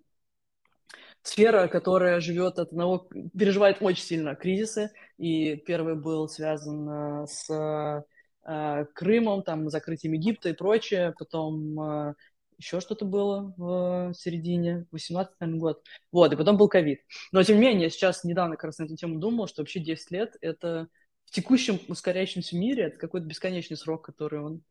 сфера, 1.24 1.68
которая 1.68 2.20
живет 2.20 2.60
от 2.60 2.70
одного, 2.70 3.10
переживает 3.38 3.78
очень 3.82 4.04
сильно 4.04 4.36
кризисы, 4.36 4.92
и 5.18 5.56
первый 5.56 5.96
был 5.96 6.28
связан 6.28 6.90
э, 6.90 7.28
с 7.28 7.50
э, 7.50 8.04
Крымом, 8.44 9.44
там, 9.44 9.70
закрытием 9.70 10.14
Египта 10.14 10.50
и 10.50 10.54
прочее, 10.54 11.14
потом 11.18 11.80
э, 11.80 12.14
еще 12.58 12.80
что-то 12.80 13.06
было 13.06 13.54
в 13.58 14.14
середине, 14.14 14.86
18 14.92 15.34
наверное, 15.40 15.60
год. 15.60 15.84
Вот, 16.12 16.34
и 16.34 16.36
потом 16.36 16.58
был 16.58 16.68
ковид. 16.68 17.02
Но, 17.32 17.44
тем 17.44 17.58
не 17.58 17.62
менее, 17.62 17.90
сейчас 17.90 18.24
недавно 18.24 18.56
как 18.56 18.66
раз 18.66 18.80
на 18.80 18.86
эту 18.86 18.96
тему 18.96 19.20
думал, 19.20 19.48
что 19.48 19.62
вообще 19.62 19.80
10 19.80 20.12
лет— 20.12 20.38
это 20.42 20.88
в 21.26 21.32
текущем 21.32 21.80
ускоряющемся 21.88 22.58
мире 22.58 22.86
это 22.86 22.98
какой-то 22.98 23.26
бесконечный 23.26 23.78
срок, 23.78 24.04
который 24.04 24.42
он 24.42 24.64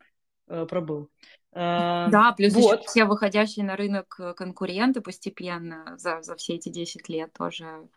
э, 0.48 0.66
пробыл. 0.66 1.10
Э, 1.52 2.08
да, 2.10 2.34
плюс 2.36 2.54
вот. 2.54 2.80
еще 2.80 2.88
все 2.88 3.04
выходящие 3.04 3.64
на 3.64 3.76
рынок 3.76 4.20
конкуренты 4.36 5.00
постепенно 5.00 5.96
за, 5.96 6.22
за 6.22 6.36
все 6.36 6.54
эти 6.54 6.68
10 6.68 7.08
лет 7.08 7.32
тоже 7.32 7.88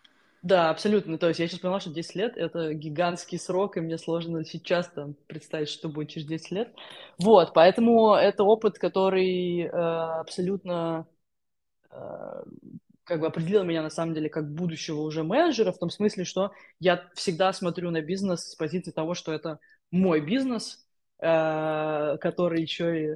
да, 0.44 0.70
абсолютно. 0.70 1.18
То 1.18 1.30
есть 1.30 1.39
я 1.39 1.48
сейчас 1.48 1.62
поняла, 1.62 1.80
что 1.80 1.89
10 1.89 2.16
лет— 2.16 2.34
это 2.38 2.74
гигантский 2.74 3.39
срок, 3.39 3.78
и 3.78 3.80
мне 3.82 3.98
сложно 3.98 4.44
сейчас 4.44 4.89
там 4.89 5.16
представить, 5.28 5.70
что 5.70 5.88
будет 5.88 6.10
через 6.10 6.28
10 6.28 6.52
лет. 6.52 6.76
Вот, 7.18 7.54
поэтому 7.54 8.14
это 8.14 8.44
опыт, 8.44 8.78
который 8.78 9.62
э, 9.62 9.70
абсолютно 9.70 11.08
э, 11.91 12.44
как 13.06 13.22
бы 13.22 13.28
определил 13.28 13.64
меня 13.64 13.82
на 13.84 13.89
самом 13.89 14.14
деле 14.14 14.30
как 14.30 14.54
будущего 14.54 15.00
уже 15.02 15.24
менеджера, 15.24 15.72
в 15.72 15.80
том 15.80 15.89
смысле, 15.89 16.26
что 16.26 16.52
я 16.80 17.10
всегда 17.16 17.54
смотрю 17.54 17.89
на 17.91 18.02
бизнес 18.02 18.52
с 18.52 18.56
позиции 18.56 18.91
того, 18.91 19.14
что 19.14 19.32
это 19.32 19.60
мой 19.91 20.20
бизнес, 20.20 20.86
э, 21.20 22.18
который 22.20 22.62
еще 22.62 23.14
и 23.14 23.16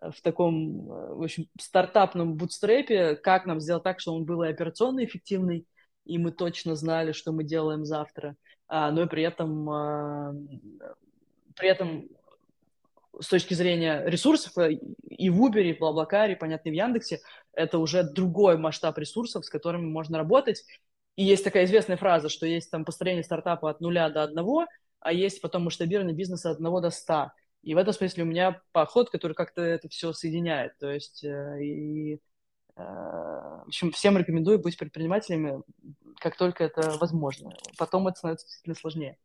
в 0.00 0.22
таком, 0.22 0.92
э, 0.92 1.14
в 1.14 1.22
общем, 1.24 1.48
стартапном 1.60 2.36
бутстрепе, 2.36 3.16
как 3.16 3.46
нам 3.46 3.58
сделать 3.58 3.82
так, 3.82 3.98
чтобы 3.98 4.18
он 4.18 4.24
был 4.26 4.44
и 4.44 4.48
операционно 4.48 5.04
эффективный, 5.04 5.66
и 6.08 6.18
мы 6.18 6.32
точно 6.32 6.74
знали, 6.74 7.12
что 7.12 7.32
мы 7.32 7.44
делаем 7.44 7.84
завтра, 7.84 8.34
а, 8.66 8.90
но 8.90 9.02
и 9.02 9.06
при 9.06 9.22
этом, 9.22 9.70
а, 9.70 10.34
при 11.54 11.68
этом 11.68 12.08
с 13.20 13.28
точки 13.28 13.54
зрения 13.54 14.02
ресурсов 14.06 14.56
э, 14.58 14.78
и 15.08 15.28
в 15.30 15.44
Uber, 15.44 15.62
и 15.62 15.74
в 15.74 15.78
Блаблакаре, 15.78 16.36
понятно, 16.36 16.68
и 16.68 16.72
в 16.72 16.74
Яндексе, 16.74 17.20
это 17.52 17.78
уже 17.78 18.02
другой 18.02 18.56
масштаб 18.56 18.96
ресурсов, 18.98 19.44
с 19.44 19.50
которыми 19.50 19.86
можно 19.86 20.18
работать. 20.18 20.64
И 21.16 21.24
есть 21.24 21.44
такая 21.44 21.64
известная 21.64 21.96
фраза, 21.96 22.28
что 22.28 22.46
есть 22.46 22.70
там 22.70 22.84
построение 22.84 23.24
стартапа 23.24 23.70
от 23.70 23.80
нуля 23.80 24.08
до 24.08 24.22
одного, 24.22 24.66
а 25.00 25.12
есть 25.12 25.40
потом 25.40 25.64
масштабирование 25.64 26.14
бизнеса 26.14 26.50
от 26.50 26.56
одного 26.56 26.80
до 26.80 26.90
ста. 26.90 27.32
И 27.62 27.74
в 27.74 27.78
этом 27.78 27.92
смысле 27.92 28.22
у 28.22 28.26
меня 28.26 28.62
подход, 28.72 29.10
который 29.10 29.32
как-то 29.32 29.62
это 29.62 29.88
все 29.88 30.12
соединяет. 30.12 30.78
То 30.78 30.90
есть 30.90 31.24
э, 31.24 31.62
и 31.62 32.20
в 32.78 33.68
общем, 33.68 33.90
всем 33.92 34.16
рекомендую 34.16 34.58
быть 34.58 34.78
предпринимателями, 34.78 35.62
как 36.18 36.36
только 36.36 36.64
это 36.64 36.96
возможно. 37.00 37.52
Потом 37.76 38.08
это 38.08 38.18
становится 38.18 38.46
действительно 38.46 38.76
сложнее. 38.76 39.18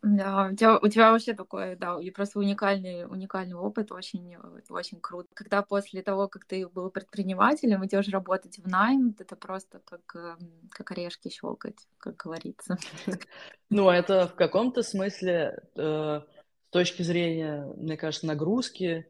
Да, 0.00 0.48
у 0.52 0.54
тебя, 0.54 0.78
у 0.78 0.88
тебя 0.88 1.10
вообще 1.10 1.34
такой, 1.34 1.74
да, 1.74 1.98
и 2.00 2.10
просто 2.10 2.38
уникальный, 2.38 3.04
уникальный 3.04 3.56
опыт, 3.56 3.90
очень, 3.90 4.36
очень 4.68 5.00
круто. 5.00 5.28
Когда 5.34 5.62
после 5.62 6.02
того, 6.02 6.28
как 6.28 6.44
ты 6.44 6.68
был 6.68 6.88
предпринимателем, 6.90 7.84
идешь 7.84 8.08
работать 8.08 8.58
в 8.58 8.68
найм, 8.68 9.16
это 9.18 9.34
просто 9.34 9.80
как, 9.84 10.14
эм, 10.14 10.68
как 10.70 10.92
орешки 10.92 11.30
щелкать, 11.30 11.88
как 11.98 12.16
говорится. 12.16 12.76
Ну, 13.70 13.90
это 13.90 14.28
в 14.28 14.34
каком-то 14.34 14.82
смысле, 14.82 15.62
э, 15.76 16.20
с 16.22 16.70
точки 16.70 17.02
зрения, 17.02 17.66
мне 17.76 17.98
кажется, 17.98 18.26
нагрузки, 18.26 19.06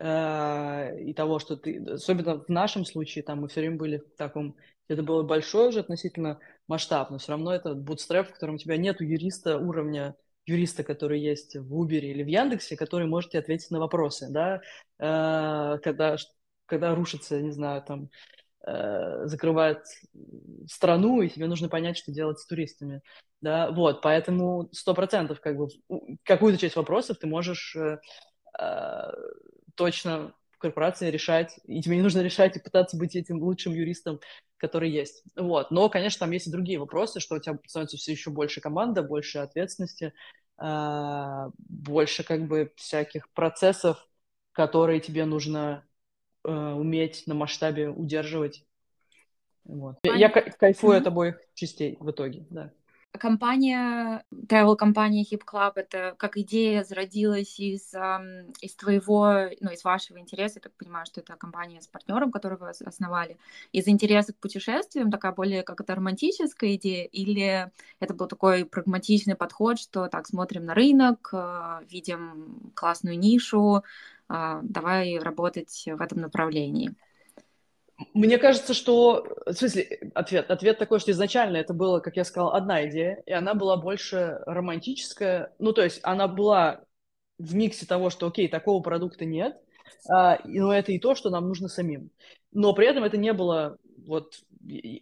Э, 0.00 0.98
и 1.00 1.14
того, 1.14 1.38
что 1.38 1.56
ты, 1.56 1.78
особенно 1.84 2.42
в 2.42 2.48
нашем 2.48 2.84
случае, 2.84 3.22
там 3.22 3.40
мы 3.40 3.48
все 3.48 3.60
время 3.60 3.76
были 3.76 3.98
в 3.98 4.16
таком, 4.16 4.56
это 4.88 5.02
было 5.02 5.22
большое 5.22 5.68
уже 5.68 5.80
относительно 5.80 6.40
масштаб, 6.66 7.10
но 7.10 7.18
все 7.18 7.32
равно 7.32 7.54
это 7.54 7.74
бутстреп, 7.74 8.28
в 8.28 8.32
котором 8.32 8.56
у 8.56 8.58
тебя 8.58 8.76
нет 8.76 9.00
юриста 9.00 9.58
уровня 9.58 10.16
юриста, 10.46 10.84
который 10.84 11.20
есть 11.20 11.56
в 11.56 11.72
Uber 11.72 12.00
или 12.00 12.22
в 12.22 12.26
Яндексе, 12.26 12.76
который 12.76 13.06
может 13.06 13.30
тебе 13.30 13.40
ответить 13.40 13.70
на 13.70 13.78
вопросы, 13.78 14.28
да, 14.30 14.60
э, 14.98 15.78
когда, 15.78 16.16
когда 16.66 16.94
рушится, 16.94 17.40
не 17.40 17.52
знаю, 17.52 17.82
там, 17.82 18.10
э, 18.66 19.26
закрывает 19.26 19.84
страну, 20.68 21.22
и 21.22 21.28
тебе 21.28 21.46
нужно 21.46 21.68
понять, 21.68 21.96
что 21.96 22.12
делать 22.12 22.40
с 22.40 22.46
туристами, 22.46 23.00
да, 23.40 23.70
вот, 23.70 24.02
поэтому 24.02 24.68
сто 24.72 24.92
процентов, 24.92 25.40
как 25.40 25.56
бы, 25.56 25.68
какую-то 26.24 26.58
часть 26.58 26.76
вопросов 26.76 27.18
ты 27.18 27.26
можешь 27.26 27.76
точно 29.74 30.34
корпорации 30.58 31.10
решать, 31.10 31.58
и 31.66 31.82
тебе 31.82 31.96
не 31.96 32.02
нужно 32.02 32.20
решать 32.20 32.56
и 32.56 32.60
пытаться 32.60 32.96
быть 32.96 33.14
этим 33.14 33.42
лучшим 33.42 33.74
юристом, 33.74 34.20
который 34.56 34.90
есть. 34.90 35.22
Вот. 35.36 35.70
Но, 35.70 35.90
конечно, 35.90 36.20
там 36.20 36.30
есть 36.30 36.46
и 36.46 36.50
другие 36.50 36.78
вопросы, 36.78 37.20
что 37.20 37.34
у 37.34 37.38
тебя 37.38 37.58
становится 37.66 37.98
все 37.98 38.12
еще 38.12 38.30
больше 38.30 38.62
команда, 38.62 39.02
больше 39.02 39.38
ответственности, 39.38 40.14
э, 40.58 41.50
больше 41.58 42.24
как 42.24 42.46
бы 42.46 42.72
всяких 42.76 43.30
процессов, 43.32 44.08
которые 44.52 45.00
тебе 45.00 45.26
нужно 45.26 45.84
э, 46.44 46.50
уметь 46.50 47.26
на 47.26 47.34
масштабе 47.34 47.90
удерживать. 47.90 48.64
Вот. 49.64 49.98
Я, 50.02 50.30
кайфую 50.30 50.96
от 50.96 51.06
обоих 51.06 51.38
частей 51.54 51.98
в 52.00 52.10
итоге, 52.10 52.46
да 52.48 52.72
компания, 53.18 54.24
travel-компания 54.30 55.24
Hip 55.24 55.42
Club, 55.46 55.72
это 55.76 56.14
как 56.18 56.36
идея 56.36 56.84
зародилась 56.84 57.58
из, 57.60 57.92
из 58.60 58.74
твоего, 58.76 59.50
ну, 59.60 59.70
из 59.70 59.84
вашего 59.84 60.18
интереса, 60.18 60.56
я 60.56 60.62
так 60.62 60.72
понимаю, 60.76 61.06
что 61.06 61.20
это 61.20 61.36
компания 61.36 61.80
с 61.80 61.86
партнером, 61.86 62.32
который 62.32 62.58
вы 62.58 62.70
основали, 62.70 63.38
из 63.72 63.88
интереса 63.88 64.32
к 64.32 64.38
путешествиям, 64.38 65.10
такая 65.10 65.32
более 65.32 65.62
как 65.62 65.80
это 65.80 65.94
романтическая 65.94 66.74
идея, 66.74 67.04
или 67.06 67.70
это 68.00 68.14
был 68.14 68.26
такой 68.26 68.64
прагматичный 68.64 69.36
подход, 69.36 69.78
что 69.78 70.08
так, 70.08 70.26
смотрим 70.26 70.64
на 70.66 70.74
рынок, 70.74 71.30
а, 71.32 71.82
видим 71.88 72.72
классную 72.74 73.18
нишу, 73.18 73.82
а, 74.28 74.60
давай 74.62 75.18
работать 75.18 75.84
в 75.86 76.00
этом 76.00 76.20
направлении. 76.20 76.94
Мне 78.14 78.38
кажется, 78.38 78.74
что... 78.74 79.26
В 79.44 79.52
смысле, 79.52 80.10
ответ. 80.14 80.50
Ответ 80.50 80.78
такой, 80.78 81.00
что 81.00 81.10
изначально 81.10 81.56
это 81.56 81.74
было, 81.74 81.98
как 81.98 82.16
я 82.16 82.24
сказал, 82.24 82.54
одна 82.54 82.88
идея, 82.88 83.22
и 83.26 83.32
она 83.32 83.54
была 83.54 83.76
больше 83.76 84.40
романтическая. 84.46 85.52
Ну, 85.58 85.72
то 85.72 85.82
есть 85.82 85.98
она 86.04 86.28
была 86.28 86.84
в 87.38 87.54
миксе 87.56 87.86
того, 87.86 88.10
что, 88.10 88.28
окей, 88.28 88.46
такого 88.46 88.80
продукта 88.82 89.24
нет, 89.24 89.60
а, 90.08 90.38
но 90.44 90.72
это 90.72 90.92
и 90.92 91.00
то, 91.00 91.16
что 91.16 91.28
нам 91.28 91.48
нужно 91.48 91.68
самим. 91.68 92.10
Но 92.52 92.72
при 92.72 92.86
этом 92.86 93.02
это 93.02 93.16
не 93.16 93.32
было, 93.32 93.78
вот, 94.06 94.40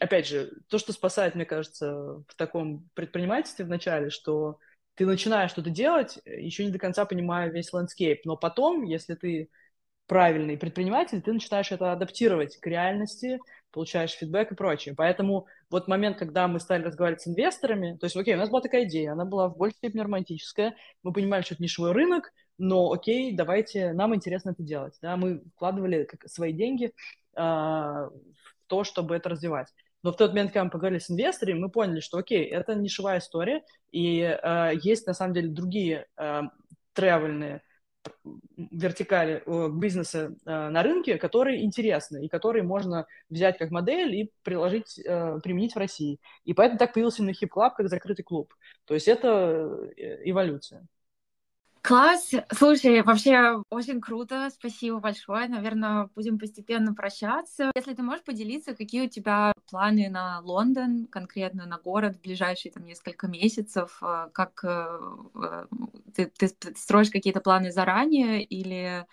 опять 0.00 0.26
же, 0.26 0.50
то, 0.68 0.78
что 0.78 0.94
спасает, 0.94 1.34
мне 1.34 1.44
кажется, 1.44 2.22
в 2.26 2.34
таком 2.36 2.88
предпринимательстве 2.94 3.66
в 3.66 3.68
начале, 3.68 4.08
что 4.08 4.58
ты 4.94 5.04
начинаешь 5.04 5.50
что-то 5.50 5.68
делать, 5.68 6.18
еще 6.24 6.64
не 6.64 6.70
до 6.70 6.78
конца 6.78 7.04
понимая 7.04 7.50
весь 7.50 7.72
landscape, 7.74 8.24
но 8.24 8.38
потом, 8.38 8.84
если 8.84 9.14
ты 9.14 9.50
правильный 10.12 10.58
предприниматель, 10.58 11.22
ты 11.22 11.32
начинаешь 11.32 11.72
это 11.72 11.90
адаптировать 11.90 12.58
к 12.58 12.66
реальности, 12.66 13.40
получаешь 13.70 14.10
фидбэк 14.10 14.52
и 14.52 14.54
прочее. 14.54 14.94
Поэтому 14.94 15.46
вот 15.70 15.88
момент, 15.88 16.18
когда 16.18 16.46
мы 16.48 16.60
стали 16.60 16.82
разговаривать 16.82 17.22
с 17.22 17.28
инвесторами, 17.28 17.96
то 17.96 18.04
есть, 18.04 18.14
окей, 18.14 18.34
у 18.34 18.36
нас 18.36 18.50
была 18.50 18.60
такая 18.60 18.84
идея, 18.84 19.12
она 19.12 19.24
была 19.24 19.48
в 19.48 19.56
большей 19.56 19.76
степени 19.76 20.02
романтическая, 20.02 20.76
мы 21.02 21.14
понимали, 21.14 21.40
что 21.40 21.54
это 21.54 21.62
нишевой 21.62 21.92
рынок, 21.92 22.30
но 22.58 22.92
окей, 22.92 23.34
давайте, 23.34 23.94
нам 23.94 24.14
интересно 24.14 24.50
это 24.50 24.62
делать. 24.62 24.98
Да? 25.00 25.16
Мы 25.16 25.40
вкладывали 25.54 26.06
свои 26.26 26.52
деньги 26.52 26.92
а, 27.34 28.10
в 28.10 28.66
то, 28.66 28.84
чтобы 28.84 29.16
это 29.16 29.30
развивать. 29.30 29.68
Но 30.02 30.12
в 30.12 30.18
тот 30.18 30.32
момент, 30.32 30.50
когда 30.50 30.64
мы 30.64 30.70
поговорили 30.70 30.98
с 30.98 31.10
инвесторами, 31.10 31.58
мы 31.58 31.70
поняли, 31.70 32.00
что 32.00 32.18
окей, 32.18 32.44
это 32.44 32.74
нишевая 32.74 33.20
история, 33.20 33.62
и 33.92 34.20
э, 34.20 34.72
есть 34.82 35.06
на 35.06 35.14
самом 35.14 35.32
деле 35.32 35.48
другие 35.48 36.06
э, 36.18 36.42
тревельные 36.92 37.62
вертикали 38.56 39.42
бизнеса 39.78 40.34
на 40.44 40.82
рынке, 40.82 41.18
которые 41.18 41.64
интересны 41.64 42.24
и 42.24 42.28
которые 42.28 42.62
можно 42.62 43.06
взять 43.30 43.58
как 43.58 43.70
модель 43.70 44.14
и 44.14 44.30
приложить, 44.42 44.96
применить 44.96 45.74
в 45.74 45.78
России. 45.78 46.18
И 46.44 46.54
поэтому 46.54 46.78
так 46.78 46.94
появился 46.94 47.22
на 47.22 47.30
Hip 47.30 47.48
Club 47.54 47.70
как 47.76 47.88
закрытый 47.88 48.24
клуб. 48.24 48.54
То 48.84 48.94
есть 48.94 49.08
это 49.08 49.90
эволюция. 50.24 50.86
Класс. 51.82 52.30
Слушай, 52.52 53.02
вообще 53.02 53.60
очень 53.68 54.00
круто. 54.00 54.50
Спасибо 54.50 55.00
большое. 55.00 55.48
Наверное, 55.48 56.08
будем 56.14 56.38
постепенно 56.38 56.94
прощаться. 56.94 57.72
Если 57.74 57.92
ты 57.94 58.04
можешь 58.04 58.22
поделиться, 58.22 58.76
какие 58.76 59.06
у 59.06 59.08
тебя 59.08 59.52
планы 59.68 60.08
на 60.08 60.40
Лондон, 60.44 61.08
конкретно 61.08 61.66
на 61.66 61.78
город 61.78 62.14
в 62.16 62.20
ближайшие 62.20 62.70
там 62.70 62.84
несколько 62.84 63.26
месяцев? 63.26 63.98
Э, 64.00 64.28
как 64.32 64.62
э, 64.62 64.98
э, 65.34 65.66
ты, 66.14 66.26
ты 66.26 66.48
строишь 66.76 67.10
какие-то 67.10 67.40
планы 67.40 67.72
заранее 67.72 68.42
или 68.42 69.06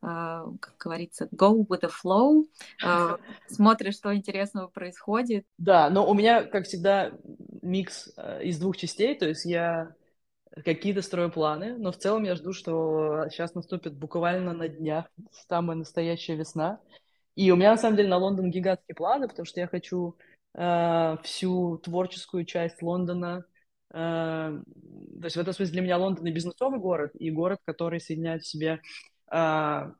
как 0.00 0.74
говорится, 0.78 1.30
go 1.34 1.66
with 1.66 1.80
the 1.80 1.90
flow, 1.90 2.44
смотришь, 3.48 3.94
что 3.94 4.14
интересного 4.14 4.68
происходит. 4.68 5.46
Да, 5.56 5.88
но 5.88 6.06
у 6.06 6.12
меня, 6.12 6.42
как 6.42 6.66
всегда, 6.66 7.12
микс 7.62 8.12
из 8.42 8.58
двух 8.58 8.76
частей, 8.76 9.14
то 9.14 9.26
есть 9.26 9.46
я 9.46 9.94
какие-то 10.62 11.02
строю 11.02 11.30
планы, 11.30 11.76
но 11.76 11.90
в 11.90 11.96
целом 11.96 12.24
я 12.24 12.36
жду, 12.36 12.52
что 12.52 13.26
сейчас 13.30 13.54
наступит 13.54 13.94
буквально 13.94 14.52
на 14.52 14.68
днях 14.68 15.06
самая 15.48 15.76
настоящая 15.76 16.36
весна. 16.36 16.80
И 17.34 17.50
у 17.50 17.56
меня, 17.56 17.72
на 17.72 17.76
самом 17.76 17.96
деле, 17.96 18.08
на 18.08 18.18
Лондон 18.18 18.50
гигантские 18.50 18.94
планы, 18.94 19.26
потому 19.28 19.46
что 19.46 19.58
я 19.58 19.66
хочу 19.66 20.16
э, 20.54 21.16
всю 21.24 21.78
творческую 21.78 22.44
часть 22.44 22.80
Лондона 22.82 23.44
то 23.94 25.22
есть 25.22 25.36
в 25.36 25.40
этом 25.40 25.54
смысле 25.54 25.72
для 25.72 25.82
меня 25.82 25.98
Лондон 25.98 26.26
и 26.26 26.32
бизнесовый 26.32 26.80
город, 26.80 27.12
и 27.14 27.30
город, 27.30 27.60
который 27.64 28.00
соединяет 28.00 28.42
в 28.42 28.48
себе 28.48 28.80
э, 29.30 29.92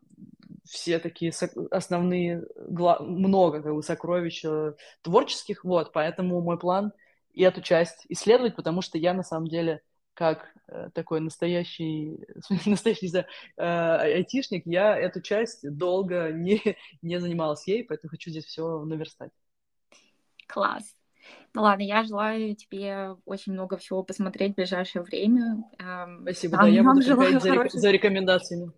все 0.64 0.98
такие 0.98 1.32
основные, 1.70 2.44
много 2.68 3.62
как 3.62 3.72
бы 3.72 3.82
сокровищ 3.82 4.44
творческих, 5.02 5.64
вот, 5.64 5.92
поэтому 5.92 6.40
мой 6.40 6.58
план 6.58 6.92
и 7.32 7.42
эту 7.42 7.62
часть 7.62 8.04
исследовать, 8.08 8.56
потому 8.56 8.82
что 8.82 8.98
я 8.98 9.14
на 9.14 9.22
самом 9.22 9.46
деле 9.46 9.80
как 10.14 10.52
э, 10.68 10.90
такой 10.94 11.20
настоящий, 11.20 12.18
настоящий, 12.66 13.06
не 13.06 13.10
знаю, 13.10 13.26
э, 13.56 13.62
айтишник, 14.16 14.66
я 14.66 14.96
эту 14.96 15.20
часть 15.20 15.68
долго 15.68 16.32
не, 16.32 16.60
не 17.02 17.20
занималась 17.20 17.66
ей, 17.66 17.84
поэтому 17.84 18.10
хочу 18.10 18.30
здесь 18.30 18.44
все 18.44 18.84
наверстать. 18.84 19.32
Класс. 20.46 20.96
Ну 21.54 21.62
ладно, 21.62 21.82
я 21.82 22.02
желаю 22.02 22.56
тебе 22.56 23.16
очень 23.24 23.52
много 23.52 23.76
всего 23.76 24.02
посмотреть 24.02 24.52
в 24.52 24.56
ближайшее 24.56 25.02
время. 25.02 25.64
Спасибо, 26.22 26.58
да, 26.58 26.66
я 26.66 26.82
буду 26.82 27.00
приходить 27.00 27.42
за, 27.42 27.48
хороших... 27.48 27.80
за 27.80 27.90
рекомендациями. 27.90 28.72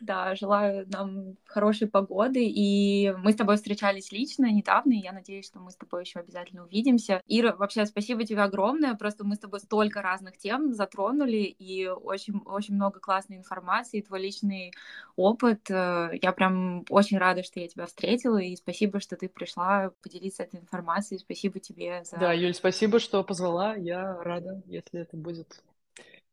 Да, 0.00 0.34
желаю 0.34 0.86
нам 0.88 1.36
хорошей 1.46 1.88
погоды. 1.88 2.44
И 2.44 3.12
мы 3.18 3.32
с 3.32 3.36
тобой 3.36 3.56
встречались 3.56 4.12
лично 4.12 4.50
недавно, 4.50 4.92
и 4.92 5.02
я 5.02 5.12
надеюсь, 5.12 5.46
что 5.46 5.58
мы 5.58 5.70
с 5.70 5.76
тобой 5.76 6.02
еще 6.02 6.20
обязательно 6.20 6.64
увидимся. 6.64 7.22
Ира, 7.26 7.54
вообще 7.54 7.84
спасибо 7.86 8.24
тебе 8.24 8.42
огромное. 8.42 8.94
Просто 8.94 9.24
мы 9.24 9.34
с 9.34 9.38
тобой 9.38 9.60
столько 9.60 10.00
разных 10.00 10.38
тем 10.38 10.72
затронули, 10.72 11.42
и 11.42 11.86
очень, 11.86 12.38
очень 12.46 12.74
много 12.74 12.98
классной 13.00 13.36
информации, 13.36 14.00
твой 14.00 14.22
личный 14.22 14.72
опыт. 15.16 15.70
Э, 15.70 16.10
я 16.20 16.32
прям 16.32 16.84
очень 16.88 17.18
рада, 17.18 17.42
что 17.42 17.60
я 17.60 17.68
тебя 17.68 17.86
встретила, 17.86 18.38
и 18.38 18.56
спасибо, 18.56 19.00
что 19.00 19.16
ты 19.16 19.28
пришла 19.28 19.92
поделиться 20.02 20.44
этой 20.44 20.60
информацией. 20.60 21.18
Спасибо 21.18 21.60
тебе 21.60 22.04
за... 22.04 22.16
Да, 22.16 22.32
Юль, 22.32 22.54
спасибо, 22.54 22.98
что 23.00 23.22
позвала. 23.22 23.74
Я 23.74 24.16
рада, 24.22 24.62
если 24.66 25.00
это 25.00 25.16
будет 25.16 25.62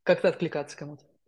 как-то 0.02 0.28
откликаться 0.28 0.76
кому-то. 0.76 1.04